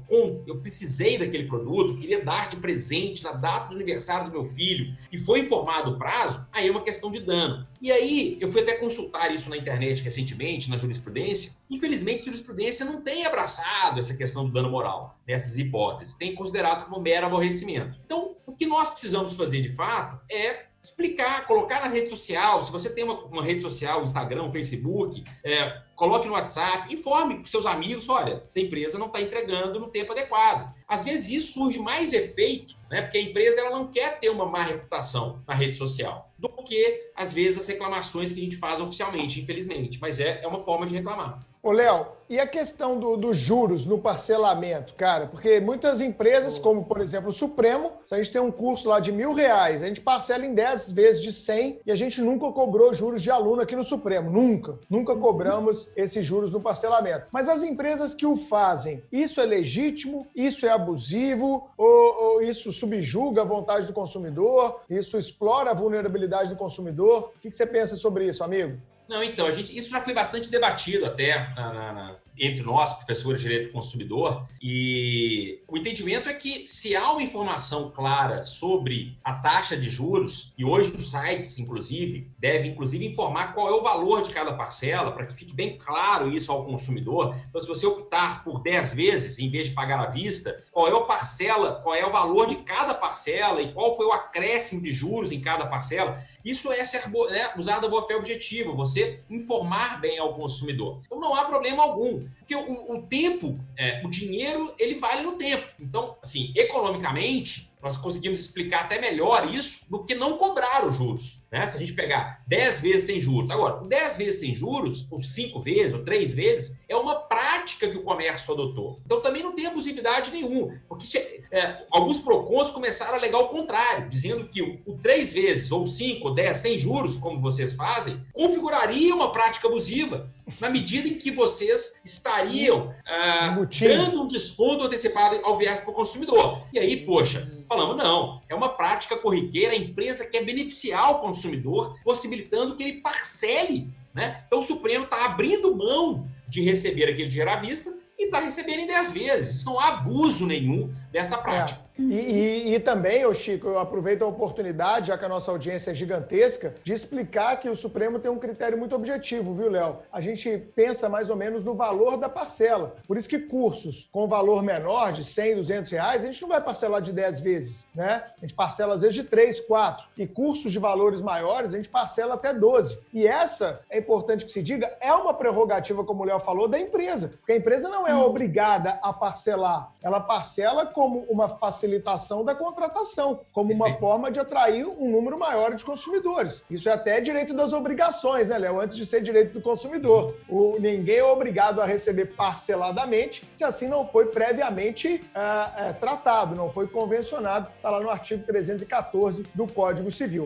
eu 0.46 0.58
precisei 0.60 1.16
daquele 1.16 1.46
produto, 1.46 1.96
queria 1.96 2.22
dar 2.22 2.50
de 2.50 2.56
presente 2.56 3.24
na 3.24 3.32
data 3.32 3.70
do 3.70 3.74
aniversário 3.74 4.26
do 4.26 4.32
meu 4.32 4.44
filho 4.44 4.94
e 5.10 5.16
foi 5.16 5.40
informado 5.40 5.92
o 5.92 5.98
prazo, 5.98 6.46
aí 6.52 6.68
é 6.68 6.70
uma 6.70 6.82
questão 6.82 7.10
de 7.10 7.20
dano. 7.20 7.66
E 7.80 7.90
aí, 7.90 8.36
eu 8.38 8.48
fui 8.48 8.60
até 8.60 8.74
consultar 8.74 9.32
isso 9.34 9.48
na 9.48 9.56
internet 9.56 10.02
recentemente, 10.02 10.68
na 10.68 10.76
jurisprudência. 10.76 11.52
Infelizmente, 11.70 12.20
a 12.20 12.24
jurisprudência 12.26 12.84
não 12.84 13.00
tem 13.00 13.24
abraçado 13.24 13.98
essa 13.98 14.14
questão 14.14 14.44
do 14.44 14.52
dano 14.52 14.68
moral 14.68 15.18
nessas 15.26 15.56
hipóteses, 15.56 16.14
tem 16.14 16.34
considerado 16.34 16.84
como 16.84 17.00
mero 17.00 17.24
aborrecimento. 17.24 17.98
Então, 18.04 18.36
o 18.50 18.56
que 18.56 18.66
nós 18.66 18.90
precisamos 18.90 19.34
fazer 19.34 19.60
de 19.60 19.68
fato 19.68 20.20
é 20.30 20.66
explicar, 20.82 21.46
colocar 21.46 21.80
na 21.80 21.88
rede 21.88 22.08
social. 22.08 22.62
Se 22.62 22.72
você 22.72 22.92
tem 22.92 23.04
uma, 23.04 23.24
uma 23.26 23.44
rede 23.44 23.60
social, 23.60 24.02
Instagram, 24.02 24.50
Facebook, 24.50 25.22
é, 25.44 25.82
coloque 26.00 26.26
no 26.26 26.32
WhatsApp, 26.32 26.90
informe 26.90 27.34
para 27.34 27.44
seus 27.44 27.66
amigos, 27.66 28.08
olha, 28.08 28.38
essa 28.40 28.58
empresa 28.58 28.98
não 28.98 29.08
está 29.08 29.20
entregando 29.20 29.78
no 29.78 29.88
tempo 29.88 30.12
adequado. 30.12 30.74
Às 30.88 31.04
vezes 31.04 31.28
isso 31.28 31.52
surge 31.52 31.78
mais 31.78 32.14
efeito, 32.14 32.74
né, 32.90 33.02
porque 33.02 33.18
a 33.18 33.20
empresa 33.20 33.60
ela 33.60 33.70
não 33.70 33.86
quer 33.86 34.18
ter 34.18 34.30
uma 34.30 34.46
má 34.46 34.62
reputação 34.62 35.42
na 35.46 35.52
rede 35.52 35.74
social, 35.74 36.30
do 36.38 36.48
que, 36.64 37.10
às 37.14 37.34
vezes, 37.34 37.58
as 37.58 37.68
reclamações 37.68 38.32
que 38.32 38.40
a 38.40 38.42
gente 38.42 38.56
faz 38.56 38.80
oficialmente, 38.80 39.40
infelizmente. 39.40 39.98
Mas 40.00 40.20
é, 40.20 40.40
é 40.42 40.46
uma 40.48 40.58
forma 40.58 40.86
de 40.86 40.94
reclamar. 40.94 41.38
Ô, 41.62 41.72
Léo, 41.72 42.06
e 42.26 42.40
a 42.40 42.46
questão 42.46 42.98
dos 42.98 43.20
do 43.20 43.34
juros 43.34 43.84
no 43.84 43.98
parcelamento, 43.98 44.94
cara? 44.94 45.26
Porque 45.26 45.60
muitas 45.60 46.00
empresas, 46.00 46.58
como 46.58 46.86
por 46.86 46.98
exemplo 46.98 47.28
o 47.28 47.32
Supremo, 47.32 47.92
se 48.06 48.14
a 48.14 48.16
gente 48.16 48.32
tem 48.32 48.40
um 48.40 48.50
curso 48.50 48.88
lá 48.88 48.98
de 48.98 49.12
mil 49.12 49.34
reais, 49.34 49.82
a 49.82 49.86
gente 49.86 50.00
parcela 50.00 50.46
em 50.46 50.54
10 50.54 50.92
vezes 50.92 51.22
de 51.22 51.30
100 51.30 51.80
e 51.84 51.92
a 51.92 51.94
gente 51.94 52.22
nunca 52.22 52.50
cobrou 52.52 52.94
juros 52.94 53.20
de 53.20 53.30
aluno 53.30 53.60
aqui 53.60 53.76
no 53.76 53.84
Supremo. 53.84 54.30
Nunca. 54.30 54.78
Nunca 54.88 55.14
cobramos 55.14 55.89
esses 55.96 56.24
juros 56.24 56.52
no 56.52 56.60
parcelamento. 56.60 57.26
Mas 57.30 57.48
as 57.48 57.62
empresas 57.62 58.14
que 58.14 58.26
o 58.26 58.36
fazem, 58.36 59.02
isso 59.10 59.40
é 59.40 59.44
legítimo? 59.44 60.26
Isso 60.34 60.66
é 60.66 60.70
abusivo? 60.70 61.70
Ou, 61.76 62.22
ou 62.22 62.42
isso 62.42 62.72
subjuga 62.72 63.42
a 63.42 63.44
vontade 63.44 63.86
do 63.86 63.92
consumidor? 63.92 64.82
Isso 64.88 65.16
explora 65.16 65.70
a 65.70 65.74
vulnerabilidade 65.74 66.50
do 66.50 66.56
consumidor? 66.56 67.32
O 67.36 67.40
que, 67.40 67.50
que 67.50 67.56
você 67.56 67.66
pensa 67.66 67.96
sobre 67.96 68.26
isso, 68.26 68.42
amigo? 68.44 68.78
Não, 69.10 69.24
então, 69.24 69.44
a 69.44 69.50
gente, 69.50 69.76
isso 69.76 69.90
já 69.90 70.00
foi 70.00 70.14
bastante 70.14 70.48
debatido 70.48 71.04
até 71.04 71.52
na, 71.56 71.92
na, 71.92 72.16
entre 72.40 72.62
nós, 72.62 72.94
professores 72.94 73.40
de 73.40 73.48
direito 73.48 73.68
do 73.68 73.72
consumidor, 73.72 74.46
e 74.62 75.60
o 75.68 75.76
entendimento 75.76 76.28
é 76.28 76.32
que 76.32 76.66
se 76.66 76.96
há 76.96 77.12
uma 77.12 77.22
informação 77.22 77.90
clara 77.90 78.42
sobre 78.42 79.18
a 79.22 79.34
taxa 79.34 79.76
de 79.76 79.88
juros, 79.88 80.54
e 80.56 80.64
hoje 80.64 80.90
os 80.90 81.10
sites, 81.10 81.58
inclusive, 81.58 82.30
devem 82.38 82.70
inclusive 82.70 83.06
informar 83.06 83.52
qual 83.52 83.68
é 83.68 83.72
o 83.72 83.82
valor 83.82 84.22
de 84.22 84.30
cada 84.30 84.54
parcela, 84.54 85.12
para 85.12 85.26
que 85.26 85.34
fique 85.34 85.54
bem 85.54 85.76
claro 85.76 86.34
isso 86.34 86.50
ao 86.50 86.64
consumidor. 86.64 87.34
Então, 87.48 87.60
se 87.60 87.68
você 87.68 87.86
optar 87.86 88.42
por 88.42 88.62
10 88.62 88.94
vezes 88.94 89.38
em 89.38 89.50
vez 89.50 89.68
de 89.68 89.74
pagar 89.74 90.00
à 90.00 90.06
vista, 90.06 90.64
qual 90.72 90.88
é 90.88 90.96
a 90.96 91.00
parcela, 91.00 91.80
qual 91.82 91.94
é 91.94 92.06
o 92.06 92.12
valor 92.12 92.46
de 92.46 92.56
cada 92.56 92.94
parcela 92.94 93.60
e 93.60 93.72
qual 93.72 93.96
foi 93.96 94.06
o 94.06 94.12
acréscimo 94.12 94.82
de 94.82 94.92
juros 94.92 95.32
em 95.32 95.40
cada 95.40 95.66
parcela, 95.66 96.22
isso 96.44 96.72
é 96.72 96.84
ser 96.84 97.08
né, 97.30 97.52
usar 97.56 97.80
da 97.80 97.88
boa 97.88 98.06
fé 98.06 98.16
objetiva, 98.16 98.72
você 98.72 99.20
informar 99.28 100.00
bem 100.00 100.18
ao 100.18 100.34
consumidor. 100.34 100.98
Então 101.04 101.20
não 101.20 101.34
há 101.34 101.44
problema 101.44 101.82
algum. 101.82 102.20
Porque 102.38 102.54
o, 102.54 102.96
o 102.96 103.02
tempo, 103.02 103.58
é, 103.76 104.02
o 104.04 104.10
dinheiro, 104.10 104.74
ele 104.78 104.94
vale 104.96 105.22
no 105.22 105.32
tempo. 105.32 105.66
Então, 105.78 106.16
assim, 106.22 106.52
economicamente, 106.56 107.69
nós 107.82 107.96
conseguimos 107.96 108.38
explicar 108.40 108.80
até 108.82 109.00
melhor 109.00 109.52
isso 109.52 109.80
do 109.88 110.04
que 110.04 110.14
não 110.14 110.36
cobrar 110.36 110.86
os 110.86 110.96
juros. 110.96 111.40
Né? 111.50 111.66
Se 111.66 111.76
a 111.76 111.80
gente 111.80 111.94
pegar 111.94 112.42
10 112.46 112.80
vezes 112.80 113.06
sem 113.06 113.18
juros. 113.18 113.50
Agora, 113.50 113.82
10 113.86 114.16
vezes 114.18 114.40
sem 114.40 114.54
juros, 114.54 115.06
ou 115.10 115.20
5 115.20 115.58
vezes, 115.60 115.94
ou 115.94 116.04
3 116.04 116.34
vezes, 116.34 116.80
é 116.88 116.96
uma 116.96 117.16
prática 117.16 117.88
que 117.88 117.96
o 117.96 118.02
comércio 118.02 118.52
adotou. 118.54 119.00
Então 119.04 119.20
também 119.20 119.42
não 119.42 119.52
tem 119.52 119.66
abusividade 119.66 120.30
nenhuma. 120.30 120.72
Porque 120.88 121.42
é, 121.50 121.84
alguns 121.90 122.18
PROCONs 122.18 122.70
começaram 122.70 123.14
a 123.14 123.16
alegar 123.16 123.38
o 123.38 123.48
contrário, 123.48 124.08
dizendo 124.08 124.48
que 124.48 124.62
o, 124.62 124.80
o 124.86 124.96
3 124.98 125.32
vezes, 125.32 125.72
ou 125.72 125.86
5, 125.86 126.28
ou 126.28 126.34
10 126.34 126.56
sem 126.56 126.78
juros, 126.78 127.16
como 127.16 127.40
vocês 127.40 127.72
fazem, 127.72 128.24
configuraria 128.32 129.14
uma 129.14 129.32
prática 129.32 129.66
abusiva 129.66 130.30
na 130.60 130.68
medida 130.68 131.08
em 131.08 131.14
que 131.14 131.30
vocês 131.30 132.00
estariam 132.04 132.94
ah, 133.06 133.56
dando 133.80 134.22
um 134.22 134.26
desconto 134.26 134.84
antecipado 134.84 135.40
ao 135.44 135.56
viés 135.56 135.80
para 135.80 135.90
o 135.90 135.94
consumidor. 135.94 136.62
E 136.72 136.78
aí, 136.78 137.04
poxa, 137.04 137.59
falamos, 137.70 137.96
não, 137.96 138.42
é 138.48 138.54
uma 138.54 138.70
prática 138.70 139.16
corriqueira, 139.16 139.72
a 139.72 139.76
empresa 139.76 140.28
quer 140.28 140.44
beneficiar 140.44 141.08
o 141.12 141.20
consumidor, 141.20 141.96
possibilitando 142.02 142.74
que 142.74 142.82
ele 142.82 143.00
parcele. 143.00 143.88
Né? 144.12 144.42
Então, 144.44 144.58
o 144.58 144.62
Supremo 144.62 145.04
está 145.04 145.24
abrindo 145.24 145.76
mão 145.76 146.28
de 146.48 146.62
receber 146.62 147.04
aquele 147.04 147.28
dinheiro 147.28 147.48
à 147.48 147.54
vista 147.54 147.96
e 148.18 148.24
está 148.24 148.40
recebendo 148.40 148.80
em 148.80 148.86
10 148.88 149.12
vezes. 149.12 149.64
Não 149.64 149.78
há 149.78 149.86
abuso 149.86 150.46
nenhum 150.46 150.92
dessa 151.12 151.38
prática. 151.38 151.80
É. 151.80 151.89
E, 152.08 152.14
e, 152.14 152.74
e, 152.74 152.80
também, 152.80 153.26
ô 153.26 153.34
Chico, 153.34 153.68
eu 153.68 153.78
aproveito 153.78 154.22
a 154.22 154.26
oportunidade, 154.26 155.08
já 155.08 155.18
que 155.18 155.24
a 155.24 155.28
nossa 155.28 155.50
audiência 155.50 155.90
é 155.90 155.94
gigantesca, 155.94 156.74
de 156.82 156.92
explicar 156.92 157.56
que 157.60 157.68
o 157.68 157.76
Supremo 157.76 158.18
tem 158.18 158.30
um 158.30 158.38
critério 158.38 158.78
muito 158.78 158.94
objetivo, 158.94 159.52
viu, 159.52 159.70
Léo? 159.70 159.98
A 160.12 160.20
gente 160.20 160.56
pensa 160.74 161.08
mais 161.08 161.28
ou 161.28 161.36
menos 161.36 161.62
no 161.62 161.74
valor 161.74 162.16
da 162.16 162.28
parcela. 162.28 162.96
Por 163.06 163.16
isso 163.16 163.28
que 163.28 163.38
cursos 163.38 164.08
com 164.12 164.26
valor 164.26 164.62
menor, 164.62 165.12
de 165.12 165.24
100, 165.24 165.56
200 165.56 165.90
reais, 165.90 166.22
a 166.22 166.26
gente 166.26 166.40
não 166.42 166.48
vai 166.48 166.60
parcelar 166.60 167.02
de 167.02 167.12
10 167.12 167.40
vezes, 167.40 167.88
né? 167.94 168.24
A 168.36 168.40
gente 168.40 168.54
parcela 168.54 168.94
às 168.94 169.02
vezes 169.02 169.14
de 169.14 169.24
3, 169.24 169.60
4. 169.60 170.08
E 170.16 170.26
cursos 170.26 170.72
de 170.72 170.78
valores 170.78 171.20
maiores, 171.20 171.74
a 171.74 171.76
gente 171.76 171.88
parcela 171.88 172.34
até 172.34 172.54
12. 172.54 172.98
E 173.12 173.26
essa, 173.26 173.80
é 173.90 173.98
importante 173.98 174.44
que 174.44 174.52
se 174.52 174.62
diga, 174.62 174.96
é 175.00 175.12
uma 175.12 175.34
prerrogativa, 175.34 176.04
como 176.04 176.22
o 176.22 176.26
Léo 176.26 176.40
falou, 176.40 176.68
da 176.68 176.78
empresa. 176.78 177.28
Porque 177.28 177.52
a 177.52 177.56
empresa 177.56 177.88
não 177.88 178.06
é 178.06 178.14
obrigada 178.14 178.98
a 179.02 179.12
parcelar. 179.12 179.92
Ela 180.02 180.20
parcela 180.20 180.86
como 180.86 181.20
uma 181.28 181.48
facilitação 181.90 182.44
da 182.44 182.54
contratação, 182.54 183.40
como 183.52 183.72
uma 183.72 183.92
forma 183.94 184.30
de 184.30 184.38
atrair 184.38 184.86
um 184.86 185.10
número 185.10 185.38
maior 185.38 185.74
de 185.74 185.84
consumidores. 185.84 186.62
Isso 186.70 186.88
é 186.88 186.92
até 186.92 187.20
direito 187.20 187.52
das 187.52 187.72
obrigações, 187.72 188.46
né, 188.46 188.58
Léo? 188.58 188.80
Antes 188.80 188.96
de 188.96 189.04
ser 189.04 189.20
direito 189.22 189.52
do 189.52 189.60
consumidor. 189.60 190.36
O, 190.48 190.78
ninguém 190.78 191.16
é 191.16 191.24
obrigado 191.24 191.80
a 191.80 191.86
receber 191.86 192.26
parceladamente 192.36 193.42
se 193.52 193.64
assim 193.64 193.88
não 193.88 194.06
foi 194.06 194.26
previamente 194.26 195.20
é, 195.34 195.88
é, 195.88 195.92
tratado, 195.92 196.54
não 196.54 196.70
foi 196.70 196.86
convencionado. 196.86 197.70
Está 197.76 197.90
lá 197.90 198.00
no 198.00 198.10
artigo 198.10 198.44
314 198.44 199.42
do 199.54 199.66
Código 199.66 200.10
Civil. 200.10 200.44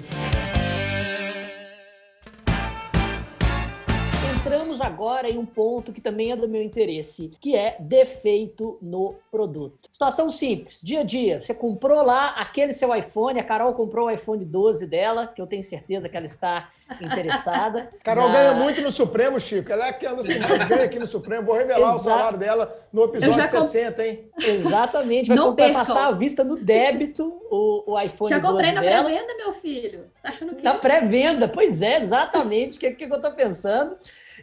Agora 4.84 5.28
em 5.28 5.38
um 5.38 5.46
ponto 5.46 5.92
que 5.92 6.00
também 6.00 6.32
é 6.32 6.36
do 6.36 6.48
meu 6.48 6.62
interesse, 6.62 7.32
que 7.40 7.56
é 7.56 7.76
defeito 7.80 8.78
no 8.80 9.16
produto. 9.30 9.88
Situação 9.90 10.30
simples, 10.30 10.80
dia 10.82 11.00
a 11.00 11.02
dia. 11.02 11.40
Você 11.40 11.54
comprou 11.54 12.04
lá 12.04 12.34
aquele 12.36 12.72
seu 12.72 12.94
iPhone, 12.94 13.38
a 13.40 13.44
Carol 13.44 13.74
comprou 13.74 14.06
o 14.06 14.10
iPhone 14.10 14.44
12 14.44 14.86
dela, 14.86 15.26
que 15.26 15.40
eu 15.40 15.46
tenho 15.46 15.62
certeza 15.62 16.08
que 16.08 16.16
ela 16.16 16.26
está 16.26 16.70
interessada. 17.00 17.90
Carol 18.04 18.28
na... 18.28 18.34
ganha 18.34 18.54
muito 18.54 18.80
no 18.82 18.90
Supremo, 18.90 19.40
Chico. 19.40 19.72
Ela 19.72 19.88
é 19.88 19.92
que 19.92 20.06
anda 20.06 20.20
assim, 20.20 20.38
mais 20.38 20.64
ganha 20.64 20.84
aqui 20.84 20.98
no 20.98 21.06
Supremo. 21.06 21.46
Vou 21.46 21.56
revelar 21.56 21.94
Exato. 21.94 21.96
o 21.96 22.02
salário 22.02 22.38
dela 22.38 22.86
no 22.92 23.04
episódio 23.04 23.48
60, 23.48 24.06
hein? 24.06 24.28
Exatamente. 24.38 25.28
Vai, 25.28 25.54
vai 25.54 25.72
passar 25.72 26.08
a 26.08 26.12
vista 26.12 26.44
no 26.44 26.56
débito 26.56 27.40
o, 27.50 27.92
o 27.92 28.00
iPhone 28.00 28.30
Já 28.30 28.38
12 28.38 28.52
comprei 28.52 28.72
na 28.72 28.80
pré-venda, 28.80 29.36
meu 29.36 29.52
filho. 29.54 30.04
Tá 30.22 30.28
achando 30.28 30.54
que... 30.54 30.62
Na 30.62 30.74
pré-venda, 30.74 31.48
pois 31.48 31.82
é, 31.82 32.00
exatamente. 32.00 32.76
O 32.76 32.80
que, 32.80 32.90
que 32.92 33.04
eu 33.04 33.20
tô 33.20 33.30
pensando? 33.32 33.96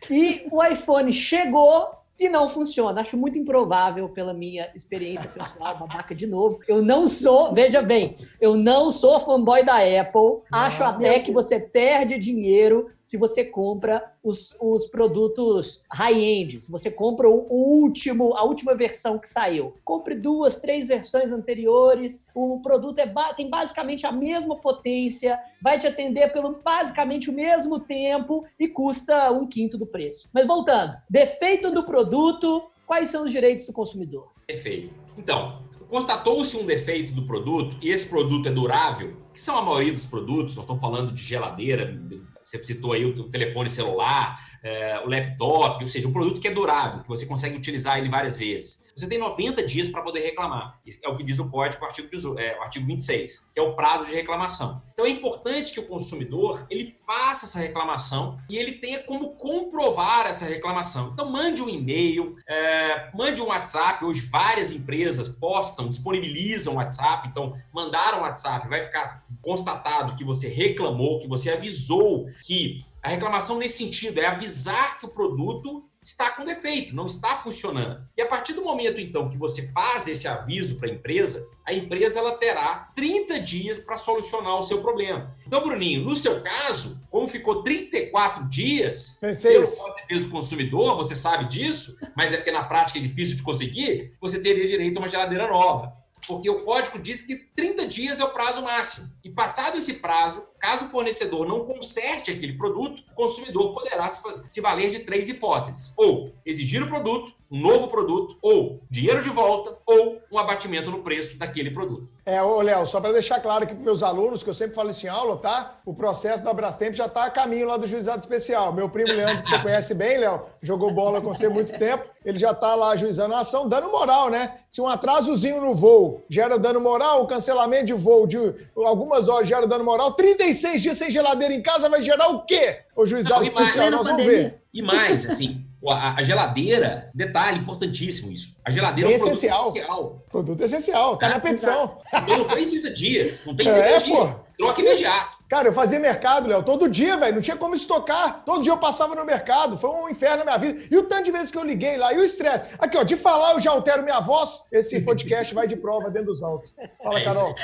E 0.10 0.48
o 0.52 0.64
iPhone 0.64 1.12
chegou 1.14 2.02
e 2.22 2.30
não 2.30 2.48
funciona. 2.48 3.02
Acho 3.02 3.18
muito 3.18 3.38
improvável 3.38 4.08
pela 4.10 4.32
minha 4.32 4.70
experiência 4.76 5.28
pessoal, 5.28 5.80
babaca 5.80 6.14
de 6.14 6.28
novo. 6.28 6.60
Eu 6.68 6.84
não 6.84 7.08
sou, 7.08 7.52
veja 7.52 7.82
bem, 7.82 8.16
eu 8.40 8.56
não 8.56 8.92
sou 8.92 9.20
fanboy 9.20 9.64
da 9.64 9.78
Apple. 9.78 10.44
Acho 10.52 10.84
até 10.84 11.20
que 11.20 11.32
você 11.32 11.60
perde 11.60 12.20
dinheiro 12.20 12.92
se 13.12 13.18
você 13.18 13.44
compra 13.44 14.10
os, 14.24 14.56
os 14.58 14.88
produtos 14.88 15.84
high-end, 15.92 16.62
se 16.62 16.72
você 16.72 16.90
compra 16.90 17.28
o, 17.28 17.46
último, 17.50 18.38
a 18.38 18.46
última 18.46 18.74
versão 18.74 19.20
que 19.20 19.28
saiu. 19.28 19.76
Compre 19.84 20.16
duas, 20.16 20.56
três 20.56 20.88
versões 20.88 21.30
anteriores. 21.30 22.24
O 22.34 22.62
produto 22.62 23.00
é, 23.00 23.14
tem 23.36 23.50
basicamente 23.50 24.06
a 24.06 24.14
mesma 24.14 24.56
potência, 24.56 25.38
vai 25.62 25.78
te 25.78 25.86
atender 25.86 26.32
pelo 26.32 26.62
basicamente 26.64 27.30
o 27.30 27.34
mesmo 27.34 27.82
tempo 27.82 28.46
e 28.58 28.70
custa 28.70 29.30
um 29.30 29.46
quinto 29.46 29.78
do 29.78 29.86
preço. 29.86 30.30
Mas 30.32 30.48
voltando, 30.48 30.96
defeito 31.10 31.70
do 31.70 31.84
produto, 31.84 32.72
quais 32.88 33.10
são 33.10 33.26
os 33.26 33.32
direitos 33.32 33.66
do 33.66 33.74
consumidor? 33.74 34.32
Perfeito. 34.48 34.94
Então, 35.18 35.62
constatou-se 35.92 36.56
um 36.56 36.66
defeito 36.66 37.12
do 37.12 37.24
produto 37.24 37.78
e 37.82 37.90
esse 37.90 38.08
produto 38.08 38.48
é 38.48 38.52
durável, 38.52 39.18
que 39.34 39.42
são 39.42 39.58
a 39.58 39.62
maioria 39.62 39.92
dos 39.92 40.06
produtos, 40.06 40.56
nós 40.56 40.64
estamos 40.64 40.82
falando 40.82 41.12
de 41.12 41.22
geladeira, 41.22 42.02
você 42.42 42.64
citou 42.64 42.94
aí 42.94 43.04
o 43.04 43.30
telefone 43.30 43.70
celular, 43.70 44.40
é, 44.64 45.00
o 45.00 45.10
laptop, 45.10 45.84
ou 45.84 45.88
seja, 45.90 46.08
um 46.08 46.14
produto 46.14 46.40
que 46.40 46.48
é 46.48 46.52
durável, 46.52 47.02
que 47.02 47.10
você 47.10 47.26
consegue 47.26 47.58
utilizar 47.58 48.00
ele 48.00 48.08
várias 48.08 48.40
vezes. 48.40 48.90
Você 49.02 49.08
tem 49.08 49.18
90 49.18 49.66
dias 49.66 49.90
para 49.90 50.04
poder 50.04 50.20
reclamar. 50.20 50.80
Isso 50.86 51.00
é 51.04 51.10
o 51.10 51.18
que 51.18 51.24
diz 51.24 51.40
o 51.40 51.50
código, 51.50 51.82
o 51.82 51.88
artigo, 51.88 52.08
18, 52.08 52.40
é, 52.40 52.60
o 52.60 52.62
artigo 52.62 52.86
26, 52.86 53.50
que 53.52 53.60
é 53.60 53.64
o 53.64 53.74
prazo 53.76 54.06
de 54.06 54.14
reclamação. 54.14 54.80
Então 54.94 55.08
é 55.08 55.10
importante 55.10 55.74
que 55.74 55.80
o 55.80 55.88
consumidor 55.88 56.68
ele 56.70 56.96
faça 57.04 57.48
essa 57.48 57.58
reclamação 57.58 58.38
e 58.48 58.56
ele 58.56 58.74
tenha 58.74 59.00
como 59.00 59.32
comprovar 59.32 60.28
essa 60.28 60.46
reclamação. 60.46 61.10
Então 61.14 61.32
mande 61.32 61.64
um 61.64 61.68
e-mail, 61.68 62.36
é, 62.48 63.10
mande 63.16 63.42
um 63.42 63.48
WhatsApp. 63.48 64.06
Hoje 64.06 64.22
várias 64.22 64.72
empresas 64.72 65.30
postam, 65.30 65.90
disponibilizam 65.90 66.76
WhatsApp. 66.76 67.28
Então 67.28 67.54
mandaram 67.74 68.20
o 68.20 68.22
WhatsApp, 68.22 68.70
vai 68.70 68.84
ficar 68.84 69.26
constatado 69.42 70.16
que 70.16 70.24
você 70.24 70.48
reclamou, 70.48 71.18
que 71.18 71.28
você 71.28 71.50
avisou 71.50 72.28
que 72.46 72.86
a 73.02 73.10
reclamação 73.10 73.58
nesse 73.58 73.80
sentido 73.80 74.20
é 74.20 74.28
avisar 74.28 75.00
que 75.00 75.08
o 75.08 75.10
produto 75.10 75.90
está 76.04 76.32
com 76.32 76.44
defeito, 76.44 76.96
não 76.96 77.06
está 77.06 77.38
funcionando. 77.38 78.04
E 78.18 78.22
a 78.22 78.28
partir 78.28 78.54
do 78.54 78.64
momento 78.64 79.00
então 79.00 79.30
que 79.30 79.38
você 79.38 79.72
faz 79.72 80.08
esse 80.08 80.28
aviso 80.28 80.78
para 80.78 80.90
a 80.90 80.94
empresa, 80.94 81.48
a 81.66 81.74
empresa 81.74 82.20
ela 82.20 82.38
terá 82.38 82.92
30 82.96 83.40
dias 83.40 83.78
para 83.78 83.98
solucionar 83.98 84.58
o 84.58 84.64
seu 84.64 84.82
problema. 84.82 85.36
Então, 85.46 85.62
Bruninho, 85.62 86.04
no 86.04 86.16
seu 86.16 86.42
caso, 86.42 87.06
como 87.10 87.28
ficou 87.28 87.62
34 87.62 88.50
dias 88.50 89.20
pelo 89.42 89.68
Código 89.68 89.96
de 89.96 90.02
Defesa 90.02 90.26
do 90.26 90.32
Consumidor, 90.32 90.98
você 90.98 91.16
sabe 91.16 91.48
disso, 91.48 91.96
mas 92.18 92.34
é 92.34 92.38
porque 92.38 92.52
na 92.52 92.64
prática 92.64 92.98
é 92.98 93.02
difícil 93.02 93.36
de 93.36 93.44
conseguir, 93.44 94.16
você 94.20 94.42
teria 94.42 94.68
direito 94.68 94.98
a 94.98 95.02
uma 95.02 95.08
geladeira 95.08 95.48
nova 95.48 96.02
porque 96.28 96.50
o 96.50 96.64
código 96.64 97.00
diz 97.00 97.22
que 97.22 97.36
30 97.36 97.88
dias 97.88 98.20
é 98.20 98.24
o 98.24 98.30
prazo 98.30 98.62
máximo. 98.62 99.12
E 99.24 99.30
passado 99.30 99.78
esse 99.78 99.96
prazo, 99.96 100.48
caso 100.62 100.86
o 100.86 100.90
fornecedor 100.90 101.48
não 101.48 101.66
conserte 101.66 102.32
aquele 102.32 102.54
produto, 102.54 103.04
o 103.12 103.16
consumidor 103.16 103.74
poderá 103.74 104.08
se 104.08 104.62
valer 104.62 104.92
de 104.92 105.00
três 105.00 105.28
hipóteses: 105.28 105.92
ou 105.98 106.32
exigir 106.46 106.84
o 106.84 106.88
produto, 106.88 107.34
um 107.52 107.60
novo 107.60 107.90
produto, 107.90 108.38
ou 108.42 108.80
dinheiro 108.90 109.22
de 109.22 109.30
volta, 109.30 109.76
ou 109.86 110.22
um 110.32 110.38
abatimento 110.38 110.90
no 110.90 111.00
preço 111.00 111.38
daquele 111.38 111.72
produto. 111.72 112.08
É, 112.26 112.42
ô 112.42 112.62
Léo, 112.62 112.86
só 112.86 113.02
para 113.02 113.12
deixar 113.12 113.42
claro 113.42 113.66
aqui 113.66 113.74
para 113.74 113.84
meus 113.84 114.04
alunos, 114.04 114.42
que 114.42 114.50
eu 114.50 114.54
sempre 114.54 114.76
falo 114.76 114.92
isso 114.92 115.06
em 115.06 115.10
aula, 115.10 115.36
tá? 115.38 115.80
O 115.86 115.94
processo 115.94 116.44
da 116.44 116.54
Brastemp 116.54 116.94
já 116.94 117.08
está 117.08 117.26
a 117.26 117.30
caminho 117.30 117.68
lá 117.68 117.76
do 117.76 117.88
juizado 117.88 118.20
especial. 118.20 118.72
Meu 118.72 118.88
primo 118.88 119.12
Leandro, 119.12 119.42
que 119.42 119.50
você 119.50 119.60
conhece 119.60 119.94
bem, 119.94 120.20
Léo, 120.20 120.44
jogou 120.62 120.94
bola 120.94 121.20
com 121.20 121.34
você 121.34 121.48
há 121.48 121.50
muito 121.50 121.78
tempo, 121.78 122.06
ele 122.24 122.38
já 122.40 122.52
está 122.52 122.76
lá 122.76 122.96
juizando 122.96 123.34
a 123.34 123.40
ação, 123.40 123.68
dando 123.68 123.92
moral, 123.92 124.30
né? 124.30 124.60
Se 124.70 124.80
um 124.80 124.88
atrasozinho 124.88 125.60
no 125.60 125.74
voo 125.74 126.24
gera 126.30 126.58
dano 126.58 126.80
moral, 126.80 127.24
o 127.24 127.28
cancelamento 127.28 127.88
de 127.88 127.94
voo 127.94 128.28
de 128.28 128.38
algumas 128.78 129.28
horas 129.28 129.50
gera 129.50 129.68
dano 129.68 129.84
moral, 129.84 130.14
36 130.52 130.82
dias 130.82 130.98
sem 130.98 131.12
geladeira 131.12 131.54
em 131.54 131.62
casa 131.62 131.90
vai 131.90 132.02
gerar 132.02 132.28
o 132.28 132.46
quê? 132.46 132.80
O 132.96 133.06
juizado 133.06 133.36
não, 133.36 133.48
especial, 133.48 133.92
nós 133.92 134.06
vamos 134.06 134.26
ver. 134.26 134.62
E 134.74 134.82
mais, 134.82 135.30
assim, 135.30 135.66
a, 135.88 136.22
geladeira, 136.22 137.10
detalhe 137.14 137.60
importantíssimo 137.60 138.32
isso. 138.32 138.58
A 138.64 138.70
geladeira 138.70 139.10
é, 139.10 139.14
é 139.14 139.16
um 139.16 139.28
essencial. 139.28 139.62
produto 139.62 139.76
essencial. 139.78 140.26
Produto 140.30 140.62
essencial, 140.62 141.18
tá 141.18 141.28
é, 141.28 141.30
na 141.30 141.40
petição. 141.40 141.98
Então 142.14 142.38
não 142.38 142.48
tem 142.48 142.70
30 142.70 142.90
dias, 142.92 143.46
não 143.46 143.56
tem 143.56 143.66
30 143.66 143.80
é, 143.80 143.88
dias. 143.88 144.04
Pô. 144.04 144.30
Troca 144.58 144.82
imediato. 144.82 145.42
Cara, 145.50 145.68
eu 145.68 145.74
fazia 145.74 146.00
mercado, 146.00 146.48
Léo, 146.48 146.64
todo 146.64 146.88
dia, 146.88 147.18
velho. 147.18 147.36
Não 147.36 147.42
tinha 147.42 147.58
como 147.58 147.76
estocar. 147.76 148.44
Todo 148.46 148.64
dia 148.64 148.72
eu 148.72 148.78
passava 148.78 149.16
no 149.16 149.26
mercado. 149.26 149.78
Foi 149.78 149.90
um 149.90 150.08
inferno 150.08 150.46
na 150.46 150.58
minha 150.58 150.58
vida. 150.58 150.88
E 150.90 150.98
o 150.98 151.04
tanto 151.04 151.24
de 151.26 151.32
vezes 151.32 151.52
que 151.52 151.58
eu 151.58 151.64
liguei 151.64 151.98
lá, 151.98 152.14
e 152.14 152.18
o 152.18 152.24
estresse. 152.24 152.64
Aqui, 152.80 152.96
ó, 152.96 153.04
de 153.04 153.18
falar 153.18 153.54
eu 153.54 153.60
já 153.60 153.72
altero 153.72 154.04
minha 154.04 154.22
voz. 154.22 154.62
Esse 154.72 155.02
podcast 155.04 155.54
vai 155.54 155.68
de 155.68 155.76
prova 155.76 156.10
dentro 156.10 156.28
dos 156.28 156.42
autos. 156.42 156.74
Fala, 157.04 157.20
é 157.20 157.24
Carol. 157.26 157.56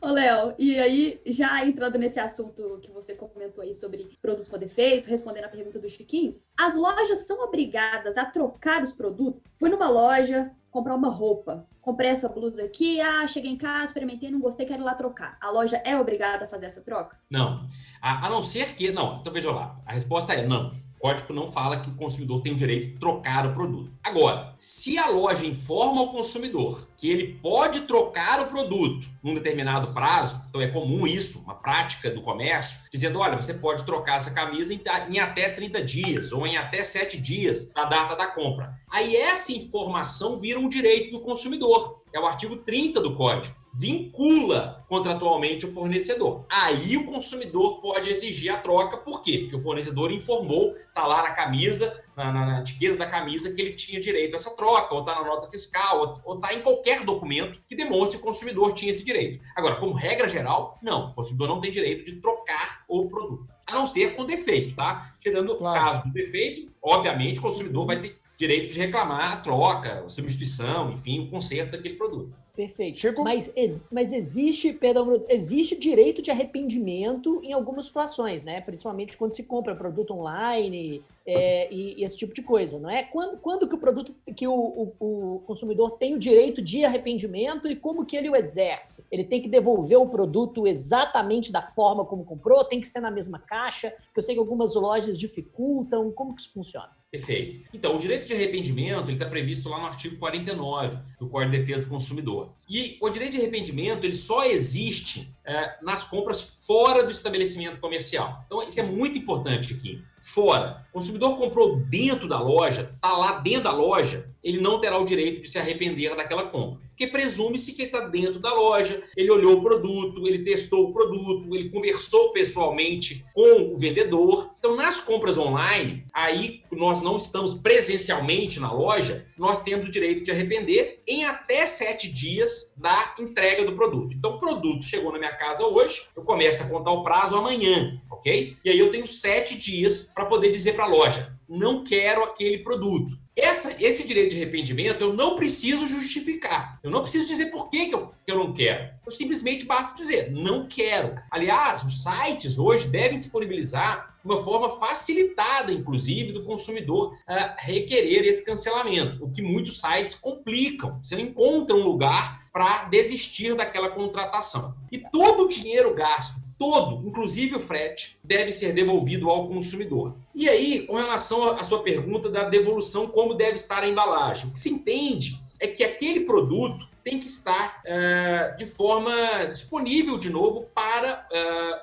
Ô, 0.00 0.08
Léo, 0.08 0.54
e 0.58 0.78
aí, 0.78 1.20
já 1.26 1.64
entrando 1.64 1.98
nesse 1.98 2.18
assunto 2.18 2.78
que 2.82 2.90
você 2.90 3.14
comentou 3.14 3.62
aí 3.62 3.74
sobre 3.74 4.16
produtos 4.20 4.48
com 4.48 4.58
defeito, 4.58 5.08
respondendo 5.08 5.44
a 5.44 5.48
pergunta 5.48 5.78
do 5.78 5.88
Chiquinho, 5.88 6.40
as 6.56 6.74
lojas 6.74 7.26
são 7.26 7.42
obrigadas 7.42 8.16
a 8.16 8.24
trocar 8.24 8.82
os 8.82 8.92
produtos? 8.92 9.42
Fui 9.58 9.68
numa 9.68 9.88
loja 9.88 10.50
comprar 10.70 10.94
uma 10.94 11.10
roupa, 11.10 11.68
comprei 11.80 12.10
essa 12.10 12.28
blusa 12.28 12.64
aqui, 12.64 13.00
ah, 13.00 13.26
cheguei 13.26 13.50
em 13.50 13.58
casa, 13.58 13.86
experimentei, 13.86 14.30
não 14.30 14.40
gostei, 14.40 14.64
quero 14.64 14.82
ir 14.82 14.84
lá 14.84 14.94
trocar. 14.94 15.36
A 15.40 15.50
loja 15.50 15.76
é 15.84 15.96
obrigada 15.98 16.46
a 16.46 16.48
fazer 16.48 16.66
essa 16.66 16.80
troca? 16.80 17.18
Não. 17.30 17.66
A, 18.00 18.26
a 18.26 18.30
não 18.30 18.42
ser 18.42 18.74
que. 18.74 18.90
Não, 18.90 19.16
então 19.16 19.32
veja 19.32 19.50
lá. 19.50 19.78
A 19.84 19.92
resposta 19.92 20.32
é 20.32 20.46
não 20.46 20.72
código 21.02 21.32
não 21.32 21.50
fala 21.50 21.80
que 21.80 21.90
o 21.90 21.96
consumidor 21.96 22.42
tem 22.42 22.52
o 22.52 22.56
direito 22.56 22.86
de 22.86 22.98
trocar 22.98 23.44
o 23.44 23.52
produto. 23.52 23.90
Agora, 24.04 24.54
se 24.56 24.96
a 24.96 25.08
loja 25.08 25.44
informa 25.44 26.00
ao 26.00 26.12
consumidor 26.12 26.88
que 26.96 27.10
ele 27.10 27.40
pode 27.42 27.80
trocar 27.80 28.40
o 28.40 28.46
produto 28.46 29.10
num 29.20 29.34
determinado 29.34 29.92
prazo, 29.92 30.40
então 30.48 30.60
é 30.60 30.68
comum 30.68 31.04
isso, 31.04 31.40
uma 31.40 31.56
prática 31.56 32.08
do 32.08 32.22
comércio, 32.22 32.78
dizendo: 32.92 33.18
olha, 33.18 33.36
você 33.36 33.54
pode 33.54 33.82
trocar 33.84 34.14
essa 34.16 34.32
camisa 34.32 34.72
em, 34.72 35.18
até 35.18 35.48
30 35.48 35.82
dias 35.82 36.32
ou 36.32 36.46
em 36.46 36.56
até 36.56 36.84
7 36.84 37.20
dias 37.20 37.72
da 37.72 37.84
data 37.84 38.14
da 38.14 38.28
compra. 38.28 38.72
Aí 38.88 39.16
essa 39.16 39.52
informação 39.52 40.38
vira 40.38 40.60
um 40.60 40.68
direito 40.68 41.10
do 41.10 41.24
consumidor. 41.24 42.00
É 42.12 42.20
o 42.20 42.26
artigo 42.26 42.58
30 42.58 43.00
do 43.00 43.16
código 43.16 43.61
vincula 43.72 44.84
contratualmente 44.86 45.64
o 45.64 45.72
fornecedor. 45.72 46.44
Aí 46.50 46.96
o 46.96 47.06
consumidor 47.06 47.80
pode 47.80 48.10
exigir 48.10 48.52
a 48.52 48.58
troca, 48.58 48.98
por 48.98 49.22
quê? 49.22 49.38
Porque 49.40 49.56
o 49.56 49.60
fornecedor 49.60 50.12
informou, 50.12 50.76
está 50.76 51.06
lá 51.06 51.22
na 51.22 51.30
camisa, 51.30 52.04
na, 52.14 52.30
na, 52.30 52.46
na, 52.46 52.60
etiqueta 52.60 52.96
da 52.96 53.06
camisa, 53.06 53.54
que 53.54 53.62
ele 53.62 53.72
tinha 53.72 53.98
direito 53.98 54.34
a 54.34 54.36
essa 54.36 54.54
troca, 54.54 54.94
ou 54.94 55.00
está 55.00 55.14
na 55.14 55.24
nota 55.24 55.50
fiscal, 55.50 56.20
ou 56.24 56.34
está 56.34 56.52
em 56.52 56.60
qualquer 56.60 57.02
documento 57.04 57.60
que 57.66 57.74
demonstre 57.74 58.18
que 58.18 58.22
o 58.22 58.26
consumidor 58.26 58.74
tinha 58.74 58.90
esse 58.90 59.04
direito. 59.04 59.42
Agora, 59.56 59.76
como 59.76 59.94
regra 59.94 60.28
geral, 60.28 60.78
não, 60.82 61.10
o 61.10 61.14
consumidor 61.14 61.48
não 61.48 61.60
tem 61.60 61.70
direito 61.70 62.04
de 62.04 62.20
trocar 62.20 62.84
o 62.86 63.08
produto. 63.08 63.48
A 63.66 63.72
não 63.72 63.86
ser 63.86 64.14
com 64.14 64.26
defeito, 64.26 64.74
tá? 64.74 65.14
Tirando 65.20 65.50
o 65.50 65.58
caso 65.58 66.02
do 66.02 66.12
defeito, 66.12 66.70
obviamente 66.82 67.38
o 67.38 67.42
consumidor 67.42 67.86
vai 67.86 68.00
ter 68.00 68.20
direito 68.36 68.72
de 68.72 68.78
reclamar 68.78 69.32
a 69.32 69.36
troca, 69.36 70.04
a 70.04 70.08
substituição, 70.08 70.92
enfim, 70.92 71.20
o 71.20 71.30
conserto 71.30 71.72
daquele 71.72 71.94
produto. 71.94 72.34
Perfeito. 72.54 72.98
Chico? 72.98 73.24
Mas, 73.24 73.52
mas 73.90 74.12
existe, 74.12 74.74
perdão, 74.74 75.24
existe 75.28 75.74
direito 75.74 76.20
de 76.20 76.30
arrependimento 76.30 77.40
em 77.42 77.52
algumas 77.52 77.86
situações, 77.86 78.44
né? 78.44 78.60
Principalmente 78.60 79.16
quando 79.16 79.32
se 79.32 79.42
compra 79.44 79.74
produto 79.74 80.12
online 80.12 81.02
é, 81.26 81.72
e, 81.72 81.98
e, 81.98 82.04
esse 82.04 82.18
tipo 82.18 82.34
de 82.34 82.42
coisa, 82.42 82.78
não 82.78 82.90
é? 82.90 83.04
Quando, 83.04 83.38
quando 83.38 83.66
que 83.66 83.74
o 83.74 83.78
produto, 83.78 84.14
que 84.36 84.46
o, 84.46 84.52
o, 84.52 84.94
o, 85.00 85.38
consumidor 85.46 85.92
tem 85.92 86.14
o 86.14 86.18
direito 86.18 86.60
de 86.60 86.84
arrependimento 86.84 87.68
e 87.68 87.74
como 87.74 88.04
que 88.04 88.16
ele 88.16 88.28
o 88.28 88.36
exerce? 88.36 89.02
Ele 89.10 89.24
tem 89.24 89.40
que 89.40 89.48
devolver 89.48 89.98
o 89.98 90.08
produto 90.08 90.66
exatamente 90.66 91.50
da 91.50 91.62
forma 91.62 92.04
como 92.04 92.22
comprou? 92.22 92.62
Tem 92.64 92.82
que 92.82 92.88
ser 92.88 93.00
na 93.00 93.10
mesma 93.10 93.38
caixa? 93.38 93.90
Porque 93.90 94.18
eu 94.18 94.22
sei 94.22 94.34
que 94.34 94.40
algumas 94.40 94.74
lojas 94.74 95.16
dificultam. 95.16 96.12
Como 96.12 96.34
que 96.34 96.42
isso 96.42 96.52
funciona? 96.52 97.01
Perfeito. 97.12 97.68
Então, 97.74 97.94
o 97.94 97.98
direito 97.98 98.26
de 98.26 98.32
arrependimento 98.32 99.10
está 99.10 99.26
previsto 99.26 99.68
lá 99.68 99.78
no 99.78 99.84
artigo 99.84 100.16
49 100.16 100.96
do 101.20 101.28
Código 101.28 101.52
de 101.52 101.58
Defesa 101.58 101.82
do 101.84 101.90
Consumidor. 101.90 102.54
E 102.66 102.96
o 103.02 103.10
direito 103.10 103.32
de 103.32 103.38
arrependimento 103.38 104.04
ele 104.04 104.14
só 104.14 104.44
existe 104.44 105.30
é, 105.44 105.76
nas 105.82 106.04
compras 106.04 106.64
fora 106.66 107.04
do 107.04 107.10
estabelecimento 107.10 107.78
comercial. 107.78 108.42
Então, 108.46 108.62
isso 108.62 108.80
é 108.80 108.82
muito 108.82 109.18
importante 109.18 109.74
aqui. 109.74 110.02
Fora. 110.18 110.86
O 110.90 110.94
consumidor 110.94 111.36
comprou 111.36 111.76
dentro 111.80 112.26
da 112.26 112.40
loja, 112.40 112.90
está 112.94 113.12
lá 113.12 113.40
dentro 113.40 113.64
da 113.64 113.72
loja, 113.72 114.30
ele 114.42 114.62
não 114.62 114.80
terá 114.80 114.96
o 114.96 115.04
direito 115.04 115.42
de 115.42 115.50
se 115.50 115.58
arrepender 115.58 116.16
daquela 116.16 116.44
compra 116.44 116.80
porque 116.92 117.06
presume-se 117.06 117.72
que 117.72 117.82
ele 117.82 117.90
está 117.90 118.06
dentro 118.06 118.38
da 118.38 118.52
loja, 118.54 119.02
ele 119.16 119.30
olhou 119.30 119.58
o 119.58 119.62
produto, 119.62 120.26
ele 120.26 120.44
testou 120.44 120.88
o 120.88 120.92
produto, 120.92 121.54
ele 121.54 121.70
conversou 121.70 122.32
pessoalmente 122.32 123.24
com 123.34 123.72
o 123.72 123.76
vendedor. 123.76 124.50
Então, 124.58 124.76
nas 124.76 125.00
compras 125.00 125.38
online, 125.38 126.04
aí 126.12 126.62
nós 126.70 127.00
não 127.00 127.16
estamos 127.16 127.54
presencialmente 127.54 128.60
na 128.60 128.72
loja, 128.72 129.26
nós 129.36 129.62
temos 129.62 129.88
o 129.88 129.90
direito 129.90 130.22
de 130.22 130.30
arrepender 130.30 131.02
em 131.06 131.24
até 131.24 131.66
sete 131.66 132.12
dias 132.12 132.74
da 132.76 133.14
entrega 133.18 133.64
do 133.64 133.74
produto. 133.74 134.14
Então, 134.14 134.36
o 134.36 134.38
produto 134.38 134.84
chegou 134.84 135.10
na 135.12 135.18
minha 135.18 135.36
casa 135.36 135.64
hoje, 135.64 136.02
eu 136.14 136.22
começo 136.22 136.62
a 136.62 136.68
contar 136.68 136.92
o 136.92 137.02
prazo 137.02 137.36
amanhã, 137.36 138.00
ok? 138.10 138.56
E 138.64 138.70
aí 138.70 138.78
eu 138.78 138.90
tenho 138.90 139.06
sete 139.06 139.56
dias 139.56 140.12
para 140.14 140.26
poder 140.26 140.50
dizer 140.50 140.74
para 140.74 140.84
a 140.84 140.88
loja, 140.88 141.36
não 141.48 141.82
quero 141.82 142.22
aquele 142.22 142.58
produto. 142.58 143.21
Essa, 143.34 143.74
esse 143.82 144.06
direito 144.06 144.34
de 144.34 144.36
arrependimento 144.36 145.00
eu 145.00 145.14
não 145.14 145.36
preciso 145.36 145.86
justificar. 145.86 146.78
Eu 146.82 146.90
não 146.90 147.00
preciso 147.00 147.26
dizer 147.26 147.46
por 147.46 147.70
que, 147.70 147.86
que, 147.86 147.94
eu, 147.94 148.12
que 148.26 148.30
eu 148.30 148.36
não 148.36 148.52
quero. 148.52 148.92
Eu 149.04 149.10
simplesmente 149.10 149.64
basta 149.64 149.96
dizer, 149.96 150.30
não 150.30 150.66
quero. 150.68 151.16
Aliás, 151.30 151.82
os 151.82 152.02
sites 152.02 152.58
hoje 152.58 152.88
devem 152.88 153.18
disponibilizar 153.18 154.14
uma 154.22 154.44
forma 154.44 154.68
facilitada, 154.68 155.72
inclusive, 155.72 156.32
do 156.32 156.44
consumidor 156.44 157.14
uh, 157.14 157.54
requerer 157.58 158.24
esse 158.24 158.44
cancelamento, 158.44 159.24
o 159.24 159.30
que 159.30 159.42
muitos 159.42 159.80
sites 159.80 160.14
complicam. 160.14 161.00
Você 161.02 161.16
não 161.16 161.22
encontra 161.22 161.74
um 161.74 161.82
lugar 161.82 162.42
para 162.52 162.84
desistir 162.84 163.54
daquela 163.54 163.90
contratação. 163.90 164.76
E 164.90 164.98
todo 164.98 165.44
o 165.44 165.48
dinheiro 165.48 165.94
gasto 165.94 166.40
todo, 166.58 167.06
inclusive 167.06 167.56
o 167.56 167.60
frete, 167.60 168.18
deve 168.22 168.52
ser 168.52 168.72
devolvido 168.72 169.28
ao 169.30 169.48
consumidor. 169.48 170.16
E 170.34 170.48
aí, 170.48 170.86
com 170.86 170.96
relação 170.96 171.50
à 171.50 171.62
sua 171.62 171.82
pergunta 171.82 172.28
da 172.28 172.48
devolução, 172.48 173.06
como 173.06 173.34
deve 173.34 173.54
estar 173.54 173.82
a 173.82 173.88
embalagem? 173.88 174.48
O 174.48 174.52
que 174.52 174.58
se 174.58 174.70
entende 174.70 175.40
é 175.60 175.66
que 175.66 175.84
aquele 175.84 176.20
produto 176.20 176.88
tem 177.04 177.18
que 177.18 177.26
estar 177.26 177.82
uh, 177.84 178.56
de 178.56 178.64
forma 178.64 179.46
disponível 179.46 180.16
de 180.18 180.30
novo 180.30 180.66
para 180.74 181.26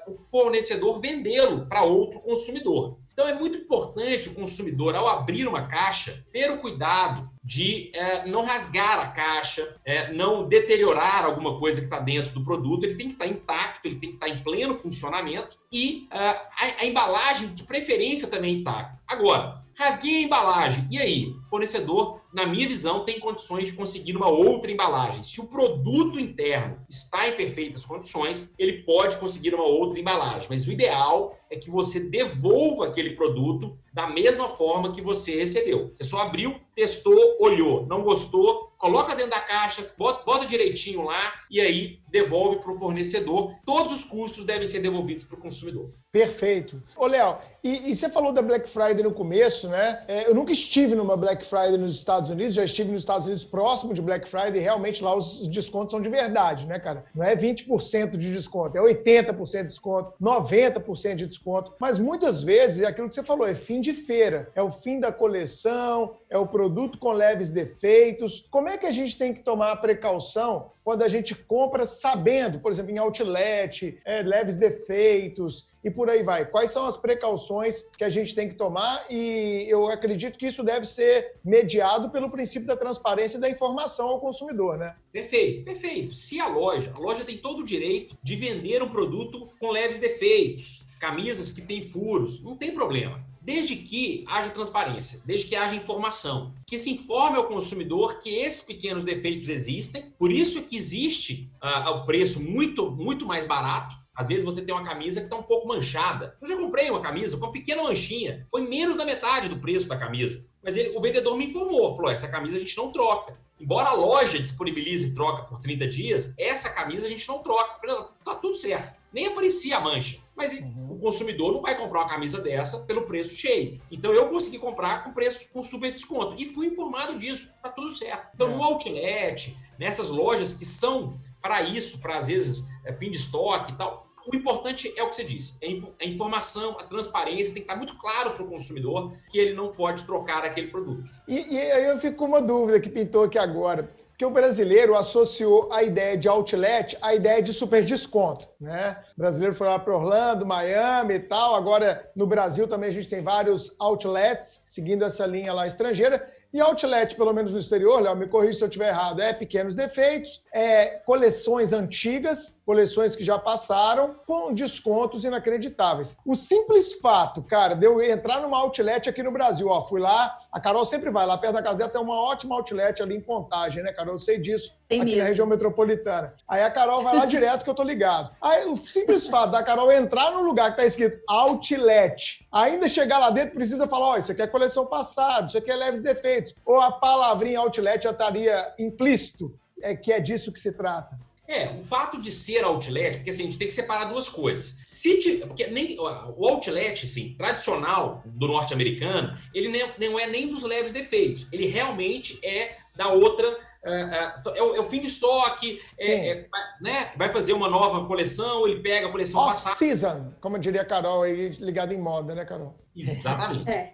uh, 0.07 0.11
o 0.13 0.17
fornecedor 0.27 0.99
vendê-lo 0.99 1.65
para 1.65 1.83
outro 1.83 2.19
consumidor. 2.21 2.97
Então 3.19 3.27
é 3.27 3.33
muito 3.33 3.57
importante 3.57 4.29
o 4.29 4.33
consumidor, 4.33 4.95
ao 4.95 5.05
abrir 5.05 5.45
uma 5.45 5.67
caixa, 5.67 6.25
ter 6.31 6.49
o 6.49 6.59
cuidado 6.59 7.29
de 7.43 7.91
é, 7.93 8.25
não 8.25 8.45
rasgar 8.45 8.97
a 8.97 9.07
caixa, 9.07 9.75
é, 9.83 10.13
não 10.13 10.47
deteriorar 10.47 11.25
alguma 11.25 11.59
coisa 11.59 11.81
que 11.81 11.87
está 11.87 11.99
dentro 11.99 12.31
do 12.31 12.45
produto. 12.45 12.85
Ele 12.85 12.95
tem 12.95 13.07
que 13.07 13.15
estar 13.15 13.25
tá 13.25 13.29
intacto, 13.29 13.85
ele 13.85 13.97
tem 13.97 14.11
que 14.11 14.15
estar 14.15 14.27
tá 14.27 14.31
em 14.31 14.41
pleno 14.41 14.73
funcionamento 14.73 15.57
e 15.69 16.07
uh, 16.13 16.15
a, 16.15 16.81
a, 16.81 16.85
embalagem, 16.85 17.49
de 17.49 17.63
preferência, 17.63 18.29
também 18.29 18.61
intacta. 18.61 19.01
Agora, 19.05 19.65
rasguei 19.77 20.19
a 20.19 20.21
embalagem. 20.21 20.87
E 20.89 20.97
aí? 20.97 21.35
Fornecedor, 21.49 22.21
na 22.31 22.45
minha 22.45 22.67
visão, 22.67 23.03
tem 23.03 23.19
condições 23.19 23.67
de 23.67 23.73
conseguir 23.73 24.15
uma 24.15 24.29
outra 24.29 24.71
embalagem. 24.71 25.23
Se 25.23 25.41
o 25.41 25.47
produto 25.47 26.19
interno 26.19 26.79
está 26.87 27.27
em 27.27 27.35
perfeitas 27.35 27.83
condições, 27.83 28.53
ele 28.57 28.83
pode 28.83 29.17
conseguir 29.17 29.55
uma 29.55 29.65
outra 29.65 29.99
embalagem. 29.99 30.47
Mas 30.49 30.67
o 30.67 30.71
ideal 30.71 31.35
é 31.49 31.57
que 31.57 31.69
você 31.69 32.09
devolva 32.09 32.85
aquele 32.85 33.15
produto 33.15 33.77
da 33.91 34.07
mesma 34.07 34.47
forma 34.47 34.91
que 34.91 35.01
você 35.01 35.35
recebeu. 35.35 35.91
Você 35.93 36.03
só 36.03 36.21
abriu, 36.21 36.55
testou, 36.75 37.37
olhou, 37.39 37.85
não 37.87 38.03
gostou, 38.03 38.71
coloca 38.77 39.15
dentro 39.15 39.31
da 39.31 39.41
caixa, 39.41 39.91
bota, 39.97 40.23
bota 40.23 40.45
direitinho 40.45 41.03
lá 41.03 41.33
e 41.49 41.59
aí 41.59 41.99
devolve 42.09 42.59
para 42.59 42.71
o 42.71 42.75
fornecedor. 42.75 43.53
Todos 43.65 43.91
os 43.91 44.03
custos 44.05 44.45
devem 44.45 44.67
ser 44.67 44.79
devolvidos 44.79 45.23
para 45.23 45.37
o 45.37 45.41
consumidor. 45.41 45.91
Perfeito. 46.11 46.81
Ô, 46.95 47.07
Léo, 47.07 47.37
e, 47.63 47.91
e, 47.91 47.95
você 47.95 48.09
falou 48.09 48.31
da 48.31 48.41
Black 48.41 48.69
Friday 48.69 49.03
no 49.03 49.13
começo, 49.13 49.67
né? 49.67 50.03
É, 50.07 50.27
eu 50.29 50.33
nunca 50.33 50.53
estive 50.53 50.95
numa 50.95 51.17
Black 51.17 51.38
Friday 51.45 51.77
nos 51.77 51.95
Estados 51.95 52.29
Unidos, 52.29 52.53
já 52.53 52.63
estive 52.63 52.91
nos 52.91 53.01
Estados 53.01 53.25
Unidos 53.25 53.43
próximo 53.43 53.93
de 53.93 54.01
Black 54.01 54.27
Friday, 54.27 54.57
e 54.57 54.59
realmente 54.59 55.03
lá 55.03 55.15
os 55.15 55.47
descontos 55.47 55.91
são 55.91 56.01
de 56.01 56.09
verdade, 56.09 56.65
né, 56.65 56.79
cara? 56.79 57.05
Não 57.13 57.23
é 57.23 57.35
20% 57.35 58.17
de 58.17 58.33
desconto, 58.33 58.77
é 58.77 58.81
80% 58.81 59.61
de 59.61 59.67
desconto, 59.67 60.13
90% 60.21 61.15
de 61.15 61.27
desconto. 61.27 61.73
Mas 61.79 61.99
muitas 61.99 62.43
vezes 62.43 62.83
é 62.83 62.87
aquilo 62.87 63.07
que 63.07 63.15
você 63.15 63.23
falou, 63.23 63.47
é 63.47 63.55
fim 63.55 63.81
de 63.81 63.93
feira, 63.93 64.49
é 64.55 64.61
o 64.61 64.69
fim 64.69 64.99
da 64.99 65.11
coleção, 65.11 66.15
é 66.29 66.37
o 66.37 66.47
produto 66.47 66.97
com 66.99 67.11
leves 67.11 67.49
defeitos. 67.49 68.45
Como 68.51 68.69
é 68.69 68.77
que 68.77 68.85
a 68.85 68.91
gente 68.91 69.17
tem 69.17 69.33
que 69.33 69.41
tomar 69.41 69.71
a 69.71 69.75
precaução 69.75 70.71
quando 70.83 71.01
a 71.01 71.07
gente 71.07 71.33
compra 71.33 71.85
sabendo, 71.85 72.59
por 72.59 72.71
exemplo, 72.71 72.91
em 72.91 72.97
outlet, 72.97 73.99
é, 74.05 74.21
leves 74.21 74.55
defeitos 74.55 75.67
e 75.83 75.89
por 75.89 76.09
aí 76.09 76.21
vai? 76.21 76.45
Quais 76.45 76.71
são 76.71 76.85
as 76.85 76.95
precauções 76.95 77.83
que 77.97 78.03
a 78.03 78.09
gente 78.09 78.35
tem 78.35 78.47
que 78.47 78.55
tomar? 78.55 79.05
E 79.09 79.65
eu 79.67 79.87
acredito 79.87 80.37
que 80.37 80.47
isso 80.47 80.63
deve 80.63 80.85
ser 80.85 81.33
mediado 81.43 82.11
pelo 82.11 82.29
princípio 82.29 82.67
da 82.67 82.77
transparência 82.77 83.37
e 83.37 83.41
da 83.41 83.49
informação 83.49 84.09
ao 84.09 84.19
consumidor, 84.19 84.77
né? 84.77 84.95
Perfeito, 85.11 85.63
perfeito. 85.63 86.13
Se 86.13 86.39
a 86.39 86.47
loja, 86.47 86.93
a 86.95 86.99
loja 86.99 87.25
tem 87.25 87.37
todo 87.37 87.61
o 87.61 87.65
direito 87.65 88.15
de 88.21 88.35
vender 88.35 88.83
um 88.83 88.89
produto 88.89 89.49
com 89.59 89.71
leves 89.71 89.97
defeitos, 89.97 90.83
camisas 90.99 91.51
que 91.51 91.61
têm 91.61 91.81
furos, 91.81 92.43
não 92.43 92.55
tem 92.55 92.73
problema 92.73 93.28
desde 93.49 93.77
que 93.77 94.23
haja 94.27 94.51
transparência, 94.51 95.23
desde 95.25 95.47
que 95.47 95.55
haja 95.55 95.73
informação, 95.73 96.53
que 96.67 96.77
se 96.77 96.91
informe 96.91 97.35
ao 97.35 97.47
consumidor 97.47 98.19
que 98.19 98.29
esses 98.29 98.61
pequenos 98.61 99.03
defeitos 99.03 99.49
existem, 99.49 100.13
por 100.19 100.31
isso 100.31 100.59
é 100.59 100.61
que 100.61 100.77
existe 100.77 101.49
uh, 101.55 101.89
o 101.89 102.05
preço 102.05 102.39
muito, 102.39 102.91
muito 102.91 103.25
mais 103.25 103.47
barato. 103.47 103.95
Às 104.13 104.27
vezes 104.27 104.45
você 104.45 104.61
tem 104.61 104.75
uma 104.75 104.83
camisa 104.83 105.19
que 105.19 105.25
está 105.25 105.35
um 105.35 105.41
pouco 105.41 105.67
manchada. 105.67 106.37
Eu 106.39 106.47
já 106.47 106.55
comprei 106.55 106.91
uma 106.91 107.01
camisa 107.01 107.37
com 107.37 107.47
uma 107.47 107.51
pequena 107.51 107.81
manchinha, 107.81 108.45
foi 108.51 108.67
menos 108.67 108.95
da 108.95 109.03
metade 109.03 109.49
do 109.49 109.57
preço 109.57 109.87
da 109.87 109.97
camisa. 109.97 110.47
Mas 110.63 110.75
ele, 110.75 110.95
o 110.97 111.01
vendedor 111.01 111.37
me 111.37 111.45
informou, 111.45 111.95
falou: 111.95 112.11
essa 112.11 112.27
camisa 112.27 112.57
a 112.57 112.59
gente 112.59 112.77
não 112.77 112.91
troca. 112.91 113.37
Embora 113.59 113.89
a 113.89 113.93
loja 113.93 114.39
disponibilize 114.39 115.13
troca 115.13 115.43
por 115.43 115.59
30 115.59 115.87
dias, 115.87 116.33
essa 116.37 116.69
camisa 116.69 117.05
a 117.05 117.09
gente 117.09 117.27
não 117.27 117.39
troca. 117.39 117.75
Eu 117.75 117.79
falei, 117.79 118.05
tá 118.23 118.35
tudo 118.35 118.55
certo. 118.55 118.97
Nem 119.11 119.27
aparecia 119.27 119.77
a 119.77 119.81
mancha. 119.81 120.19
Mas 120.35 120.53
uhum. 120.53 120.93
o 120.93 120.99
consumidor 120.99 121.51
não 121.51 121.61
vai 121.61 121.75
comprar 121.75 122.01
uma 122.01 122.09
camisa 122.09 122.39
dessa 122.39 122.85
pelo 122.85 123.01
preço 123.01 123.35
cheio. 123.35 123.81
Então 123.91 124.13
eu 124.13 124.29
consegui 124.29 124.59
comprar 124.59 125.03
com 125.03 125.11
preço 125.11 125.51
com 125.51 125.61
super 125.61 125.91
desconto. 125.91 126.41
E 126.41 126.45
fui 126.45 126.67
informado 126.67 127.19
disso. 127.19 127.49
Tá 127.61 127.69
tudo 127.69 127.89
certo. 127.89 128.29
Então, 128.33 128.49
é. 128.49 128.55
no 128.55 128.63
outlet, 128.63 129.57
nessas 129.77 130.07
lojas 130.07 130.53
que 130.53 130.65
são 130.65 131.19
para 131.41 131.61
isso, 131.61 131.99
para 131.99 132.17
às 132.17 132.27
vezes 132.27 132.65
é, 132.85 132.93
fim 132.93 133.11
de 133.11 133.17
estoque 133.17 133.73
e 133.73 133.75
tal, 133.75 134.08
o 134.31 134.35
importante 134.35 134.93
é 134.97 135.03
o 135.03 135.09
que 135.09 135.15
você 135.15 135.23
disse: 135.23 135.57
é 135.61 135.67
a 136.03 136.07
informação, 136.07 136.77
a 136.79 136.83
transparência, 136.83 137.53
tem 137.53 137.63
que 137.63 137.69
estar 137.69 137.75
muito 137.75 137.97
claro 137.97 138.31
para 138.31 138.43
o 138.43 138.47
consumidor 138.47 139.13
que 139.29 139.37
ele 139.37 139.53
não 139.53 139.69
pode 139.71 140.03
trocar 140.03 140.45
aquele 140.45 140.67
produto. 140.67 141.09
E, 141.27 141.55
e 141.55 141.59
aí 141.59 141.85
eu 141.85 141.97
fico 141.99 142.17
com 142.17 142.25
uma 142.25 142.41
dúvida 142.41 142.79
que 142.79 142.89
pintou 142.89 143.23
aqui 143.23 143.37
agora 143.37 143.89
que 144.19 144.25
o 144.25 144.29
brasileiro 144.29 144.97
associou 144.97 145.71
a 145.71 145.81
ideia 145.81 146.17
de 146.17 146.27
outlet 146.27 146.97
à 147.01 147.15
ideia 147.15 147.41
de 147.41 147.53
super 147.53 147.85
desconto, 147.85 148.49
né? 148.59 148.97
O 149.15 149.21
brasileiro 149.21 149.55
foi 149.55 149.67
lá 149.67 149.79
para 149.79 149.95
Orlando, 149.95 150.45
Miami 150.45 151.13
e 151.13 151.19
tal. 151.21 151.55
Agora 151.55 152.11
no 152.13 152.27
Brasil 152.27 152.67
também 152.67 152.89
a 152.89 152.91
gente 152.91 153.07
tem 153.07 153.23
vários 153.23 153.73
outlets 153.79 154.61
seguindo 154.67 155.05
essa 155.05 155.25
linha 155.25 155.53
lá 155.53 155.65
estrangeira. 155.65 156.29
E 156.51 156.59
outlet, 156.59 157.15
pelo 157.15 157.31
menos 157.31 157.51
no 157.51 157.59
exterior, 157.59 158.01
Léo, 158.01 158.15
me 158.15 158.27
corrija 158.27 158.57
se 158.57 158.63
eu 158.63 158.67
estiver 158.67 158.89
errado, 158.89 159.21
é 159.21 159.31
pequenos 159.31 159.75
defeitos, 159.75 160.41
é 160.51 160.99
coleções 161.05 161.73
antigas, 161.73 162.59
coleções 162.65 163.15
que 163.15 163.23
já 163.23 163.37
passaram, 163.37 164.15
com 164.25 164.51
descontos 164.51 165.23
inacreditáveis. 165.23 166.17
O 166.25 166.33
simples 166.33 166.93
fato, 166.93 167.43
cara, 167.43 167.75
de 167.75 167.85
eu 167.85 168.01
entrar 168.01 168.41
numa 168.41 168.57
outlet 168.57 169.07
aqui 169.07 169.21
no 169.21 169.31
Brasil, 169.31 169.67
ó, 169.67 169.85
fui 169.85 169.99
lá, 169.99 170.39
A 170.51 170.59
Carol 170.59 170.83
sempre 170.83 171.11
vai 171.11 171.27
lá 171.27 171.37
perto 171.37 171.53
da 171.53 171.61
casa 171.61 171.77
dela, 171.77 171.89
tem 171.89 172.01
uma 172.01 172.19
ótima 172.21 172.55
outlet 172.55 173.03
ali 173.03 173.15
em 173.15 173.21
Contagem, 173.21 173.83
né, 173.83 173.93
Carol? 173.93 174.15
Eu 174.15 174.19
sei 174.19 174.39
disso. 174.39 174.73
Tem 174.87 174.99
aqui 174.99 175.11
mesmo. 175.11 175.21
na 175.21 175.29
região 175.29 175.47
metropolitana. 175.47 176.33
Aí 176.47 176.63
a 176.63 176.71
Carol 176.71 177.03
vai 177.03 177.15
lá 177.15 177.25
direto 177.27 177.63
que 177.63 177.69
eu 177.69 177.75
tô 177.75 177.83
ligado. 177.83 178.31
Aí 178.41 178.65
o 178.65 178.75
simples 178.75 179.27
fato 179.27 179.51
da 179.51 179.61
Carol 179.61 179.91
entrar 179.91 180.31
no 180.31 180.41
lugar 180.41 180.71
que 180.71 180.77
tá 180.77 180.85
escrito 180.85 181.19
outlet, 181.27 182.45
ainda 182.51 182.87
chegar 182.87 183.19
lá 183.19 183.29
dentro 183.29 183.53
precisa 183.53 183.87
falar, 183.87 184.07
ó, 184.07 184.17
isso 184.17 184.31
aqui 184.31 184.41
é 184.41 184.47
coleção 184.47 184.87
passada, 184.87 185.45
isso 185.45 185.57
aqui 185.57 185.69
é 185.69 185.75
leves 185.75 186.01
defeitos. 186.01 186.55
Ou 186.65 186.81
a 186.81 186.91
palavrinha 186.91 187.59
outlet 187.59 188.03
já 188.03 188.11
estaria 188.11 188.73
implícito, 188.79 189.53
é 189.81 189.95
que 189.95 190.11
é 190.11 190.19
disso 190.19 190.51
que 190.51 190.59
se 190.59 190.71
trata. 190.71 191.15
É, 191.49 191.75
o 191.79 191.81
fato 191.81 192.21
de 192.21 192.31
ser 192.31 192.63
outlet, 192.63 193.17
porque 193.17 193.31
assim, 193.31 193.41
a 193.41 193.45
gente 193.45 193.57
tem 193.57 193.67
que 193.67 193.73
separar 193.73 194.05
duas 194.05 194.29
coisas. 194.29 194.83
Se 194.85 195.17
porque 195.47 195.65
nem, 195.65 195.99
o 195.99 196.47
outlet, 196.47 197.07
assim, 197.07 197.33
tradicional 197.35 198.21
do 198.23 198.47
norte-americano, 198.47 199.35
ele 199.51 199.67
não 199.97 200.19
é 200.19 200.27
nem 200.27 200.47
dos 200.47 200.61
leves 200.61 200.91
defeitos. 200.91 201.47
Ele 201.51 201.65
realmente 201.65 202.39
é 202.45 202.77
da 202.95 203.07
outra. 203.07 203.57
Uh, 203.83 203.89
uh, 203.89 204.57
é, 204.57 204.61
o, 204.61 204.75
é, 204.75 204.79
o, 204.81 204.83
fim 204.83 204.99
de 204.99 205.07
estoque, 205.07 205.81
é, 205.97 206.31
é, 206.31 206.47
né? 206.81 207.11
vai 207.15 207.31
fazer 207.31 207.53
uma 207.53 207.69
nova 207.69 208.05
coleção, 208.05 208.67
ele 208.67 208.81
pega 208.81 209.07
a 209.07 209.11
coleção 209.11 209.39
Off 209.39 209.51
passada. 209.51 209.75
season, 209.77 210.33
como 210.41 210.59
diria 210.59 210.81
a 210.81 210.85
Carol 210.85 211.23
aí, 211.23 211.49
ligada 211.59 211.93
em 211.93 211.97
moda, 211.97 212.35
né, 212.35 212.43
Carol? 212.43 212.75
Exatamente. 212.93 213.69
É. 213.69 213.93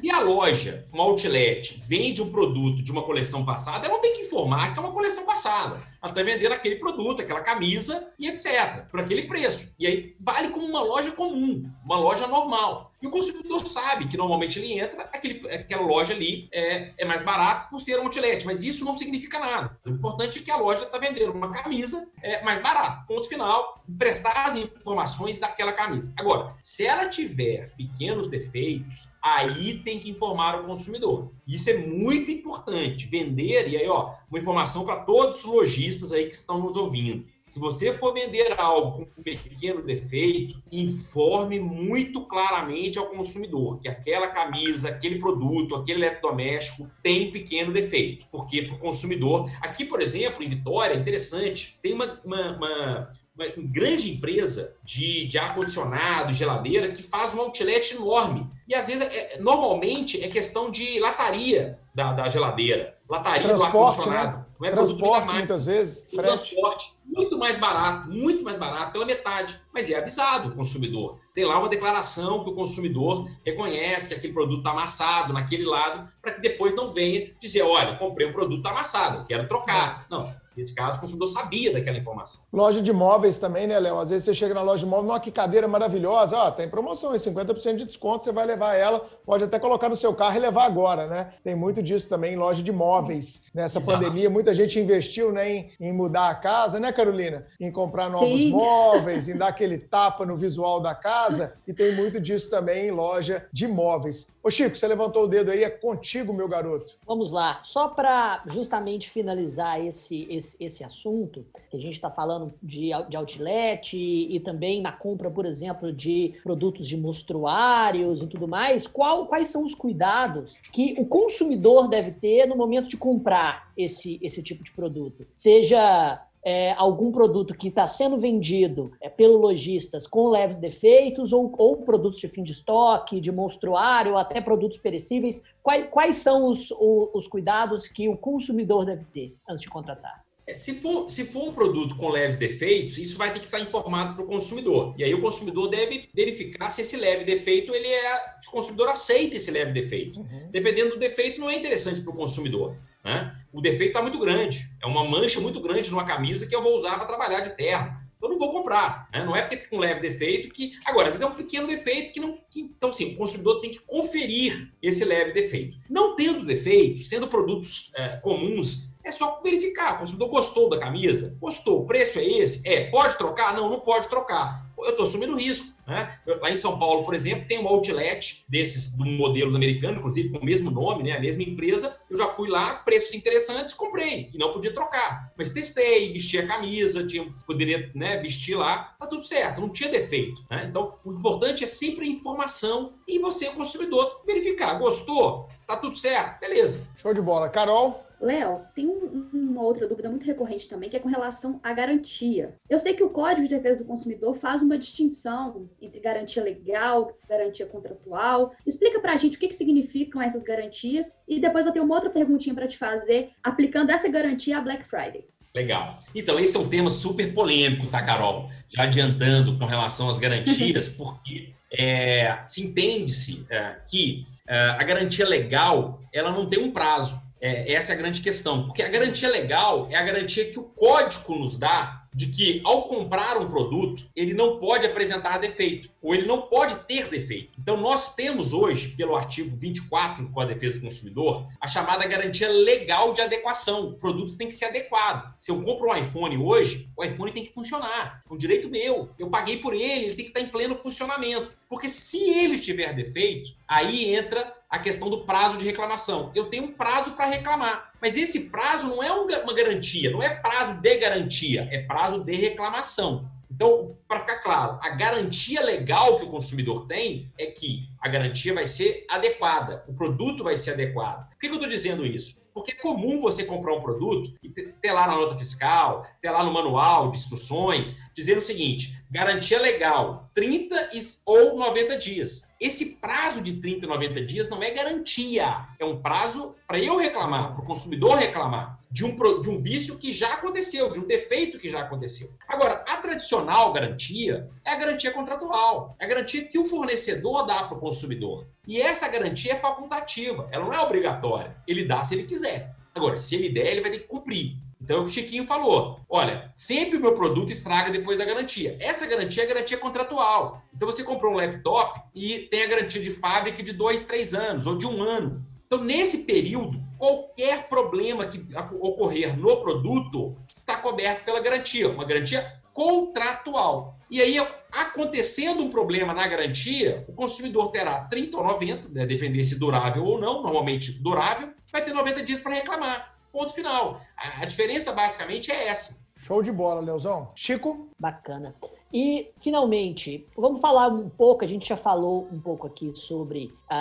Se 0.00 0.10
a 0.12 0.20
loja, 0.20 0.82
um 0.92 1.00
outlet, 1.00 1.78
vende 1.80 2.22
um 2.22 2.30
produto 2.30 2.82
de 2.82 2.92
uma 2.92 3.02
coleção 3.02 3.44
passada, 3.44 3.86
ela 3.86 3.94
não 3.94 4.00
tem 4.00 4.12
que 4.12 4.22
informar 4.22 4.72
que 4.72 4.78
é 4.78 4.82
uma 4.82 4.92
coleção 4.92 5.26
passada. 5.26 5.80
Ela 6.00 6.12
está 6.12 6.22
vendendo 6.22 6.52
aquele 6.52 6.76
produto, 6.76 7.22
aquela 7.22 7.40
camisa 7.40 8.12
e 8.18 8.28
etc. 8.28 8.84
Por 8.88 9.00
aquele 9.00 9.26
preço. 9.26 9.74
E 9.78 9.86
aí 9.86 10.16
vale 10.20 10.50
como 10.50 10.66
uma 10.66 10.82
loja 10.82 11.10
comum, 11.10 11.68
uma 11.84 11.96
loja 11.96 12.26
normal. 12.26 12.89
E 13.02 13.06
o 13.06 13.10
consumidor 13.10 13.64
sabe 13.64 14.08
que 14.08 14.16
normalmente 14.16 14.58
ele 14.58 14.78
entra, 14.78 15.02
aquele, 15.04 15.48
aquela 15.50 15.82
loja 15.82 16.12
ali 16.12 16.48
é, 16.52 16.92
é 16.98 17.04
mais 17.04 17.22
barato 17.22 17.70
por 17.70 17.80
ser 17.80 17.98
um 17.98 18.04
outlet, 18.04 18.44
mas 18.44 18.62
isso 18.62 18.84
não 18.84 18.96
significa 18.96 19.38
nada. 19.38 19.78
O 19.86 19.90
importante 19.90 20.38
é 20.38 20.42
que 20.42 20.50
a 20.50 20.56
loja 20.56 20.84
está 20.84 20.98
vendendo 20.98 21.32
uma 21.32 21.50
camisa 21.50 22.10
é, 22.22 22.42
mais 22.42 22.60
barata. 22.60 23.04
Ponto 23.06 23.26
final, 23.26 23.82
prestar 23.98 24.44
as 24.44 24.54
informações 24.56 25.38
daquela 25.38 25.72
camisa. 25.72 26.12
Agora, 26.18 26.54
se 26.60 26.86
ela 26.86 27.08
tiver 27.08 27.72
pequenos 27.76 28.28
defeitos, 28.28 29.08
aí 29.22 29.78
tem 29.78 29.98
que 29.98 30.10
informar 30.10 30.60
o 30.60 30.66
consumidor. 30.66 31.32
Isso 31.46 31.70
é 31.70 31.78
muito 31.78 32.30
importante. 32.30 33.06
Vender, 33.06 33.68
e 33.68 33.76
aí, 33.76 33.88
ó, 33.88 34.14
uma 34.30 34.38
informação 34.38 34.84
para 34.84 34.96
todos 34.96 35.40
os 35.40 35.46
lojistas 35.46 36.12
aí 36.12 36.26
que 36.26 36.34
estão 36.34 36.60
nos 36.60 36.76
ouvindo. 36.76 37.24
Se 37.50 37.58
você 37.58 37.92
for 37.92 38.14
vender 38.14 38.54
algo 38.58 39.04
com 39.04 39.20
um 39.20 39.22
pequeno 39.24 39.82
defeito, 39.82 40.62
informe 40.70 41.58
muito 41.58 42.24
claramente 42.24 42.96
ao 42.96 43.08
consumidor 43.08 43.80
que 43.80 43.88
aquela 43.88 44.28
camisa, 44.28 44.88
aquele 44.88 45.18
produto, 45.18 45.74
aquele 45.74 45.98
eletrodoméstico 45.98 46.88
tem 47.02 47.32
pequeno 47.32 47.72
defeito. 47.72 48.24
Porque 48.30 48.62
para 48.62 48.76
o 48.76 48.78
consumidor, 48.78 49.50
aqui, 49.60 49.84
por 49.84 50.00
exemplo, 50.00 50.44
em 50.44 50.48
Vitória, 50.48 50.94
é 50.94 50.96
interessante, 50.96 51.76
tem 51.82 51.92
uma, 51.92 52.20
uma, 52.24 52.56
uma 52.56 53.10
uma 53.40 53.46
grande 53.56 54.10
empresa 54.10 54.76
de, 54.84 55.26
de 55.26 55.38
ar-condicionado, 55.38 56.32
geladeira, 56.32 56.90
que 56.90 57.02
faz 57.02 57.34
um 57.34 57.40
outlet 57.40 57.94
enorme. 57.94 58.46
E 58.68 58.74
às 58.74 58.86
vezes, 58.86 59.02
é, 59.02 59.38
normalmente, 59.40 60.22
é 60.22 60.28
questão 60.28 60.70
de 60.70 61.00
lataria 61.00 61.78
da, 61.94 62.12
da 62.12 62.28
geladeira, 62.28 62.98
lataria 63.10 63.48
transporte, 63.48 63.72
do 63.72 63.78
ar-condicionado. 63.78 64.38
Né? 64.38 64.44
Não 64.60 64.68
é 64.68 64.70
transporte, 64.70 65.34
muitas 65.34 65.66
vezes. 65.66 66.12
O 66.12 66.16
transporte, 66.16 66.92
muito 67.04 67.38
mais 67.38 67.56
barato, 67.56 68.08
muito 68.08 68.44
mais 68.44 68.56
barato, 68.56 68.92
pela 68.92 69.04
metade. 69.04 69.60
Mas 69.74 69.90
é 69.90 69.98
avisado 69.98 70.50
o 70.50 70.54
consumidor. 70.54 71.18
Tem 71.34 71.44
lá 71.44 71.58
uma 71.58 71.68
declaração 71.68 72.44
que 72.44 72.50
o 72.50 72.54
consumidor 72.54 73.28
reconhece 73.44 74.08
que 74.08 74.14
aquele 74.14 74.32
produto 74.32 74.58
está 74.58 74.70
amassado 74.70 75.32
naquele 75.32 75.64
lado, 75.64 76.08
para 76.22 76.32
que 76.32 76.40
depois 76.40 76.76
não 76.76 76.90
venha 76.90 77.32
dizer: 77.40 77.62
olha, 77.62 77.96
comprei 77.96 78.28
um 78.28 78.32
produto 78.32 78.64
amassado, 78.66 79.24
quero 79.24 79.48
trocar. 79.48 80.06
Não, 80.08 80.30
Nesse 80.60 80.74
caso, 80.74 80.98
o 80.98 81.00
consumidor 81.00 81.26
sabia 81.28 81.72
daquela 81.72 81.96
informação. 81.96 82.42
Loja 82.52 82.82
de 82.82 82.92
móveis 82.92 83.38
também, 83.38 83.66
né, 83.66 83.80
Léo? 83.80 83.98
Às 83.98 84.10
vezes 84.10 84.26
você 84.26 84.34
chega 84.34 84.52
na 84.52 84.60
loja 84.60 84.84
de 84.84 84.90
móveis, 84.90 85.08
nossa, 85.08 85.20
que 85.20 85.30
cadeira 85.30 85.66
maravilhosa. 85.66 86.36
Ah, 86.38 86.50
tem 86.50 86.68
promoção, 86.68 87.14
é 87.14 87.16
50% 87.16 87.76
de 87.76 87.86
desconto, 87.86 88.24
você 88.24 88.30
vai 88.30 88.44
levar 88.44 88.74
ela, 88.74 89.00
pode 89.24 89.44
até 89.44 89.58
colocar 89.58 89.88
no 89.88 89.96
seu 89.96 90.14
carro 90.14 90.36
e 90.36 90.38
levar 90.38 90.66
agora, 90.66 91.06
né? 91.06 91.32
Tem 91.42 91.54
muito 91.54 91.82
disso 91.82 92.10
também 92.10 92.34
em 92.34 92.36
loja 92.36 92.62
de 92.62 92.70
móveis. 92.70 93.44
Nessa 93.54 93.78
Exato. 93.78 93.98
pandemia, 93.98 94.28
muita 94.28 94.52
gente 94.52 94.78
investiu 94.78 95.32
né, 95.32 95.50
em, 95.50 95.72
em, 95.80 95.92
mudar 95.94 96.28
a 96.28 96.34
casa, 96.34 96.78
né, 96.78 96.92
Carolina? 96.92 97.46
Em 97.58 97.72
comprar 97.72 98.10
novos 98.10 98.42
Sim. 98.42 98.50
móveis, 98.50 99.26
em 99.26 99.36
dar 99.38 99.48
aquele 99.48 99.78
tapa 99.78 100.26
no 100.26 100.36
visual 100.36 100.78
da 100.78 100.94
casa. 100.94 101.54
E 101.66 101.72
tem 101.72 101.96
muito 101.96 102.20
disso 102.20 102.50
também 102.50 102.88
em 102.88 102.90
loja 102.90 103.46
de 103.50 103.66
móveis. 103.66 104.28
Ô 104.42 104.50
Chico, 104.50 104.74
você 104.74 104.86
levantou 104.86 105.24
o 105.24 105.26
dedo 105.26 105.50
aí, 105.50 105.62
é 105.62 105.68
contigo, 105.68 106.32
meu 106.32 106.48
garoto. 106.48 106.94
Vamos 107.06 107.30
lá. 107.30 107.60
Só 107.62 107.88
para 107.88 108.42
justamente 108.46 109.10
finalizar 109.10 109.84
esse, 109.84 110.26
esse, 110.30 110.56
esse, 110.64 110.82
assunto, 110.82 111.44
que 111.70 111.76
a 111.76 111.80
gente 111.80 111.92
está 111.92 112.10
falando 112.10 112.50
de, 112.62 112.88
de 113.08 113.16
outlet 113.18 113.94
e, 113.94 114.34
e, 114.34 114.40
também 114.40 114.80
na 114.80 114.92
compra, 114.92 115.30
por 115.30 115.44
exemplo, 115.44 115.92
de 115.92 116.34
produtos 116.42 116.88
de 116.88 116.96
mostruários 116.96 118.22
e 118.22 118.26
tudo 118.26 118.48
mais, 118.48 118.86
qual, 118.86 119.26
quais 119.26 119.48
são 119.48 119.62
os 119.62 119.74
cuidados 119.74 120.56
que 120.72 120.94
o 120.98 121.04
consumidor 121.04 121.88
deve 121.88 122.12
ter 122.12 122.46
no 122.46 122.56
momento 122.56 122.88
de 122.88 122.96
comprar 122.96 123.70
esse, 123.76 124.18
esse 124.22 124.42
tipo 124.42 124.64
de 124.64 124.70
produto? 124.72 125.26
Seja 125.34 126.24
é, 126.42 126.72
algum 126.72 127.12
produto 127.12 127.54
que 127.54 127.68
está 127.68 127.86
sendo 127.86 128.18
vendido 128.18 128.92
é, 129.00 129.08
pelo 129.08 129.36
lojistas 129.36 130.06
com 130.06 130.28
leves 130.28 130.58
defeitos 130.58 131.32
ou, 131.32 131.54
ou, 131.58 131.78
produtos 131.78 132.18
de 132.18 132.28
fim 132.28 132.42
de 132.42 132.52
estoque, 132.52 133.20
de 133.20 133.30
monstruário, 133.30 134.16
até 134.16 134.40
produtos 134.40 134.78
perecíveis, 134.78 135.42
quais, 135.62 135.88
quais 135.90 136.16
são 136.16 136.46
os, 136.46 136.70
os, 136.70 137.10
os, 137.14 137.28
cuidados 137.28 137.86
que 137.86 138.08
o 138.08 138.16
consumidor 138.16 138.84
deve 138.84 139.04
ter 139.04 139.36
antes 139.48 139.60
de 139.60 139.68
contratar? 139.68 140.24
É, 140.50 140.54
se 140.54 140.74
for, 140.74 141.08
se 141.08 141.24
for 141.24 141.48
um 141.48 141.52
produto 141.52 141.96
com 141.96 142.08
leves 142.08 142.36
defeitos, 142.36 142.98
isso 142.98 143.16
vai 143.16 143.32
ter 143.32 143.38
que 143.38 143.46
estar 143.46 143.60
informado 143.60 144.14
para 144.14 144.24
o 144.24 144.26
consumidor. 144.26 144.94
E 144.98 145.04
aí 145.04 145.14
o 145.14 145.20
consumidor 145.20 145.68
deve 145.68 146.08
verificar 146.12 146.70
se 146.70 146.82
esse 146.82 146.96
leve 146.96 147.24
defeito, 147.24 147.74
ele 147.74 147.86
é, 147.86 148.18
se 148.40 148.48
o 148.48 148.50
consumidor 148.50 148.88
aceita 148.88 149.36
esse 149.36 149.50
leve 149.50 149.72
defeito. 149.72 150.20
Uhum. 150.20 150.48
Dependendo 150.50 150.90
do 150.90 150.98
defeito, 150.98 151.40
não 151.40 151.48
é 151.48 151.56
interessante 151.56 152.00
para 152.00 152.10
o 152.10 152.16
consumidor. 152.16 152.76
Né? 153.04 153.34
O 153.52 153.60
defeito 153.60 153.90
está 153.90 154.02
muito 154.02 154.18
grande. 154.18 154.68
É 154.82 154.86
uma 154.86 155.04
mancha 155.04 155.40
muito 155.40 155.60
grande 155.60 155.90
numa 155.90 156.04
camisa 156.04 156.46
que 156.46 156.54
eu 156.54 156.62
vou 156.62 156.74
usar 156.74 156.96
para 156.96 157.06
trabalhar 157.06 157.40
de 157.40 157.50
terno. 157.50 157.94
Eu 158.22 158.28
não 158.28 158.38
vou 158.38 158.52
comprar. 158.52 159.08
Né? 159.12 159.24
Não 159.24 159.34
é 159.34 159.40
porque 159.40 159.56
tem 159.56 159.78
um 159.78 159.80
leve 159.80 160.00
defeito 160.00 160.52
que. 160.52 160.72
Agora, 160.84 161.08
às 161.08 161.14
vezes 161.14 161.26
é 161.26 161.30
um 161.30 161.34
pequeno 161.34 161.66
defeito 161.66 162.12
que 162.12 162.20
não. 162.20 162.38
Que... 162.50 162.60
Então, 162.60 162.90
assim, 162.90 163.14
o 163.14 163.16
consumidor 163.16 163.60
tem 163.60 163.70
que 163.70 163.80
conferir 163.80 164.70
esse 164.82 165.04
leve 165.06 165.32
defeito. 165.32 165.78
Não 165.88 166.14
tendo 166.14 166.44
defeito, 166.44 167.02
sendo 167.02 167.28
produtos 167.28 167.90
é, 167.94 168.16
comuns, 168.18 168.89
é 169.02 169.10
só 169.10 169.40
verificar. 169.42 169.94
O 169.94 169.98
consumidor 169.98 170.28
gostou 170.28 170.68
da 170.68 170.78
camisa? 170.78 171.36
Gostou. 171.40 171.82
O 171.82 171.86
preço 171.86 172.18
é 172.18 172.24
esse? 172.24 172.68
É. 172.68 172.90
Pode 172.90 173.16
trocar? 173.16 173.54
Não, 173.54 173.68
não 173.68 173.80
pode 173.80 174.08
trocar 174.08 174.70
eu 174.84 174.90
estou 174.90 175.04
assumindo 175.04 175.36
risco. 175.36 175.74
Né? 175.86 176.20
Lá 176.40 176.50
em 176.50 176.56
São 176.56 176.78
Paulo, 176.78 177.04
por 177.04 177.14
exemplo, 177.14 177.46
tem 177.48 177.58
um 177.58 177.66
outlet 177.66 178.44
desses 178.48 178.96
do 178.96 179.04
modelo 179.04 179.54
americano, 179.56 179.98
inclusive 179.98 180.30
com 180.30 180.38
o 180.38 180.44
mesmo 180.44 180.70
nome, 180.70 181.02
né? 181.02 181.12
a 181.12 181.20
mesma 181.20 181.42
empresa. 181.42 181.98
Eu 182.08 182.16
já 182.16 182.28
fui 182.28 182.48
lá, 182.48 182.74
preços 182.74 183.14
interessantes, 183.14 183.74
comprei 183.74 184.30
e 184.32 184.38
não 184.38 184.52
podia 184.52 184.72
trocar. 184.72 185.32
Mas 185.36 185.50
testei, 185.50 186.12
vesti 186.12 186.38
a 186.38 186.46
camisa, 186.46 187.06
tinha, 187.06 187.26
poderia 187.46 187.90
né, 187.94 188.18
vestir 188.18 188.54
lá, 188.54 188.94
tá 188.98 189.06
tudo 189.06 189.22
certo, 189.22 189.60
não 189.60 189.70
tinha 189.70 189.90
defeito. 189.90 190.44
Né? 190.50 190.66
Então, 190.68 190.98
o 191.04 191.12
importante 191.12 191.64
é 191.64 191.66
sempre 191.66 192.04
a 192.04 192.08
informação 192.08 192.94
e 193.06 193.18
você, 193.18 193.48
o 193.48 193.54
consumidor, 193.54 194.22
verificar. 194.24 194.78
Gostou? 194.78 195.48
Tá 195.66 195.76
tudo 195.76 195.96
certo? 195.96 196.40
Beleza. 196.40 196.88
Show 196.96 197.12
de 197.12 197.20
bola. 197.20 197.48
Carol? 197.48 198.09
Léo, 198.20 198.60
tem 198.74 198.86
um, 198.86 199.28
uma 199.32 199.62
outra 199.62 199.88
dúvida 199.88 200.10
muito 200.10 200.26
recorrente 200.26 200.68
também, 200.68 200.90
que 200.90 200.96
é 200.96 201.00
com 201.00 201.08
relação 201.08 201.58
à 201.62 201.72
garantia. 201.72 202.54
Eu 202.68 202.78
sei 202.78 202.94
que 202.94 203.02
o 203.02 203.10
Código 203.10 203.48
de 203.48 203.54
Defesa 203.54 203.78
do 203.78 203.86
Consumidor 203.86 204.34
faz 204.34 204.62
uma 204.62 204.76
distinção 204.76 205.70
entre 205.80 206.00
garantia 206.00 206.42
legal, 206.42 207.16
garantia 207.28 207.66
contratual. 207.66 208.52
Explica 208.66 209.00
pra 209.00 209.16
gente 209.16 209.36
o 209.36 209.40
que, 209.40 209.48
que 209.48 209.54
significam 209.54 210.20
essas 210.20 210.42
garantias 210.42 211.16
e 211.26 211.40
depois 211.40 211.64
eu 211.64 211.72
tenho 211.72 211.84
uma 211.84 211.94
outra 211.94 212.10
perguntinha 212.10 212.54
para 212.54 212.68
te 212.68 212.76
fazer, 212.76 213.30
aplicando 213.42 213.90
essa 213.90 214.08
garantia 214.08 214.58
à 214.58 214.60
Black 214.60 214.84
Friday. 214.84 215.26
Legal. 215.54 215.98
Então, 216.14 216.38
esse 216.38 216.56
é 216.56 216.60
um 216.60 216.68
tema 216.68 216.88
super 216.90 217.32
polêmico, 217.32 217.88
tá, 217.88 218.02
Carol? 218.02 218.48
Já 218.68 218.84
adiantando 218.84 219.58
com 219.58 219.64
relação 219.64 220.08
às 220.08 220.16
garantias, 220.16 220.88
porque 220.96 221.52
é, 221.72 222.38
se 222.46 222.62
entende-se 222.62 223.46
é, 223.50 223.76
que 223.88 224.24
é, 224.46 224.58
a 224.58 224.84
garantia 224.84 225.26
legal 225.26 226.00
ela 226.12 226.30
não 226.30 226.48
tem 226.48 226.60
um 226.60 226.70
prazo. 226.70 227.20
É, 227.40 227.72
essa 227.72 227.92
é 227.92 227.94
a 227.94 227.98
grande 227.98 228.20
questão, 228.20 228.64
porque 228.64 228.82
a 228.82 228.88
garantia 228.88 229.28
legal 229.28 229.88
é 229.90 229.96
a 229.96 230.02
garantia 230.02 230.50
que 230.50 230.58
o 230.58 230.64
código 230.64 231.34
nos 231.36 231.56
dá 231.56 232.00
de 232.12 232.26
que 232.26 232.60
ao 232.64 232.82
comprar 232.82 233.36
um 233.38 233.48
produto, 233.48 234.06
ele 234.16 234.34
não 234.34 234.58
pode 234.58 234.86
apresentar 234.86 235.38
defeito, 235.38 235.88
ou 236.02 236.14
ele 236.14 236.26
não 236.26 236.42
pode 236.42 236.74
ter 236.86 237.08
defeito. 237.08 237.52
Então, 237.58 237.76
nós 237.76 238.14
temos 238.14 238.52
hoje, 238.52 238.88
pelo 238.88 239.14
artigo 239.14 239.56
24 239.56 240.24
do 240.24 240.32
Código 240.32 240.52
de 240.52 240.58
Defesa 240.58 240.80
do 240.80 240.86
Consumidor, 240.86 241.46
a 241.60 241.68
chamada 241.68 242.06
garantia 242.06 242.48
legal 242.48 243.12
de 243.12 243.20
adequação. 243.20 243.88
O 243.88 243.92
produto 243.94 244.36
tem 244.36 244.48
que 244.48 244.54
ser 244.54 244.66
adequado. 244.66 245.34
Se 245.38 245.50
eu 245.50 245.62
compro 245.62 245.90
um 245.90 245.96
iPhone 245.96 246.36
hoje, 246.36 246.90
o 246.96 247.04
iPhone 247.04 247.32
tem 247.32 247.44
que 247.44 247.54
funcionar. 247.54 248.22
É 248.28 248.32
um 248.32 248.36
direito 248.36 248.68
meu. 248.68 249.10
Eu 249.18 249.28
paguei 249.28 249.58
por 249.58 249.72
ele, 249.72 250.06
ele 250.06 250.14
tem 250.14 250.24
que 250.24 250.30
estar 250.30 250.40
em 250.40 250.48
pleno 250.48 250.76
funcionamento. 250.76 251.52
Porque 251.68 251.88
se 251.88 252.18
ele 252.18 252.58
tiver 252.58 252.92
defeito, 252.92 253.54
aí 253.68 254.12
entra 254.14 254.52
a 254.70 254.78
questão 254.78 255.10
do 255.10 255.24
prazo 255.24 255.58
de 255.58 255.64
reclamação. 255.64 256.30
Eu 256.32 256.46
tenho 256.46 256.64
um 256.64 256.72
prazo 256.72 257.10
para 257.12 257.26
reclamar, 257.26 257.90
mas 258.00 258.16
esse 258.16 258.48
prazo 258.50 258.86
não 258.86 259.02
é 259.02 259.10
uma 259.10 259.52
garantia, 259.52 260.10
não 260.10 260.22
é 260.22 260.30
prazo 260.30 260.80
de 260.80 260.96
garantia, 260.96 261.68
é 261.72 261.82
prazo 261.82 262.22
de 262.22 262.36
reclamação. 262.36 263.28
Então, 263.50 263.96
para 264.06 264.20
ficar 264.20 264.38
claro, 264.38 264.78
a 264.80 264.90
garantia 264.90 265.60
legal 265.62 266.16
que 266.16 266.24
o 266.24 266.30
consumidor 266.30 266.86
tem 266.86 267.32
é 267.36 267.46
que 267.46 267.88
a 268.00 268.08
garantia 268.08 268.54
vai 268.54 268.66
ser 268.66 269.04
adequada, 269.10 269.84
o 269.88 269.92
produto 269.92 270.44
vai 270.44 270.56
ser 270.56 270.70
adequado. 270.70 271.28
Por 271.30 271.38
que 271.38 271.48
eu 271.48 271.54
estou 271.54 271.68
dizendo 271.68 272.06
isso? 272.06 272.40
Porque 272.54 272.72
é 272.72 272.74
comum 272.74 273.20
você 273.20 273.44
comprar 273.44 273.74
um 273.74 273.80
produto 273.80 274.34
e 274.42 274.48
ter 274.48 274.92
lá 274.92 275.06
na 275.06 275.16
nota 275.16 275.36
fiscal, 275.36 276.06
ter 276.20 276.30
lá 276.30 276.44
no 276.44 276.52
manual 276.52 277.10
de 277.10 277.18
instruções, 277.18 277.98
dizendo 278.20 278.38
o 278.38 278.42
seguinte: 278.42 279.02
garantia 279.10 279.58
legal, 279.58 280.30
30 280.34 280.90
ou 281.24 281.56
90 281.58 281.96
dias. 281.96 282.48
Esse 282.60 282.96
prazo 282.96 283.42
de 283.42 283.54
30 283.54 283.86
e 283.86 283.88
90 283.88 284.24
dias 284.26 284.50
não 284.50 284.62
é 284.62 284.70
garantia, 284.70 285.66
é 285.78 285.84
um 285.84 286.02
prazo 286.02 286.54
para 286.66 286.78
eu 286.78 286.98
reclamar, 286.98 287.54
para 287.54 287.62
o 287.62 287.66
consumidor 287.66 288.18
reclamar 288.18 288.78
de 288.90 289.04
um, 289.04 289.16
de 289.40 289.48
um 289.48 289.56
vício 289.56 289.96
que 289.98 290.12
já 290.12 290.34
aconteceu, 290.34 290.92
de 290.92 291.00
um 291.00 291.06
defeito 291.06 291.58
que 291.58 291.70
já 291.70 291.80
aconteceu. 291.80 292.28
Agora, 292.46 292.84
a 292.86 292.96
tradicional 292.98 293.72
garantia 293.72 294.50
é 294.64 294.72
a 294.72 294.76
garantia 294.76 295.12
contratual, 295.12 295.96
é 295.98 296.04
a 296.04 296.08
garantia 296.08 296.44
que 296.44 296.58
o 296.58 296.64
fornecedor 296.64 297.46
dá 297.46 297.62
para 297.62 297.78
o 297.78 297.80
consumidor. 297.80 298.46
E 298.66 298.82
essa 298.82 299.08
garantia 299.08 299.52
é 299.52 299.56
facultativa, 299.56 300.48
ela 300.52 300.64
não 300.66 300.74
é 300.74 300.80
obrigatória. 300.80 301.56
Ele 301.66 301.84
dá 301.84 302.04
se 302.04 302.14
ele 302.14 302.24
quiser. 302.24 302.74
Agora, 302.94 303.16
se 303.16 303.34
ele 303.34 303.48
der, 303.48 303.70
ele 303.70 303.80
vai 303.80 303.90
ter 303.90 304.00
que 304.00 304.08
cumprir. 304.08 304.56
Então, 304.80 304.96
é 304.96 305.00
o 305.00 305.04
que 305.04 305.10
o 305.10 305.12
Chiquinho 305.12 305.44
falou: 305.44 306.00
olha, 306.08 306.50
sempre 306.54 306.96
o 306.96 307.00
meu 307.00 307.12
produto 307.12 307.50
estraga 307.50 307.90
depois 307.90 308.18
da 308.18 308.24
garantia. 308.24 308.76
Essa 308.80 309.06
garantia 309.06 309.42
é 309.42 309.46
garantia 309.46 309.76
contratual. 309.76 310.62
Então, 310.74 310.90
você 310.90 311.04
comprou 311.04 311.32
um 311.32 311.36
laptop 311.36 312.00
e 312.14 312.40
tem 312.50 312.62
a 312.62 312.68
garantia 312.68 313.02
de 313.02 313.10
fábrica 313.10 313.62
de 313.62 313.72
dois, 313.72 314.04
três 314.04 314.32
anos 314.34 314.66
ou 314.66 314.76
de 314.76 314.86
um 314.86 315.02
ano. 315.02 315.44
Então, 315.66 315.84
nesse 315.84 316.24
período, 316.24 316.82
qualquer 316.98 317.68
problema 317.68 318.26
que 318.26 318.44
ocorrer 318.80 319.38
no 319.38 319.60
produto 319.60 320.36
está 320.48 320.76
coberto 320.76 321.24
pela 321.24 321.40
garantia, 321.40 321.88
uma 321.88 322.04
garantia 322.04 322.60
contratual. 322.72 323.96
E 324.10 324.20
aí, 324.20 324.36
acontecendo 324.72 325.62
um 325.62 325.70
problema 325.70 326.12
na 326.12 326.26
garantia, 326.26 327.04
o 327.06 327.12
consumidor 327.12 327.70
terá 327.70 328.04
30 328.06 328.36
ou 328.36 328.44
90, 328.44 328.88
né, 328.88 329.06
depender 329.06 329.42
se 329.44 329.58
durável 329.58 330.04
ou 330.04 330.18
não, 330.18 330.42
normalmente 330.42 330.90
durável, 330.92 331.50
vai 331.70 331.84
ter 331.84 331.92
90 331.92 332.24
dias 332.24 332.40
para 332.40 332.54
reclamar. 332.54 333.19
Ponto 333.32 333.52
final. 333.54 334.00
A, 334.16 334.42
a 334.42 334.44
diferença 334.44 334.92
basicamente 334.92 335.50
é 335.50 335.68
essa. 335.68 336.06
Show 336.16 336.42
de 336.42 336.52
bola, 336.52 336.80
Leozão. 336.80 337.32
Chico? 337.34 337.88
Bacana. 337.98 338.54
E, 338.92 339.28
finalmente, 339.38 340.26
vamos 340.36 340.60
falar 340.60 340.88
um 340.88 341.08
pouco, 341.08 341.44
a 341.44 341.48
gente 341.48 341.68
já 341.68 341.76
falou 341.76 342.28
um 342.30 342.40
pouco 342.40 342.66
aqui 342.66 342.90
sobre 342.94 343.52
a, 343.68 343.76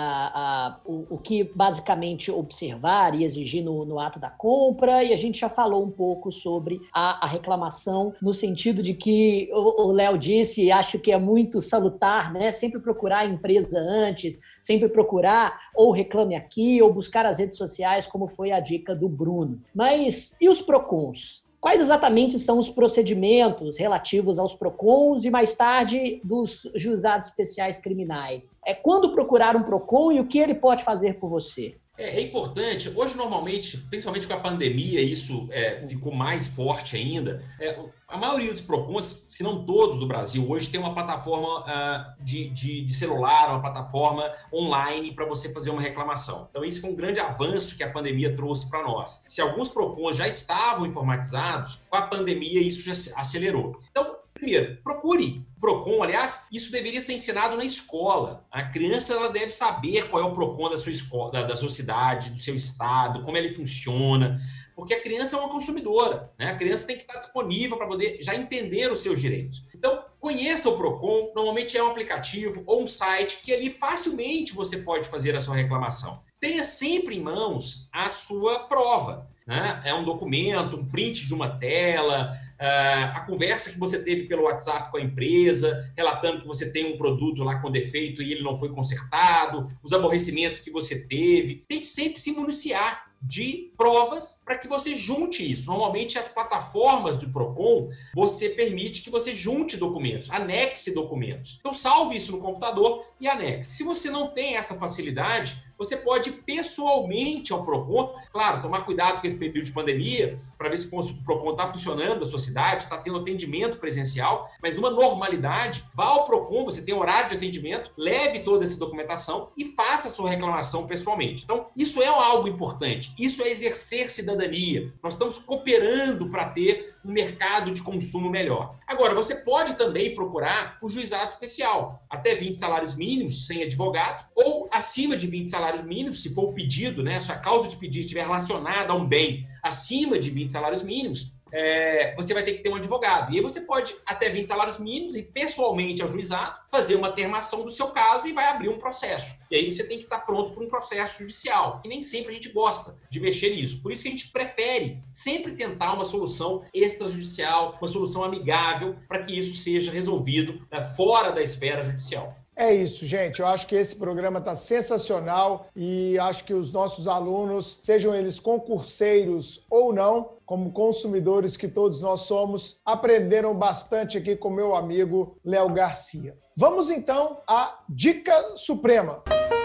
a, 0.67 0.79
o, 0.85 1.07
o, 1.09 1.17
que 1.17 1.43
basicamente 1.43 2.29
observar 2.29 3.15
e 3.15 3.23
exigir 3.23 3.63
no, 3.63 3.85
no, 3.85 3.99
ato 3.99 4.19
da 4.19 4.29
compra, 4.29 5.03
e 5.03 5.11
a 5.11 5.17
gente 5.17 5.39
já 5.39 5.49
falou 5.49 5.83
um 5.83 5.89
pouco 5.89 6.31
sobre 6.31 6.79
a, 6.93 7.25
a 7.25 7.27
reclamação, 7.27 8.13
no 8.21 8.33
sentido 8.33 8.83
de 8.83 8.93
que 8.93 9.49
o 9.51 9.91
Léo 9.91 10.17
disse, 10.17 10.65
e 10.65 10.71
acho 10.71 10.99
que 10.99 11.11
é 11.11 11.17
muito 11.17 11.59
salutar, 11.59 12.31
né? 12.31 12.51
Sempre 12.51 12.79
procurar 12.79 13.19
a 13.19 13.25
empresa 13.25 13.79
antes, 13.79 14.41
sempre 14.61 14.89
procurar 14.89 15.59
ou 15.75 15.91
reclame 15.91 16.35
aqui, 16.35 16.81
ou 16.81 16.93
buscar 16.93 17.25
as 17.25 17.39
redes 17.39 17.57
sociais, 17.57 18.05
como 18.05 18.27
foi 18.27 18.51
a 18.51 18.59
dica 18.59 18.95
do 18.95 19.09
Bruno. 19.09 19.59
Mas 19.73 20.35
e 20.39 20.47
os 20.47 20.61
PROCONs? 20.61 21.48
Quais 21.61 21.81
exatamente 21.81 22.39
são 22.39 22.57
os 22.57 22.69
procedimentos 22.69 23.77
relativos 23.77 24.39
aos 24.39 24.53
PROCONs 24.53 25.25
e, 25.25 25.29
mais 25.29 25.53
tarde, 25.53 26.21
dos 26.23 26.69
juizados 26.73 27.27
especiais 27.27 27.77
criminais? 27.77 28.61
É 28.65 28.73
quando 28.73 29.11
procurar 29.11 29.57
um 29.57 29.63
PROCON 29.63 30.13
e 30.13 30.21
o 30.21 30.27
que 30.27 30.39
ele 30.39 30.55
pode 30.55 30.85
fazer 30.85 31.19
por 31.19 31.29
você? 31.29 31.75
É, 31.99 32.17
é 32.17 32.21
importante, 32.21 32.89
hoje 32.95 33.17
normalmente, 33.17 33.77
principalmente 33.77 34.25
com 34.25 34.33
a 34.33 34.39
pandemia, 34.39 35.01
isso 35.01 35.49
é, 35.51 35.85
ficou 35.85 36.13
mais 36.15 36.47
forte 36.47 36.95
ainda. 36.95 37.43
É, 37.59 37.77
a 38.07 38.17
maioria 38.17 38.51
dos 38.51 38.61
PROCONs, 38.61 39.27
se 39.29 39.43
não 39.43 39.65
todos 39.65 39.99
do 39.99 40.07
Brasil, 40.07 40.49
hoje 40.49 40.69
tem 40.69 40.79
uma 40.79 40.93
plataforma 40.93 41.59
uh, 41.59 42.23
de, 42.23 42.49
de, 42.49 42.85
de, 42.85 42.93
celular, 42.93 43.49
uma 43.49 43.61
plataforma 43.61 44.31
online 44.51 45.11
para 45.13 45.25
você 45.25 45.53
fazer 45.53 45.69
uma 45.69 45.81
reclamação. 45.81 46.47
Então, 46.49 46.63
isso 46.63 46.81
foi 46.81 46.89
um 46.89 46.95
grande 46.95 47.19
avanço 47.19 47.75
que 47.75 47.83
a 47.83 47.91
pandemia 47.91 48.35
trouxe 48.35 48.69
para 48.69 48.81
nós. 48.81 49.25
Se 49.27 49.41
alguns 49.41 49.69
PROCONs 49.69 50.15
já 50.15 50.27
estavam 50.27 50.85
informatizados, 50.85 51.79
com 51.89 51.97
a 51.97 52.03
pandemia 52.03 52.61
isso 52.61 52.81
já 52.81 52.93
acelerou. 53.19 53.77
Então, 53.91 54.18
Primeiro, 54.39 54.77
procure 54.81 55.45
PROCON. 55.59 56.01
Aliás, 56.01 56.47
isso 56.51 56.71
deveria 56.71 57.01
ser 57.01 57.13
ensinado 57.13 57.57
na 57.57 57.65
escola. 57.65 58.47
A 58.49 58.63
criança 58.63 59.13
ela 59.13 59.27
deve 59.27 59.51
saber 59.51 60.09
qual 60.09 60.23
é 60.23 60.25
o 60.25 60.33
PROCON 60.33 60.69
da 60.69 60.77
sua 60.77 60.93
escola, 60.93 61.31
da, 61.31 61.43
da 61.43 61.55
sua 61.57 61.69
cidade, 61.69 62.29
do 62.29 62.39
seu 62.39 62.55
estado, 62.55 63.21
como 63.23 63.35
ele 63.35 63.49
funciona. 63.49 64.39
Porque 64.73 64.93
a 64.93 65.01
criança 65.01 65.35
é 65.35 65.39
uma 65.39 65.49
consumidora, 65.49 66.31
né? 66.39 66.51
A 66.51 66.55
criança 66.55 66.87
tem 66.87 66.95
que 66.95 67.01
estar 67.01 67.17
disponível 67.17 67.75
para 67.75 67.85
poder 67.85 68.19
já 68.21 68.33
entender 68.33 68.89
os 68.89 69.01
seus 69.01 69.19
direitos. 69.19 69.61
Então, 69.75 70.05
conheça 70.21 70.69
o 70.69 70.77
Procon, 70.77 71.33
normalmente 71.35 71.77
é 71.77 71.83
um 71.83 71.87
aplicativo 71.87 72.63
ou 72.65 72.83
um 72.83 72.87
site 72.87 73.41
que 73.43 73.53
ali 73.53 73.69
facilmente 73.69 74.53
você 74.53 74.77
pode 74.77 75.05
fazer 75.09 75.35
a 75.35 75.41
sua 75.41 75.55
reclamação. 75.55 76.23
Tenha 76.39 76.63
sempre 76.63 77.17
em 77.17 77.21
mãos 77.21 77.89
a 77.91 78.09
sua 78.09 78.59
prova. 78.59 79.29
Né? 79.45 79.81
É 79.83 79.93
um 79.93 80.05
documento, 80.05 80.77
um 80.77 80.85
print 80.85 81.25
de 81.25 81.33
uma 81.33 81.57
tela, 81.57 82.37
a 82.59 83.21
conversa 83.21 83.71
que 83.71 83.79
você 83.79 84.03
teve 84.03 84.23
pelo 84.27 84.43
WhatsApp 84.43 84.91
com 84.91 84.97
a 84.97 85.01
empresa, 85.01 85.91
relatando 85.95 86.41
que 86.41 86.47
você 86.47 86.71
tem 86.71 86.93
um 86.93 86.97
produto 86.97 87.43
lá 87.43 87.59
com 87.59 87.71
defeito 87.71 88.21
e 88.21 88.31
ele 88.31 88.43
não 88.43 88.53
foi 88.53 88.69
consertado, 88.69 89.69
os 89.81 89.93
aborrecimentos 89.93 90.59
que 90.59 90.71
você 90.71 91.07
teve. 91.07 91.63
Tem 91.67 91.79
que 91.79 91.87
sempre 91.87 92.19
se 92.19 92.31
municiar 92.31 93.09
de 93.21 93.71
provas 93.75 94.41
para 94.45 94.57
que 94.57 94.67
você 94.67 94.95
junte 94.95 95.49
isso. 95.49 95.67
Normalmente, 95.67 96.17
as 96.17 96.29
plataformas 96.29 97.17
do 97.17 97.29
PROCON, 97.29 97.89
você 98.13 98.49
permite 98.49 99.01
que 99.01 99.09
você 99.09 99.35
junte 99.35 99.77
documentos, 99.77 100.29
anexe 100.29 100.93
documentos. 100.93 101.57
Então, 101.59 101.73
salve 101.73 102.15
isso 102.15 102.31
no 102.31 102.39
computador 102.39 103.05
e 103.19 103.27
anexe. 103.27 103.71
Se 103.71 103.83
você 103.83 104.09
não 104.09 104.27
tem 104.27 104.55
essa 104.55 104.75
facilidade, 104.75 105.61
você 105.79 105.95
pode 105.95 106.29
ir 106.29 106.33
pessoalmente 106.43 107.53
ao 107.53 107.63
PROCON, 107.63 108.13
claro, 108.31 108.61
tomar 108.61 108.85
cuidado 108.85 109.21
com 109.21 109.25
esse 109.25 109.37
período 109.37 109.65
de 109.65 109.71
pandemia, 109.71 110.37
para 110.57 110.69
ver 110.69 110.77
se 110.77 110.93
o 110.93 111.23
PROCON 111.23 111.51
está 111.51 111.71
funcionando 111.71 112.19
na 112.19 112.25
sua 112.25 112.37
cidade, 112.37 112.83
está 112.83 112.97
tendo 112.97 113.17
atendimento 113.17 113.77
presencial, 113.77 114.51
mas 114.61 114.75
numa 114.75 114.89
normalidade, 114.89 115.85
vá 115.95 116.05
ao 116.05 116.25
PROCON, 116.25 116.65
você 116.65 116.81
tem 116.81 116.93
horário 116.93 117.29
de 117.29 117.37
atendimento, 117.37 117.91
leve 117.97 118.39
toda 118.39 118.65
essa 118.65 118.77
documentação 118.77 119.51
e 119.55 119.63
faça 119.63 120.09
a 120.09 120.11
sua 120.11 120.29
reclamação 120.29 120.85
pessoalmente. 120.85 121.45
Então, 121.45 121.67
isso 121.75 122.01
é 122.01 122.07
algo 122.07 122.47
importante, 122.47 123.13
isso 123.17 123.41
é 123.41 123.49
exercer 123.49 124.11
cidadania. 124.11 124.93
Nós 125.01 125.13
estamos 125.13 125.39
cooperando 125.39 126.29
para 126.29 126.45
ter 126.49 126.93
um 127.05 127.13
mercado 127.13 127.71
de 127.71 127.81
consumo 127.81 128.29
melhor. 128.29 128.75
Agora, 128.85 129.15
você 129.15 129.35
pode 129.35 129.75
também 129.75 130.13
procurar 130.13 130.77
o 130.81 130.89
juizado 130.89 131.31
especial, 131.31 132.03
até 132.09 132.35
20 132.35 132.55
salários 132.55 132.93
mínimos, 132.93 133.47
sem 133.47 133.63
advogado, 133.63 134.25
ou 134.35 134.67
acima 134.71 135.15
de 135.15 135.25
20 135.25 135.45
salários 135.45 135.68
mínimos, 135.77 136.21
se 136.21 136.33
for 136.33 136.49
o 136.49 136.53
pedido, 136.53 137.03
né, 137.03 137.19
se 137.19 137.31
a 137.31 137.35
causa 137.35 137.67
de 137.67 137.77
pedido 137.77 138.01
estiver 138.01 138.23
relacionada 138.23 138.91
a 138.91 138.95
um 138.95 139.07
bem 139.07 139.47
acima 139.63 140.17
de 140.17 140.29
20 140.29 140.51
salários 140.51 140.83
mínimos, 140.83 141.39
é, 141.51 142.15
você 142.15 142.33
vai 142.33 142.43
ter 142.43 142.53
que 142.53 142.63
ter 142.63 142.69
um 142.69 142.75
advogado. 142.75 143.33
E 143.33 143.37
aí 143.37 143.41
você 143.41 143.61
pode, 143.61 143.95
até 144.05 144.29
20 144.29 144.45
salários 144.45 144.79
mínimos, 144.79 145.15
e 145.15 145.23
pessoalmente 145.23 146.01
ao 146.01 146.07
juizado, 146.07 146.59
fazer 146.71 146.95
uma 146.95 147.11
termação 147.11 147.63
do 147.63 147.71
seu 147.71 147.87
caso 147.87 148.27
e 148.27 148.33
vai 148.33 148.45
abrir 148.45 148.69
um 148.69 148.77
processo. 148.77 149.35
E 149.49 149.55
aí 149.55 149.69
você 149.69 149.83
tem 149.83 149.97
que 149.97 150.03
estar 150.03 150.19
pronto 150.19 150.53
para 150.53 150.63
um 150.63 150.67
processo 150.67 151.19
judicial. 151.19 151.81
E 151.83 151.87
nem 151.87 152.01
sempre 152.01 152.31
a 152.31 152.33
gente 152.33 152.49
gosta 152.49 152.97
de 153.09 153.19
mexer 153.19 153.49
nisso. 153.51 153.81
Por 153.81 153.91
isso 153.91 154.03
que 154.03 154.07
a 154.07 154.11
gente 154.11 154.29
prefere 154.29 155.01
sempre 155.11 155.53
tentar 155.53 155.93
uma 155.93 156.05
solução 156.05 156.63
extrajudicial, 156.73 157.77
uma 157.81 157.87
solução 157.87 158.23
amigável, 158.23 158.95
para 159.07 159.23
que 159.23 159.37
isso 159.37 159.55
seja 159.55 159.91
resolvido 159.91 160.61
né, 160.71 160.81
fora 160.81 161.31
da 161.31 161.41
esfera 161.41 161.83
judicial. 161.83 162.35
É 162.59 162.73
isso, 162.73 163.05
gente. 163.05 163.39
Eu 163.39 163.47
acho 163.47 163.65
que 163.65 163.73
esse 163.73 163.95
programa 163.95 164.39
está 164.39 164.53
sensacional 164.53 165.67
e 165.73 166.19
acho 166.19 166.43
que 166.43 166.53
os 166.53 166.73
nossos 166.73 167.07
alunos, 167.07 167.79
sejam 167.81 168.13
eles 168.13 168.37
concurseiros 168.37 169.65
ou 169.69 169.93
não, 169.93 170.33
como 170.45 170.73
consumidores 170.73 171.55
que 171.55 171.69
todos 171.69 172.01
nós 172.01 172.23
somos, 172.23 172.81
aprenderam 172.85 173.55
bastante 173.55 174.17
aqui 174.17 174.35
com 174.35 174.49
meu 174.49 174.75
amigo 174.75 175.37
Léo 175.41 175.69
Garcia. 175.69 176.37
Vamos 176.53 176.91
então 176.91 177.39
à 177.47 177.79
Dica 177.87 178.57
Suprema. 178.57 179.23
Chico, 179.29 179.58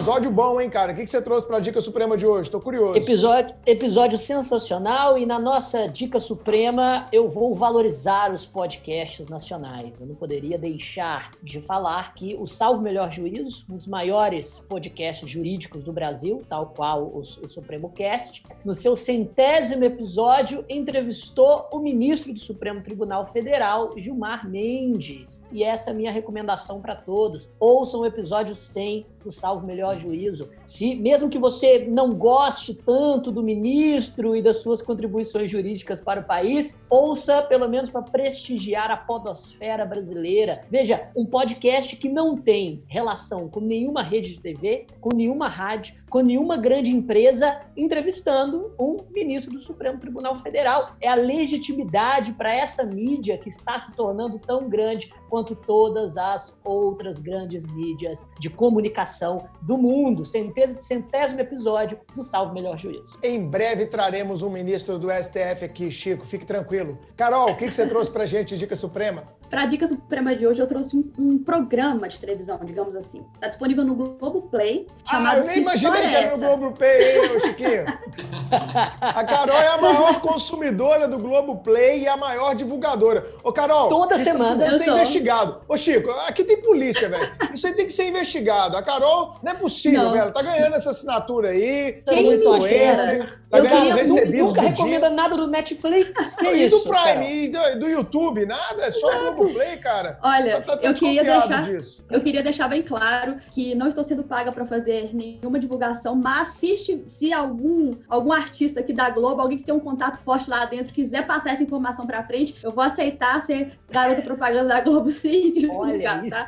Episódio 0.00 0.30
bom, 0.30 0.58
hein, 0.58 0.70
cara? 0.70 0.94
O 0.94 0.96
que 0.96 1.06
você 1.06 1.20
trouxe 1.20 1.46
para 1.46 1.58
a 1.58 1.60
Dica 1.60 1.78
Suprema 1.78 2.16
de 2.16 2.26
hoje? 2.26 2.50
Tô 2.50 2.58
curioso. 2.58 2.96
Episódio, 2.96 3.54
episódio 3.66 4.16
sensacional 4.16 5.18
e 5.18 5.26
na 5.26 5.38
nossa 5.38 5.86
Dica 5.88 6.18
Suprema 6.18 7.06
eu 7.12 7.28
vou 7.28 7.54
valorizar 7.54 8.32
os 8.32 8.46
podcasts 8.46 9.28
nacionais. 9.28 9.92
Eu 10.00 10.06
não 10.06 10.14
poderia 10.14 10.56
deixar 10.56 11.32
de 11.42 11.60
falar 11.60 12.14
que 12.14 12.34
o 12.34 12.46
Salvo 12.46 12.80
Melhor 12.80 13.10
Juízo, 13.10 13.66
um 13.68 13.76
dos 13.76 13.86
maiores 13.86 14.64
podcasts 14.70 15.28
jurídicos 15.28 15.82
do 15.82 15.92
Brasil, 15.92 16.42
tal 16.48 16.72
qual 16.74 17.02
o, 17.02 17.18
o 17.18 17.48
Supremo 17.48 17.90
Cast, 17.90 18.42
no 18.64 18.72
seu 18.72 18.96
centésimo 18.96 19.84
episódio 19.84 20.64
entrevistou 20.66 21.68
o 21.70 21.78
ministro 21.78 22.32
do 22.32 22.40
Supremo 22.40 22.82
Tribunal 22.82 23.26
Federal, 23.26 23.92
Gilmar 23.98 24.48
Mendes. 24.48 25.42
E 25.52 25.62
essa 25.62 25.90
é 25.90 25.92
a 25.92 25.96
minha 25.96 26.10
recomendação 26.10 26.80
para 26.80 26.96
todos. 26.96 27.50
Ouçam 27.60 28.00
o 28.00 28.06
episódio 28.06 28.54
100 28.54 29.04
do 29.22 29.30
Salvo 29.30 29.66
Melhor 29.66 29.89
Juízo. 29.98 30.48
Se 30.64 30.94
mesmo 30.94 31.28
que 31.28 31.38
você 31.38 31.86
não 31.88 32.14
goste 32.14 32.74
tanto 32.74 33.30
do 33.30 33.42
ministro 33.42 34.36
e 34.36 34.42
das 34.42 34.58
suas 34.58 34.82
contribuições 34.82 35.50
jurídicas 35.50 36.00
para 36.00 36.20
o 36.20 36.24
país, 36.24 36.80
ouça 36.88 37.42
pelo 37.42 37.68
menos 37.68 37.90
para 37.90 38.02
prestigiar 38.02 38.90
a 38.90 38.96
podosfera 38.96 39.84
brasileira. 39.84 40.62
Veja, 40.70 41.10
um 41.16 41.26
podcast 41.26 41.96
que 41.96 42.08
não 42.08 42.36
tem 42.36 42.82
relação 42.86 43.48
com 43.48 43.60
nenhuma 43.60 44.02
rede 44.02 44.34
de 44.34 44.40
TV, 44.40 44.86
com 45.00 45.14
nenhuma 45.14 45.48
rádio, 45.48 45.94
com 46.10 46.20
nenhuma 46.20 46.56
grande 46.56 46.90
empresa 46.90 47.60
entrevistando 47.76 48.74
um 48.78 48.96
ministro 49.10 49.52
do 49.52 49.60
Supremo 49.60 49.98
Tribunal 49.98 50.38
Federal. 50.40 50.96
É 51.00 51.08
a 51.08 51.14
legitimidade 51.14 52.32
para 52.32 52.52
essa 52.52 52.84
mídia 52.84 53.38
que 53.38 53.48
está 53.48 53.78
se 53.78 53.92
tornando 53.92 54.38
tão 54.38 54.68
grande 54.68 55.10
quanto 55.30 55.54
todas 55.54 56.16
as 56.16 56.60
outras 56.64 57.20
grandes 57.20 57.64
mídias 57.64 58.28
de 58.38 58.50
comunicação 58.50 59.48
do 59.62 59.78
mundo. 59.78 60.24
Centésimo 60.26 61.40
episódio 61.40 62.00
do 62.14 62.22
Salve 62.22 62.52
Melhor 62.52 62.76
Juízo. 62.76 63.18
Em 63.22 63.48
breve 63.48 63.86
traremos 63.86 64.42
um 64.42 64.50
ministro 64.50 64.98
do 64.98 65.08
STF 65.10 65.64
aqui, 65.64 65.90
Chico. 65.90 66.26
Fique 66.26 66.44
tranquilo. 66.44 66.98
Carol, 67.16 67.52
o 67.52 67.56
que, 67.56 67.70
você 67.70 67.86
trouxe 67.86 68.10
para 68.10 68.26
gente 68.26 68.50
de 68.50 68.58
Dica 68.58 68.74
Suprema? 68.74 69.24
Para 69.50 69.62
a 69.62 69.66
Dica 69.66 69.84
Suprema 69.88 70.36
de 70.36 70.46
hoje, 70.46 70.62
eu 70.62 70.66
trouxe 70.68 70.96
um, 70.96 71.10
um, 71.18 71.38
programa 71.38 72.08
de 72.08 72.20
televisão, 72.20 72.60
digamos 72.62 72.94
assim. 72.94 73.24
Está 73.34 73.48
disponível 73.48 73.84
no 73.84 73.96
Globo 73.96 74.42
Play. 74.42 74.86
Ah, 75.10 75.38
eu 75.38 75.44
nem 75.44 75.58
imaginei 75.58 76.02
que 76.02 76.14
era 76.14 76.36
no 76.36 76.38
Globo 76.38 76.72
Play, 76.72 77.16
hein, 77.16 77.40
Chiquinho? 77.40 77.84
a 79.00 79.24
Carol 79.24 79.56
é 79.56 79.66
a 79.66 79.76
maior 79.76 80.20
consumidora 80.20 81.08
do 81.08 81.18
Globo 81.18 81.56
Play 81.56 82.02
e 82.02 82.08
a 82.08 82.16
maior 82.16 82.54
divulgadora. 82.54 83.26
Ô, 83.42 83.52
Carol, 83.52 83.88
toda 83.88 84.18
semana. 84.18 84.54
Precisa 84.54 84.84
ser 84.84 84.90
investigado. 84.90 85.62
Ô, 85.66 85.76
Chico, 85.76 86.10
aqui 86.28 86.44
tem 86.44 86.62
polícia, 86.62 87.08
velho. 87.08 87.32
Isso 87.52 87.66
aí 87.66 87.72
tem 87.72 87.86
que 87.86 87.92
ser 87.92 88.08
investigado. 88.08 88.76
A 88.76 88.82
Carol, 88.84 89.34
não 89.42 89.50
é 89.50 89.54
possível, 89.56 90.04
não. 90.04 90.12
velho. 90.12 90.32
Tá 90.32 90.42
ganhando 90.42 90.76
essa 90.76 90.90
assinatura 90.90 91.48
aí. 91.48 92.00
Quem 92.06 92.34
influencer. 92.34 93.40
Tá 93.50 93.58
eu 93.58 93.64
ganhando 93.64 93.96
recebido. 93.96 94.44
Nunca 94.44 94.60
recomenda 94.60 95.08
dia. 95.08 95.16
nada 95.16 95.36
do 95.36 95.48
Netflix. 95.48 96.36
Que 96.40 96.46
e 96.46 96.66
isso? 96.66 96.84
do 96.84 96.90
Prime, 96.90 97.44
e 97.44 97.48
do, 97.48 97.80
do, 97.80 97.88
YouTube, 97.88 98.46
nada. 98.46 98.84
É 98.84 98.90
só 98.90 99.10
Exato. 99.10 99.39
Globo 99.40 99.54
Play, 99.54 99.76
cara. 99.78 100.18
Olha, 100.22 100.60
tá, 100.62 100.76
tá 100.76 100.86
eu 100.86 100.94
queria 100.94 101.24
deixar. 101.24 101.62
Disso. 101.62 102.04
Eu 102.10 102.20
queria 102.20 102.42
deixar 102.42 102.68
bem 102.68 102.82
claro 102.82 103.36
que 103.50 103.74
não 103.74 103.88
estou 103.88 104.04
sendo 104.04 104.22
paga 104.22 104.52
para 104.52 104.66
fazer 104.66 105.14
nenhuma 105.14 105.58
divulgação, 105.58 106.14
mas 106.14 106.50
assiste 106.50 107.02
se 107.06 107.32
algum, 107.32 107.96
algum 108.08 108.32
artista 108.32 108.80
aqui 108.80 108.92
da 108.92 109.08
Globo, 109.10 109.40
alguém 109.40 109.58
que 109.58 109.64
tem 109.64 109.74
um 109.74 109.80
contato 109.80 110.18
forte 110.22 110.48
lá 110.48 110.64
dentro, 110.64 110.92
quiser 110.92 111.26
passar 111.26 111.52
essa 111.52 111.62
informação 111.62 112.06
para 112.06 112.22
frente, 112.22 112.56
eu 112.62 112.70
vou 112.70 112.84
aceitar 112.84 113.40
ser 113.42 113.78
garota 113.90 114.22
propaganda 114.22 114.68
da 114.68 114.80
Globo 114.80 115.10
sim, 115.10 115.52
divulgar, 115.52 116.22
tá? 116.28 116.46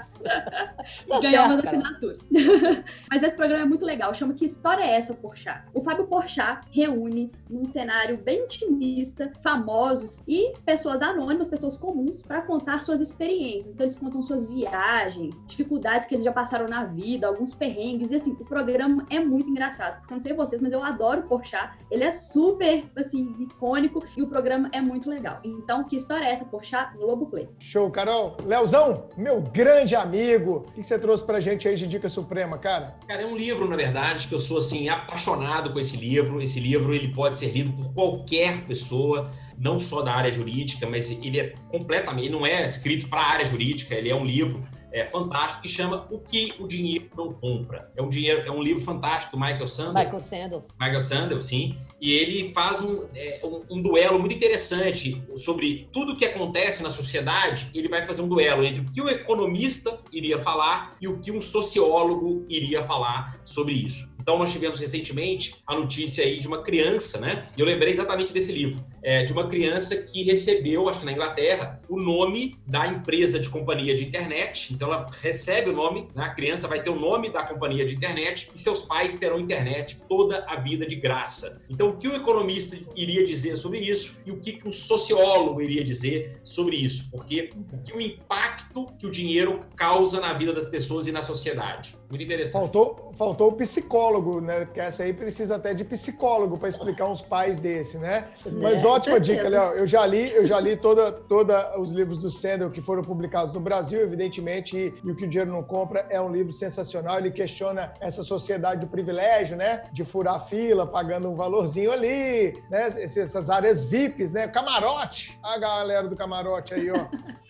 e 1.06 1.20
ganhar 1.20 1.46
umas 1.46 1.64
assinaturas. 1.64 2.20
mas 3.10 3.22
esse 3.22 3.36
programa 3.36 3.62
é 3.62 3.68
muito 3.68 3.84
legal, 3.84 4.12
chama 4.14 4.34
Que 4.34 4.44
História 4.44 4.82
é 4.82 4.96
essa, 4.96 5.14
Porchat? 5.14 5.64
O 5.72 5.82
Fábio 5.82 6.06
Porchat 6.06 6.66
reúne 6.70 7.30
num 7.48 7.64
cenário 7.64 8.18
bem 8.18 8.44
intimista, 8.44 9.30
famosos 9.42 10.22
e 10.26 10.52
pessoas 10.64 11.00
anônimas, 11.00 11.48
pessoas 11.48 11.76
comuns, 11.76 12.22
para 12.22 12.42
contar 12.42 12.81
suas 12.84 13.00
experiências. 13.00 13.72
Então 13.72 13.86
eles 13.86 13.98
contam 13.98 14.22
suas 14.22 14.46
viagens, 14.46 15.44
dificuldades 15.46 16.06
que 16.06 16.14
eles 16.14 16.24
já 16.24 16.32
passaram 16.32 16.66
na 16.66 16.84
vida, 16.84 17.26
alguns 17.26 17.54
perrengues, 17.54 18.10
e 18.10 18.16
assim, 18.16 18.32
o 18.32 18.44
programa 18.44 19.06
é 19.10 19.20
muito 19.20 19.48
engraçado. 19.48 19.98
Porque 20.00 20.12
eu 20.12 20.16
não 20.16 20.22
sei 20.22 20.32
vocês, 20.32 20.60
mas 20.60 20.72
eu 20.72 20.82
adoro 20.82 21.20
o 21.20 21.22
Porchat. 21.24 21.72
Ele 21.90 22.04
é 22.04 22.12
super, 22.12 22.84
assim, 22.96 23.34
icônico 23.38 24.04
e 24.16 24.22
o 24.22 24.26
programa 24.26 24.68
é 24.72 24.80
muito 24.80 25.08
legal. 25.08 25.40
Então, 25.44 25.84
que 25.84 25.96
história 25.96 26.24
é 26.24 26.32
essa, 26.32 26.44
Porchat, 26.44 26.96
Globoplay? 26.96 27.48
Show, 27.58 27.90
Carol. 27.90 28.36
Leozão, 28.44 29.08
meu 29.16 29.40
grande 29.40 29.94
amigo, 29.94 30.64
o 30.68 30.72
que 30.72 30.82
você 30.82 30.98
trouxe 30.98 31.24
pra 31.24 31.40
gente 31.40 31.68
aí 31.68 31.76
de 31.76 31.86
Dica 31.86 32.08
Suprema, 32.08 32.58
cara? 32.58 32.96
Cara, 33.06 33.22
é 33.22 33.26
um 33.26 33.36
livro, 33.36 33.68
na 33.68 33.76
verdade, 33.76 34.28
que 34.28 34.34
eu 34.34 34.40
sou, 34.40 34.58
assim, 34.58 34.88
apaixonado 34.88 35.72
com 35.72 35.78
esse 35.78 35.96
livro. 35.96 36.40
Esse 36.40 36.60
livro, 36.60 36.94
ele 36.94 37.08
pode 37.08 37.38
ser 37.38 37.52
lido 37.52 37.72
por 37.72 37.92
qualquer 37.92 38.64
pessoa 38.66 39.30
não 39.62 39.78
só 39.78 40.02
da 40.02 40.12
área 40.12 40.30
jurídica, 40.30 40.86
mas 40.86 41.10
ele 41.10 41.38
é 41.38 41.54
completamente, 41.70 42.26
ele 42.26 42.34
não 42.34 42.44
é 42.44 42.66
escrito 42.66 43.08
para 43.08 43.20
a 43.20 43.30
área 43.30 43.44
jurídica, 43.44 43.94
ele 43.94 44.10
é 44.10 44.14
um 44.14 44.24
livro 44.24 44.62
é, 44.92 45.06
fantástico 45.06 45.62
que 45.62 45.68
chama 45.68 46.06
O 46.10 46.18
que 46.18 46.54
o 46.58 46.66
dinheiro 46.66 47.08
não 47.16 47.32
compra. 47.32 47.88
É 47.96 48.02
um 48.02 48.08
dinheiro, 48.08 48.42
é 48.46 48.50
um 48.50 48.62
livro 48.62 48.82
fantástico 48.82 49.36
do 49.36 49.40
Michael 49.40 49.66
Sandel. 49.66 50.04
Michael 50.04 50.20
Sandel. 50.20 50.64
Michael 50.78 51.00
Sandel, 51.00 51.42
sim. 51.42 51.76
E 52.00 52.12
ele 52.12 52.50
faz 52.50 52.80
um, 52.80 53.06
é, 53.14 53.40
um, 53.42 53.78
um, 53.78 53.82
duelo 53.82 54.18
muito 54.18 54.34
interessante 54.34 55.22
sobre 55.34 55.88
tudo 55.92 56.16
que 56.16 56.24
acontece 56.24 56.82
na 56.82 56.90
sociedade. 56.90 57.70
Ele 57.74 57.88
vai 57.88 58.04
fazer 58.04 58.22
um 58.22 58.28
duelo 58.28 58.64
entre 58.64 58.82
o 58.82 58.84
que 58.84 59.00
o 59.00 59.08
economista 59.08 59.98
iria 60.12 60.38
falar 60.38 60.96
e 61.00 61.08
o 61.08 61.18
que 61.18 61.32
um 61.32 61.40
sociólogo 61.40 62.44
iria 62.48 62.82
falar 62.82 63.40
sobre 63.44 63.72
isso. 63.72 64.11
Então, 64.22 64.38
nós 64.38 64.52
tivemos 64.52 64.78
recentemente 64.78 65.56
a 65.66 65.74
notícia 65.74 66.24
aí 66.24 66.38
de 66.38 66.46
uma 66.46 66.62
criança, 66.62 67.18
né? 67.18 67.48
E 67.56 67.60
eu 67.60 67.66
lembrei 67.66 67.92
exatamente 67.92 68.32
desse 68.32 68.52
livro, 68.52 68.82
é, 69.02 69.24
de 69.24 69.32
uma 69.32 69.48
criança 69.48 69.96
que 69.96 70.22
recebeu, 70.22 70.88
acho 70.88 71.00
que 71.00 71.04
na 71.04 71.12
Inglaterra, 71.12 71.80
o 71.88 72.00
nome 72.00 72.56
da 72.64 72.86
empresa 72.86 73.40
de 73.40 73.48
companhia 73.48 73.96
de 73.96 74.04
internet. 74.06 74.72
Então, 74.72 74.92
ela 74.92 75.10
recebe 75.20 75.70
o 75.70 75.72
nome, 75.72 76.08
né? 76.14 76.24
a 76.24 76.30
criança 76.30 76.68
vai 76.68 76.80
ter 76.80 76.90
o 76.90 76.98
nome 76.98 77.30
da 77.30 77.42
companhia 77.42 77.84
de 77.84 77.96
internet 77.96 78.48
e 78.54 78.58
seus 78.58 78.82
pais 78.82 79.16
terão 79.16 79.40
internet 79.40 80.00
toda 80.08 80.44
a 80.46 80.56
vida 80.56 80.86
de 80.86 80.94
graça. 80.94 81.64
Então, 81.68 81.88
o 81.88 81.96
que 81.96 82.06
o 82.06 82.14
economista 82.14 82.78
iria 82.94 83.24
dizer 83.24 83.56
sobre 83.56 83.80
isso 83.80 84.16
e 84.24 84.30
o 84.30 84.38
que 84.38 84.60
um 84.64 84.70
sociólogo 84.70 85.60
iria 85.60 85.82
dizer 85.82 86.40
sobre 86.44 86.76
isso? 86.76 87.10
Porque 87.10 87.50
o 87.72 87.82
que 87.82 87.92
o 87.92 88.00
impacto 88.00 88.86
que 88.98 89.06
o 89.06 89.10
dinheiro 89.10 89.60
causa 89.74 90.20
na 90.20 90.32
vida 90.32 90.52
das 90.52 90.66
pessoas 90.66 91.06
e 91.06 91.12
na 91.12 91.22
sociedade. 91.22 91.94
Muito 92.08 92.24
interessante. 92.24 92.60
Faltou, 92.60 93.11
faltou 93.22 93.50
o 93.50 93.52
psicólogo, 93.52 94.40
né? 94.40 94.64
Porque 94.64 94.80
essa 94.80 95.04
aí 95.04 95.12
precisa 95.12 95.54
até 95.54 95.72
de 95.72 95.84
psicólogo 95.84 96.58
para 96.58 96.68
explicar 96.68 97.06
uns 97.06 97.22
pais 97.22 97.56
desse, 97.60 97.96
né? 97.96 98.26
Mas 98.60 98.82
é, 98.82 98.86
ótima 98.86 99.20
dica, 99.20 99.48
Léo. 99.48 99.74
Eu 99.74 99.86
já 99.86 100.04
li, 100.04 100.32
eu 100.32 100.44
já 100.44 100.58
li 100.58 100.76
toda, 100.76 101.12
toda 101.12 101.78
os 101.78 101.92
livros 101.92 102.18
do 102.18 102.28
Sandel 102.28 102.68
que 102.68 102.80
foram 102.80 103.02
publicados 103.02 103.52
no 103.52 103.60
Brasil, 103.60 104.00
evidentemente, 104.00 104.76
e, 104.76 104.92
e, 105.04 105.10
o 105.12 105.14
que 105.14 105.24
o 105.24 105.28
dinheiro 105.28 105.52
não 105.52 105.62
compra 105.62 106.04
é 106.10 106.20
um 106.20 106.32
livro 106.32 106.52
sensacional. 106.52 107.18
Ele 107.18 107.30
questiona 107.30 107.94
essa 108.00 108.24
sociedade 108.24 108.80
do 108.80 108.88
privilégio, 108.88 109.56
né? 109.56 109.84
De 109.92 110.04
furar 110.04 110.44
fila, 110.44 110.84
pagando 110.84 111.30
um 111.30 111.36
valorzinho 111.36 111.92
ali, 111.92 112.60
né? 112.68 112.86
Essas 112.86 113.48
áreas 113.48 113.84
VIPs, 113.84 114.32
né? 114.32 114.48
Camarote, 114.48 115.38
a 115.44 115.58
galera 115.58 116.08
do 116.08 116.16
camarote 116.16 116.74
aí, 116.74 116.90
ó. 116.90 117.06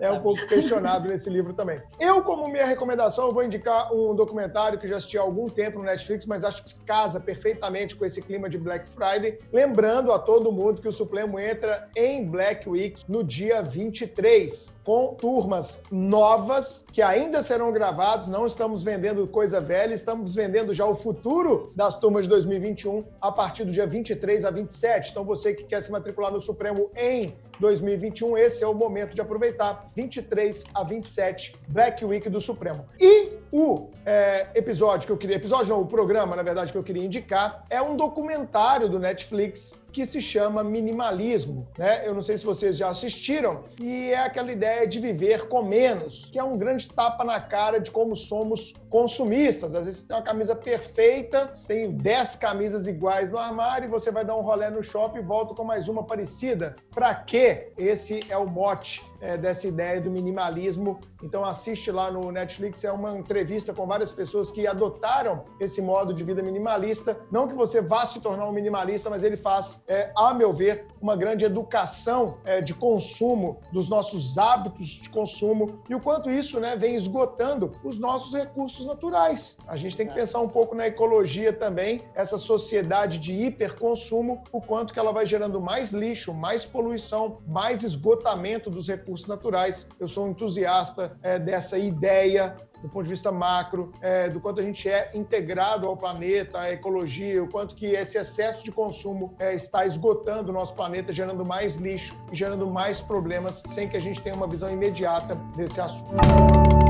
é 0.00 0.10
um 0.10 0.20
pouco 0.20 0.46
questionado 0.46 1.08
nesse 1.08 1.30
livro 1.30 1.52
também. 1.52 1.80
Eu, 1.98 2.22
como 2.22 2.48
minha 2.48 2.66
recomendação, 2.66 3.32
vou 3.32 3.42
indicar 3.42 3.92
um 3.92 4.14
documentário 4.14 4.78
que 4.78 4.86
já 4.86 4.96
assisti 4.96 5.18
há 5.18 5.22
algum 5.22 5.48
tempo 5.48 5.78
no 5.78 5.84
Netflix, 5.84 6.26
mas 6.26 6.44
acho 6.44 6.64
que 6.64 6.74
casa 6.84 7.20
perfeitamente 7.20 7.96
com 7.96 8.04
esse 8.04 8.20
clima 8.20 8.48
de 8.48 8.58
Black 8.58 8.88
Friday. 8.88 9.38
Lembrando 9.52 10.12
a 10.12 10.18
todo 10.18 10.52
mundo 10.52 10.80
que 10.80 10.88
o 10.88 10.92
Supremo 10.92 11.38
entra 11.38 11.88
em 11.96 12.24
Black 12.24 12.68
Week 12.68 13.02
no 13.08 13.22
dia 13.22 13.62
23 13.62 14.72
com 14.84 15.14
turmas 15.14 15.80
novas 15.90 16.84
que 16.92 17.00
ainda 17.00 17.42
serão 17.42 17.72
gravados. 17.72 18.28
Não 18.28 18.46
estamos 18.46 18.82
vendendo 18.82 19.26
coisa 19.26 19.60
velha, 19.60 19.94
estamos 19.94 20.34
vendendo 20.34 20.74
já 20.74 20.84
o 20.86 20.94
futuro 20.94 21.72
das 21.76 21.98
turmas 21.98 22.24
de 22.24 22.30
2021 22.30 23.04
a 23.20 23.30
partir 23.30 23.64
do 23.64 23.72
dia 23.72 23.86
23 23.86 24.44
a 24.44 24.50
27. 24.50 25.10
Então, 25.10 25.24
você 25.24 25.54
que 25.54 25.64
quer 25.64 25.82
se 25.82 25.90
matricular 25.90 26.32
no 26.32 26.40
Supremo 26.40 26.90
em 26.96 27.34
2021, 27.60 28.36
esse 28.36 28.64
é 28.64 28.66
o 28.66 28.74
momento 28.74 29.14
de 29.14 29.20
aproveitar. 29.20 29.86
23 29.94 30.64
a 30.74 30.82
27, 30.82 31.54
Black 31.68 32.04
Week 32.04 32.28
do 32.28 32.40
Supremo. 32.40 32.84
E 32.98 33.30
o 33.52 33.88
é, 34.04 34.48
episódio 34.54 35.06
que 35.06 35.12
eu 35.12 35.16
queria, 35.16 35.36
episódio 35.36 35.68
não, 35.74 35.80
o 35.80 35.86
programa, 35.86 36.34
na 36.34 36.42
verdade, 36.42 36.72
que 36.72 36.78
eu 36.78 36.82
queria 36.82 37.04
indicar, 37.04 37.64
é 37.70 37.80
um 37.80 37.96
documentário 37.96 38.88
do 38.88 38.98
Netflix 38.98 39.74
que 39.92 40.06
se 40.06 40.20
chama 40.20 40.64
minimalismo. 40.64 41.68
Né? 41.78 42.06
Eu 42.06 42.14
não 42.14 42.22
sei 42.22 42.36
se 42.36 42.44
vocês 42.44 42.76
já 42.76 42.88
assistiram, 42.88 43.64
e 43.80 44.10
é 44.10 44.18
aquela 44.18 44.50
ideia 44.50 44.86
de 44.86 44.98
viver 44.98 45.48
com 45.48 45.62
menos, 45.62 46.28
que 46.32 46.38
é 46.38 46.44
um 46.44 46.56
grande 46.56 46.88
tapa 46.88 47.22
na 47.24 47.40
cara 47.40 47.78
de 47.78 47.90
como 47.90 48.16
somos 48.16 48.72
consumistas. 48.88 49.74
Às 49.74 49.86
vezes 49.86 50.00
você 50.00 50.06
tem 50.06 50.16
uma 50.16 50.22
camisa 50.22 50.56
perfeita, 50.56 51.52
tem 51.66 51.90
10 51.90 52.36
camisas 52.36 52.86
iguais 52.86 53.30
no 53.30 53.38
armário, 53.38 53.86
e 53.86 53.90
você 53.90 54.10
vai 54.10 54.24
dar 54.24 54.36
um 54.36 54.42
rolê 54.42 54.70
no 54.70 54.82
shopping 54.82 55.18
e 55.18 55.22
volta 55.22 55.54
com 55.54 55.64
mais 55.64 55.88
uma 55.88 56.04
parecida. 56.04 56.76
Para 56.90 57.14
quê? 57.14 57.72
Esse 57.76 58.20
é 58.28 58.36
o 58.36 58.46
mote 58.46 59.02
é, 59.22 59.38
dessa 59.38 59.68
ideia 59.68 60.00
do 60.00 60.10
minimalismo. 60.10 61.00
Então 61.22 61.44
assiste 61.44 61.90
lá 61.90 62.10
no 62.10 62.30
Netflix, 62.32 62.84
é 62.84 62.90
uma 62.90 63.16
entrevista 63.16 63.72
com 63.72 63.86
várias 63.86 64.10
pessoas 64.10 64.50
que 64.50 64.66
adotaram 64.66 65.44
esse 65.60 65.80
modo 65.80 66.12
de 66.12 66.24
vida 66.24 66.42
minimalista. 66.42 67.16
Não 67.30 67.46
que 67.46 67.54
você 67.54 67.80
vá 67.80 68.04
se 68.04 68.20
tornar 68.20 68.46
um 68.48 68.52
minimalista, 68.52 69.08
mas 69.08 69.22
ele 69.22 69.36
faz, 69.36 69.82
é, 69.86 70.12
a 70.16 70.34
meu 70.34 70.52
ver, 70.52 70.86
uma 71.02 71.16
grande 71.16 71.44
educação 71.44 72.38
é, 72.44 72.60
de 72.60 72.74
consumo, 72.74 73.60
dos 73.72 73.88
nossos 73.88 74.38
hábitos 74.38 74.86
de 74.86 75.10
consumo 75.10 75.82
e 75.88 75.94
o 75.94 76.00
quanto 76.00 76.30
isso 76.30 76.58
né, 76.60 76.76
vem 76.76 76.94
esgotando 76.94 77.72
os 77.84 77.98
nossos 77.98 78.32
recursos 78.34 78.86
naturais. 78.86 79.58
A 79.66 79.76
gente 79.76 79.96
tem 79.96 80.06
que 80.06 80.14
pensar 80.14 80.40
um 80.40 80.48
pouco 80.48 80.74
na 80.74 80.86
ecologia 80.86 81.52
também, 81.52 82.02
essa 82.14 82.38
sociedade 82.38 83.18
de 83.18 83.32
hiperconsumo, 83.32 84.42
o 84.50 84.60
quanto 84.60 84.92
que 84.92 84.98
ela 84.98 85.12
vai 85.12 85.26
gerando 85.26 85.60
mais 85.60 85.92
lixo, 85.92 86.32
mais 86.32 86.64
poluição, 86.64 87.38
mais 87.46 87.82
esgotamento 87.82 88.70
dos 88.70 88.88
recursos 88.88 89.02
recursos 89.02 89.26
naturais. 89.26 89.86
Eu 89.98 90.08
sou 90.08 90.26
um 90.26 90.30
entusiasta 90.30 91.16
é, 91.22 91.38
dessa 91.38 91.78
ideia 91.78 92.56
do 92.82 92.88
ponto 92.88 93.04
de 93.04 93.10
vista 93.10 93.30
macro, 93.30 93.92
é, 94.00 94.28
do 94.28 94.40
quanto 94.40 94.60
a 94.60 94.62
gente 94.62 94.88
é 94.88 95.10
integrado 95.14 95.86
ao 95.86 95.96
planeta, 95.96 96.60
à 96.60 96.72
ecologia, 96.72 97.42
o 97.42 97.48
quanto 97.48 97.74
que 97.74 97.86
esse 97.86 98.18
excesso 98.18 98.64
de 98.64 98.72
consumo 98.72 99.34
é, 99.38 99.54
está 99.54 99.86
esgotando 99.86 100.50
o 100.50 100.52
nosso 100.52 100.74
planeta, 100.74 101.12
gerando 101.12 101.44
mais 101.44 101.76
lixo 101.76 102.16
e 102.32 102.36
gerando 102.36 102.66
mais 102.66 103.00
problemas, 103.00 103.62
sem 103.66 103.88
que 103.88 103.96
a 103.96 104.00
gente 104.00 104.20
tenha 104.20 104.34
uma 104.34 104.48
visão 104.48 104.70
imediata 104.70 105.36
desse 105.56 105.80
assunto. 105.80 106.81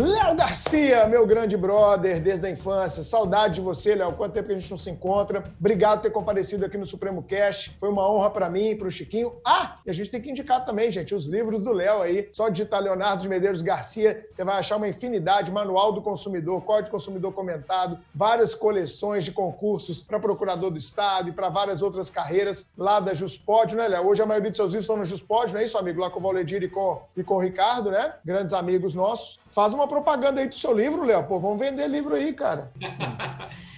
Léo 0.00 0.34
Garcia, 0.34 1.06
meu 1.06 1.26
grande 1.26 1.58
brother 1.58 2.22
desde 2.22 2.46
a 2.46 2.50
infância. 2.50 3.02
Saudade 3.02 3.56
de 3.56 3.60
você, 3.60 3.94
Léo. 3.94 4.14
Quanto 4.14 4.32
tempo 4.32 4.46
que 4.46 4.54
a 4.54 4.58
gente 4.58 4.70
não 4.70 4.78
se 4.78 4.88
encontra. 4.88 5.44
Obrigado 5.58 5.98
por 5.98 6.04
ter 6.04 6.10
comparecido 6.10 6.64
aqui 6.64 6.78
no 6.78 6.86
Supremo 6.86 7.22
Cast. 7.22 7.76
Foi 7.78 7.90
uma 7.90 8.10
honra 8.10 8.30
para 8.30 8.48
mim 8.48 8.74
para 8.74 8.88
o 8.88 8.90
Chiquinho. 8.90 9.34
Ah, 9.44 9.74
e 9.84 9.90
a 9.90 9.92
gente 9.92 10.10
tem 10.10 10.22
que 10.22 10.30
indicar 10.30 10.64
também, 10.64 10.90
gente, 10.90 11.14
os 11.14 11.26
livros 11.26 11.60
do 11.60 11.70
Léo 11.70 12.00
aí. 12.00 12.30
Só 12.32 12.48
digitar 12.48 12.80
Leonardo 12.80 13.22
de 13.22 13.28
Medeiros 13.28 13.60
Garcia, 13.60 14.26
você 14.32 14.42
vai 14.42 14.56
achar 14.56 14.76
uma 14.76 14.88
infinidade. 14.88 15.52
Manual 15.52 15.92
do 15.92 16.00
Consumidor, 16.00 16.62
Código 16.62 16.88
do 16.88 16.92
Consumidor 16.92 17.34
comentado, 17.34 17.98
várias 18.14 18.54
coleções 18.54 19.22
de 19.22 19.32
concursos 19.32 20.02
para 20.02 20.18
procurador 20.18 20.70
do 20.70 20.78
Estado 20.78 21.28
e 21.28 21.32
para 21.32 21.50
várias 21.50 21.82
outras 21.82 22.08
carreiras 22.08 22.64
lá 22.76 23.00
da 23.00 23.12
Juspod, 23.12 23.76
né, 23.76 23.86
Léo? 23.86 24.06
Hoje 24.06 24.22
a 24.22 24.26
maioria 24.26 24.50
dos 24.50 24.56
seus 24.56 24.70
livros 24.70 24.84
estão 24.84 24.96
no 24.96 25.04
Juspod, 25.04 25.52
não 25.52 25.60
é 25.60 25.64
isso, 25.64 25.76
amigo? 25.76 26.00
Lá 26.00 26.08
com 26.08 26.20
o 26.20 26.22
Valedir 26.22 26.62
e 26.62 26.68
com, 26.68 27.02
e 27.14 27.22
com 27.22 27.34
o 27.34 27.40
Ricardo, 27.40 27.90
né? 27.90 28.14
Grandes 28.24 28.54
amigos 28.54 28.94
nossos. 28.94 29.38
Faz 29.50 29.72
uma 29.72 29.88
propaganda 29.88 30.40
aí 30.40 30.48
do 30.48 30.54
seu 30.54 30.72
livro, 30.72 31.04
Léo. 31.04 31.24
Pô, 31.24 31.38
vamos 31.40 31.58
vender 31.58 31.88
livro 31.88 32.14
aí, 32.14 32.32
cara. 32.32 32.70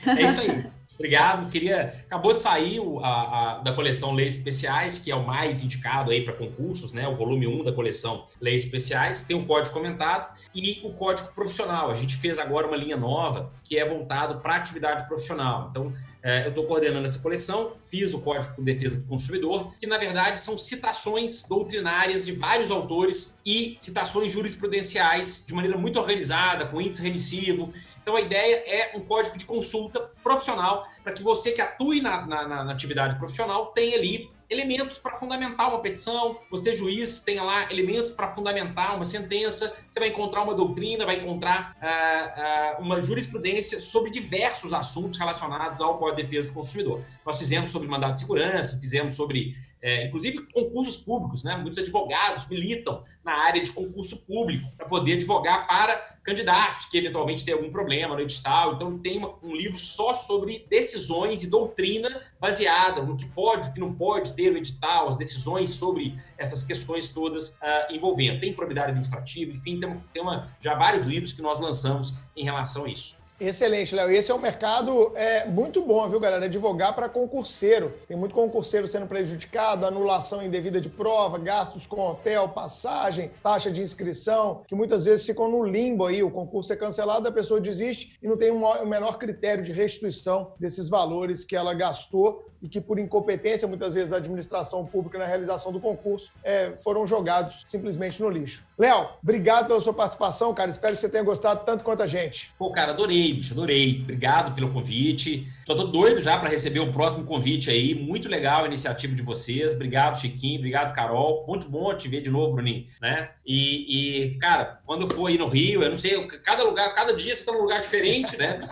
é 0.07 0.23
isso 0.23 0.41
aí. 0.41 0.82
Obrigado. 0.95 1.51
Queria. 1.51 2.05
Acabou 2.07 2.35
de 2.35 2.41
sair 2.41 2.81
a, 3.03 3.09
a, 3.09 3.59
da 3.59 3.73
coleção 3.73 4.13
Leis 4.13 4.37
Especiais, 4.37 4.99
que 4.99 5.11
é 5.11 5.17
o 5.17 5.27
mais 5.27 5.63
indicado 5.63 6.11
aí 6.11 6.25
para 6.25 6.35
concursos, 6.35 6.93
né? 6.93 7.09
O 7.09 7.13
volume 7.13 7.47
1 7.47 7.65
da 7.65 7.73
coleção 7.73 8.25
Leis 8.41 8.65
Especiais. 8.65 9.25
Tem 9.25 9.37
o 9.37 9.45
código 9.45 9.75
comentado 9.75 10.33
e 10.55 10.81
o 10.85 10.93
código 10.93 11.29
profissional. 11.35 11.91
A 11.91 11.95
gente 11.95 12.17
fez 12.17 12.39
agora 12.39 12.67
uma 12.67 12.77
linha 12.77 12.97
nova 12.97 13.51
que 13.65 13.79
é 13.79 13.85
voltado 13.85 14.41
para 14.41 14.55
atividade 14.55 15.07
profissional. 15.07 15.69
Então, 15.71 15.93
é, 16.23 16.45
eu 16.45 16.51
estou 16.51 16.65
coordenando 16.67 17.05
essa 17.05 17.19
coleção, 17.19 17.73
fiz 17.83 18.15
o 18.15 18.21
Código 18.21 18.55
de 18.57 18.63
Defesa 18.63 19.01
do 19.01 19.07
Consumidor, 19.07 19.75
que 19.77 19.89
na 19.89 19.99
verdade 19.99 20.41
são 20.41 20.57
citações 20.57 21.43
doutrinárias 21.43 22.25
de 22.25 22.31
vários 22.31 22.71
autores 22.71 23.41
e 23.45 23.77
citações 23.81 24.33
jurisprudenciais 24.33 25.45
de 25.45 25.53
maneira 25.53 25.77
muito 25.77 25.99
organizada, 25.99 26.65
com 26.67 26.81
índice 26.81 27.03
remissivo. 27.03 27.73
Então 28.03 28.17
a 28.17 28.21
ideia 28.21 28.57
é 28.67 28.97
um 28.97 29.01
código 29.01 29.39
de 29.39 29.45
consulta 29.45 30.01
profissional 30.23 30.87
para 31.03 31.13
que 31.13 31.23
você 31.23 31.53
que 31.53 31.61
atue 31.61 32.01
na, 32.01 32.27
na, 32.27 32.65
na 32.65 32.73
atividade 32.73 33.17
profissional 33.17 33.67
tenha 33.67 33.97
ali 33.97 34.31
elementos 34.53 34.99
para 34.99 35.15
fundamentar 35.15 35.71
uma 35.71 35.81
petição, 35.81 36.39
você, 36.51 36.75
juiz, 36.75 37.21
tenha 37.21 37.43
lá 37.43 37.71
elementos 37.71 38.13
para 38.13 38.33
fundamentar 38.33 38.95
uma 38.95 39.05
sentença, 39.05 39.75
você 39.89 39.99
vai 39.99 40.11
encontrar 40.11 40.43
uma 40.43 40.55
doutrina, 40.55 41.07
vai 41.07 41.17
encontrar 41.17 41.75
uh, 41.81 42.81
uh, 42.81 42.85
uma 42.85 43.01
jurisprudência 43.01 43.81
sobre 43.81 44.11
diversos 44.11 44.73
assuntos 44.75 45.19
relacionados 45.19 45.81
ao 45.81 45.99
Código 45.99 46.17
de 46.17 46.23
Defesa 46.25 46.49
do 46.49 46.55
Consumidor. 46.55 47.03
Nós 47.25 47.39
fizemos 47.39 47.71
sobre 47.71 47.89
mandado 47.89 48.13
de 48.13 48.21
segurança, 48.21 48.79
fizemos 48.79 49.15
sobre 49.15 49.57
é, 49.83 50.07
inclusive 50.07 50.47
concursos 50.53 50.97
públicos, 50.99 51.43
né? 51.43 51.57
Muitos 51.57 51.79
advogados 51.79 52.49
militam 52.49 53.03
na 53.25 53.33
área 53.33 53.61
de 53.61 53.73
concurso 53.73 54.19
público 54.19 54.71
para 54.77 54.87
poder 54.87 55.15
advogar 55.15 55.67
para 55.67 56.13
candidatos 56.23 56.87
que 56.87 56.99
eventualmente 56.99 57.45
têm 57.45 57.53
algum 57.53 57.71
problema 57.71 58.15
no 58.15 58.21
edital. 58.21 58.75
Então 58.75 58.97
tem 58.99 59.19
uma, 59.19 59.35
um 59.43 59.55
livro 59.55 59.77
só 59.77 60.15
sobre 60.15 60.65
decisões 60.71 61.43
e 61.43 61.51
doutrina 61.51 62.23
baseada 62.39 63.03
no 63.03 63.17
que 63.17 63.27
pode, 63.27 63.71
o 63.71 63.73
que 63.73 63.81
não 63.81 63.93
pode 63.93 64.33
ter 64.35 64.51
no 64.53 64.59
edital, 64.59 65.09
as 65.09 65.17
decisões 65.17 65.71
sobre 65.71 66.15
essas 66.39 66.63
questões 66.63 67.09
todas 67.09 67.57
uh, 67.57 67.93
envolvendo. 67.93 68.41
Tem 68.41 68.53
probidade 68.53 68.91
administrativa, 68.91 69.51
enfim, 69.51 69.81
tem, 69.81 70.01
tem 70.13 70.23
uma, 70.23 70.49
já 70.61 70.77
vários 70.77 71.05
livros 71.05 71.33
que 71.33 71.43
nós 71.43 71.59
lançamos 71.59 72.23
em 72.37 72.45
relação 72.45 72.85
a 72.85 72.89
isso. 72.89 73.22
Excelente, 73.45 73.93
Léo. 73.93 74.09
Esse 74.09 74.31
é 74.31 74.35
um 74.35 74.39
mercado 74.39 75.11
é, 75.17 75.49
muito 75.49 75.83
bom, 75.83 76.09
viu, 76.09 76.21
galera? 76.21 76.45
Advogar 76.45 76.95
para 76.95 77.09
concurseiro. 77.09 77.93
Tem 78.07 78.17
muito 78.17 78.37
concurseiro 78.37 78.87
sendo 78.87 79.09
prejudicado, 79.09 79.85
anulação 79.85 80.41
indevida 80.45 80.81
de 80.81 80.89
prova, 80.89 81.39
gastos 81.39 81.85
com 81.85 82.01
hotel, 82.01 82.49
passagem, 82.51 83.33
taxa 83.43 83.69
de 83.69 83.83
inscrição, 83.83 84.63
que 84.69 84.77
muitas 84.77 85.05
vezes 85.05 85.27
ficam 85.27 85.51
no 85.51 85.65
limbo 85.65 86.07
aí. 86.07 86.23
O 86.23 86.31
concurso 86.31 86.73
é 86.73 86.77
cancelado, 86.77 87.27
a 87.27 87.33
pessoa 87.33 87.61
desiste 87.61 88.17
e 88.23 88.29
não 88.29 88.37
tem 88.37 88.53
o 88.53 88.87
menor 88.87 89.19
critério 89.19 89.65
de 89.65 89.73
restituição 89.73 90.53
desses 90.61 90.89
valores 90.89 91.45
que 91.45 91.57
ela 91.57 91.75
gastou 91.75 92.45
e 92.63 92.69
que, 92.69 92.81
por 92.81 92.99
incompetência, 92.99 93.67
muitas 93.67 93.95
vezes, 93.95 94.11
da 94.11 94.19
administração 94.19 94.87
pública 94.87 95.19
na 95.19 95.27
realização 95.27 95.73
do 95.73 95.81
concurso, 95.81 96.33
é, 96.45 96.73
foram 96.83 97.07
jogados 97.07 97.63
simplesmente 97.67 98.23
no 98.23 98.31
lixo. 98.31 98.65
Léo, 98.79 99.09
obrigado 99.23 99.67
pela 99.67 99.81
sua 99.81 99.93
participação, 99.93 100.55
cara. 100.55 100.71
Espero 100.71 100.95
que 100.95 101.01
você 101.01 101.09
tenha 101.09 101.25
gostado 101.25 101.65
tanto 101.65 101.83
quanto 101.83 102.03
a 102.03 102.07
gente. 102.07 102.53
Pô, 102.57 102.71
cara, 102.71 102.93
adorei, 102.93 103.35
bicho, 103.35 103.53
adorei. 103.53 104.01
Obrigado 104.03 104.55
pelo 104.55 104.73
convite. 104.73 105.49
Só 105.67 105.75
tô 105.75 105.85
doido 105.85 106.21
já 106.21 106.39
para 106.39 106.49
receber 106.49 106.81
o 106.81 106.93
próximo 106.93 107.25
convite 107.25 107.71
aí. 107.71 107.95
Muito 107.95 108.29
legal 108.29 108.63
a 108.63 108.67
iniciativa 108.67 109.15
de 109.15 109.23
vocês. 109.23 109.75
Obrigado, 109.75 110.21
Chiquinho. 110.21 110.59
Obrigado, 110.59 110.95
Carol. 110.95 111.45
Muito 111.47 111.69
bom 111.69 111.93
te 111.97 112.09
ver 112.09 112.21
de 112.21 112.31
novo, 112.31 112.55
Bruninho, 112.55 112.87
né? 113.01 113.31
E, 113.45 114.31
e 114.31 114.39
cara, 114.39 114.81
quando 114.87 115.07
for 115.13 115.27
aí 115.27 115.37
no 115.37 115.49
Rio, 115.49 115.83
eu 115.83 115.91
não 115.91 115.97
sei, 115.97 116.27
cada 116.27 116.63
lugar, 116.63 116.93
cada 116.95 117.15
dia 117.15 117.35
você 117.35 117.41
está 117.41 117.53
num 117.53 117.63
lugar 117.63 117.81
diferente, 117.81 118.37
né? 118.37 118.69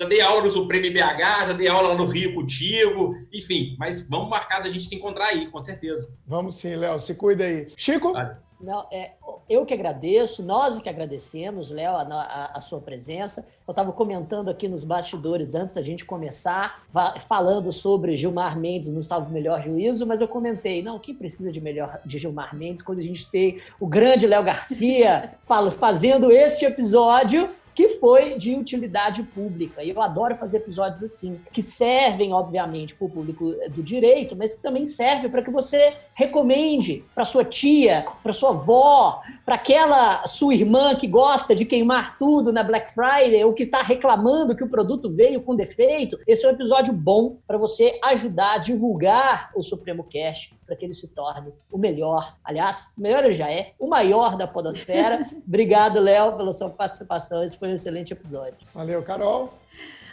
Já 0.00 0.06
dei 0.06 0.22
aula 0.22 0.42
no 0.42 0.50
Supremo 0.50 0.86
BH, 0.90 1.46
já 1.48 1.52
dei 1.52 1.68
aula 1.68 1.88
lá 1.88 1.94
no 1.94 2.06
Rio 2.06 2.34
contigo, 2.34 3.14
enfim, 3.30 3.76
mas 3.78 4.08
vamos 4.08 4.30
marcar 4.30 4.62
da 4.62 4.70
gente 4.70 4.84
se 4.84 4.94
encontrar 4.94 5.26
aí, 5.26 5.46
com 5.46 5.60
certeza. 5.60 6.16
Vamos 6.26 6.54
sim, 6.54 6.74
Léo, 6.74 6.98
se 6.98 7.14
cuida 7.14 7.44
aí. 7.44 7.66
Chico? 7.76 8.14
Vale. 8.14 8.36
Não, 8.58 8.86
é, 8.90 9.12
eu 9.48 9.64
que 9.64 9.72
agradeço, 9.74 10.42
nós 10.42 10.78
que 10.78 10.88
agradecemos, 10.88 11.70
Léo, 11.70 11.96
a, 11.96 12.02
a, 12.02 12.56
a, 12.56 12.60
sua 12.60 12.80
presença. 12.80 13.46
Eu 13.66 13.72
estava 13.72 13.90
comentando 13.90 14.50
aqui 14.50 14.68
nos 14.68 14.84
bastidores 14.84 15.54
antes 15.54 15.74
da 15.74 15.82
gente 15.82 16.04
começar, 16.04 16.82
falando 17.26 17.72
sobre 17.72 18.16
Gilmar 18.16 18.58
Mendes 18.58 18.90
no 18.90 19.02
Salvo 19.02 19.30
Melhor 19.30 19.60
Juízo, 19.62 20.06
mas 20.06 20.20
eu 20.20 20.28
comentei, 20.28 20.82
não, 20.82 20.98
quem 20.98 21.14
precisa 21.14 21.50
de 21.50 21.60
melhor 21.60 22.00
de 22.04 22.18
Gilmar 22.18 22.54
Mendes 22.54 22.82
quando 22.82 22.98
a 22.98 23.02
gente 23.02 23.30
tem 23.30 23.60
o 23.78 23.86
grande 23.86 24.26
Léo 24.26 24.44
Garcia 24.44 25.34
fala, 25.44 25.70
fazendo 25.70 26.30
este 26.30 26.64
episódio 26.64 27.50
que 27.74 27.88
foi 27.88 28.38
de 28.38 28.54
utilidade 28.54 29.22
pública. 29.22 29.82
E 29.82 29.90
eu 29.90 30.00
adoro 30.00 30.36
fazer 30.36 30.58
episódios 30.58 31.02
assim, 31.02 31.40
que 31.52 31.62
servem, 31.62 32.32
obviamente, 32.32 32.94
para 32.94 33.06
o 33.06 33.10
público 33.10 33.54
do 33.70 33.82
direito, 33.82 34.36
mas 34.36 34.54
que 34.54 34.62
também 34.62 34.86
serve 34.86 35.28
para 35.28 35.42
que 35.42 35.50
você 35.50 35.96
recomende 36.14 37.04
para 37.14 37.24
sua 37.24 37.44
tia, 37.44 38.04
para 38.22 38.32
sua 38.32 38.50
avó, 38.50 39.22
para 39.44 39.54
aquela 39.54 40.26
sua 40.26 40.54
irmã 40.54 40.94
que 40.94 41.06
gosta 41.06 41.54
de 41.54 41.64
queimar 41.64 42.18
tudo 42.18 42.52
na 42.52 42.62
Black 42.62 42.92
Friday 42.92 43.42
ou 43.44 43.52
que 43.52 43.64
está 43.64 43.82
reclamando 43.82 44.54
que 44.54 44.64
o 44.64 44.68
produto 44.68 45.10
veio 45.10 45.40
com 45.40 45.56
defeito. 45.56 46.18
Esse 46.26 46.44
é 46.44 46.48
um 46.48 46.52
episódio 46.52 46.92
bom 46.92 47.38
para 47.46 47.58
você 47.58 47.98
ajudar 48.04 48.54
a 48.54 48.58
divulgar 48.58 49.50
o 49.54 49.62
Supremo 49.62 50.04
Cash 50.04 50.52
para 50.70 50.76
que 50.76 50.84
ele 50.84 50.92
se 50.92 51.08
torne 51.08 51.52
o 51.68 51.76
melhor. 51.76 52.36
Aliás, 52.44 52.92
o 52.96 53.00
melhor 53.00 53.24
ele 53.24 53.34
já 53.34 53.50
é, 53.50 53.72
o 53.76 53.88
maior 53.88 54.36
da 54.36 54.46
Podosfera. 54.46 55.26
Obrigado, 55.44 55.98
Léo, 55.98 56.36
pela 56.36 56.52
sua 56.52 56.70
participação. 56.70 57.42
Esse 57.42 57.58
foi 57.58 57.70
um 57.70 57.74
excelente 57.74 58.12
episódio. 58.12 58.54
Valeu, 58.72 59.02
Carol. 59.02 59.52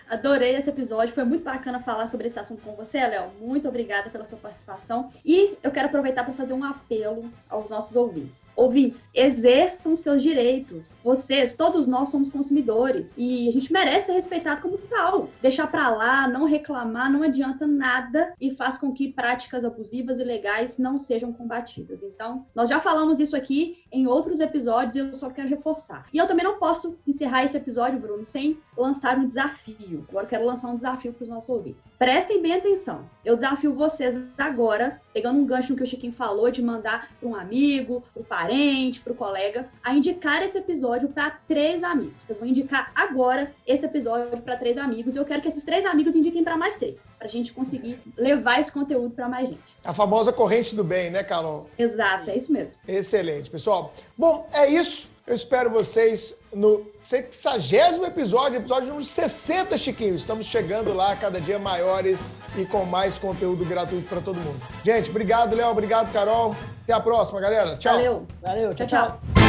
Adorei 0.10 0.56
esse 0.56 0.70
episódio. 0.70 1.14
Foi 1.14 1.26
muito 1.26 1.44
bacana 1.44 1.80
falar 1.80 2.06
sobre 2.06 2.28
esse 2.28 2.40
assunto 2.40 2.62
com 2.62 2.74
você, 2.74 2.98
Léo. 3.00 3.30
Muito 3.42 3.68
obrigada 3.68 4.10
pela 4.10 4.24
sua 4.24 4.38
participação. 4.38 5.12
E 5.26 5.56
eu 5.62 5.70
quero 5.70 5.88
aproveitar 5.88 6.24
para 6.24 6.34
fazer 6.34 6.54
um 6.54 6.64
apelo 6.64 7.30
aos 7.50 7.70
nossos 7.70 7.96
ouvintes. 7.96 8.48
Ouvintes, 8.56 9.10
exerçam 9.14 9.98
seus 9.98 10.24
direitos. 10.24 10.98
Vocês, 11.04 11.56
todos 11.56 11.88
nós 11.88 12.10
somos 12.10 12.30
consumidores 12.30 13.14
e 13.18 13.50
a 13.50 13.52
gente 13.52 13.72
merece 13.72 14.08
ser 14.08 14.14
respeitado 14.14 14.62
como 14.62 14.78
tal. 14.78 15.30
Deixar 15.42 15.68
para 15.68 15.90
lá, 15.90 16.28
não 16.28 16.46
reclamar, 16.46 17.12
não 17.12 17.24
adianta 17.24 17.68
nada 17.68 18.34
e 18.40 18.52
faz 18.52 18.78
com 18.78 18.94
que 18.94 19.12
práticas 19.12 19.66
abusivas 19.66 20.20
e 20.20 20.24
legais 20.24 20.78
não 20.78 20.98
sejam 20.98 21.34
combatidas. 21.34 22.02
Então, 22.02 22.46
nós 22.56 22.70
já 22.70 22.80
falamos 22.80 23.20
isso 23.20 23.36
aqui 23.36 23.84
em 23.92 24.08
outros 24.08 24.40
episódios 24.40 24.96
e 24.96 25.00
eu 25.00 25.14
só 25.16 25.30
quero 25.30 25.50
reforçar. 25.50 26.06
E 26.14 26.18
eu 26.18 26.28
também 26.28 26.46
não 26.46 26.58
posso 26.58 26.98
encerrar 27.06 27.44
esse 27.44 27.58
episódio, 27.58 28.00
Bruno, 28.00 28.24
sem 28.24 28.58
lançar 28.78 29.18
um 29.18 29.28
desafio. 29.28 29.97
Agora 30.10 30.26
eu 30.26 30.30
quero 30.30 30.46
lançar 30.46 30.68
um 30.68 30.76
desafio 30.76 31.14
para 31.14 31.24
os 31.24 31.30
nossos 31.30 31.50
ouvintes. 31.50 31.92
Prestem 31.98 32.42
bem 32.42 32.54
atenção. 32.54 33.02
Eu 33.24 33.36
desafio 33.36 33.74
vocês 33.74 34.18
agora, 34.38 35.02
pegando 35.14 35.40
um 35.40 35.46
gancho 35.46 35.72
no 35.72 35.78
que 35.78 35.84
o 35.84 35.88
Chiquinho 35.88 36.14
falou, 36.14 36.50
de 36.50 36.62
mandar 36.62 37.10
para 37.20 37.30
um 37.30 37.36
amigo, 37.36 38.04
para 38.14 38.22
o 38.22 38.26
parente, 38.26 39.00
para 39.00 39.14
o 39.14 39.16
colega, 39.16 39.68
a 39.84 39.96
indicar 39.96 40.44
esse 40.44 40.58
episódio 40.58 41.10
para 41.10 41.32
três 41.48 41.84
amigos. 41.84 42.24
Vocês 42.24 42.40
vão 42.40 42.48
indicar 42.48 42.92
agora 42.96 43.52
esse 43.66 43.86
episódio 43.86 44.42
para 44.42 44.58
três 44.58 44.78
amigos 44.78 45.16
e 45.16 45.20
eu 45.20 45.26
quero 45.26 45.42
que 45.42 45.48
esses 45.48 45.64
três 45.64 45.86
amigos 45.86 46.16
indiquem 46.16 46.44
para 46.44 46.58
mais 46.58 46.76
três, 46.76 47.06
para 47.18 47.28
a 47.28 47.30
gente 47.30 47.54
conseguir 47.54 48.00
levar 48.16 48.60
esse 48.60 48.72
conteúdo 48.72 49.14
para 49.14 49.28
mais 49.28 49.50
gente. 49.50 49.78
A 49.84 49.94
famosa 49.94 50.32
corrente 50.32 50.76
do 50.76 50.84
bem, 50.84 51.10
né, 51.10 51.24
Carol? 51.24 51.70
Exato, 51.78 52.30
é 52.30 52.38
isso 52.38 52.52
mesmo. 52.52 52.80
Excelente, 52.88 53.50
pessoal. 53.50 53.94
Bom, 54.18 54.48
é 54.54 54.70
isso. 54.70 55.10
Eu 55.26 55.36
espero 55.36 55.70
vocês 55.70 56.34
no 56.54 56.86
60 57.08 58.06
episódio, 58.06 58.58
episódio 58.58 58.90
número 58.90 59.06
60, 59.06 59.78
Chiquinho. 59.78 60.16
Estamos 60.16 60.46
chegando 60.46 60.94
lá, 60.94 61.16
cada 61.16 61.40
dia 61.40 61.58
maiores 61.58 62.30
e 62.58 62.66
com 62.66 62.84
mais 62.84 63.18
conteúdo 63.18 63.64
gratuito 63.64 64.10
para 64.10 64.20
todo 64.20 64.36
mundo. 64.36 64.60
Gente, 64.84 65.10
obrigado, 65.10 65.56
Léo. 65.56 65.70
Obrigado, 65.70 66.12
Carol. 66.12 66.54
Até 66.84 66.92
a 66.92 67.00
próxima, 67.00 67.40
galera. 67.40 67.78
Tchau. 67.78 67.94
Valeu. 67.96 68.28
Valeu. 68.42 68.74
tchau. 68.74 68.88
tchau. 68.88 69.08
tchau. 69.08 69.47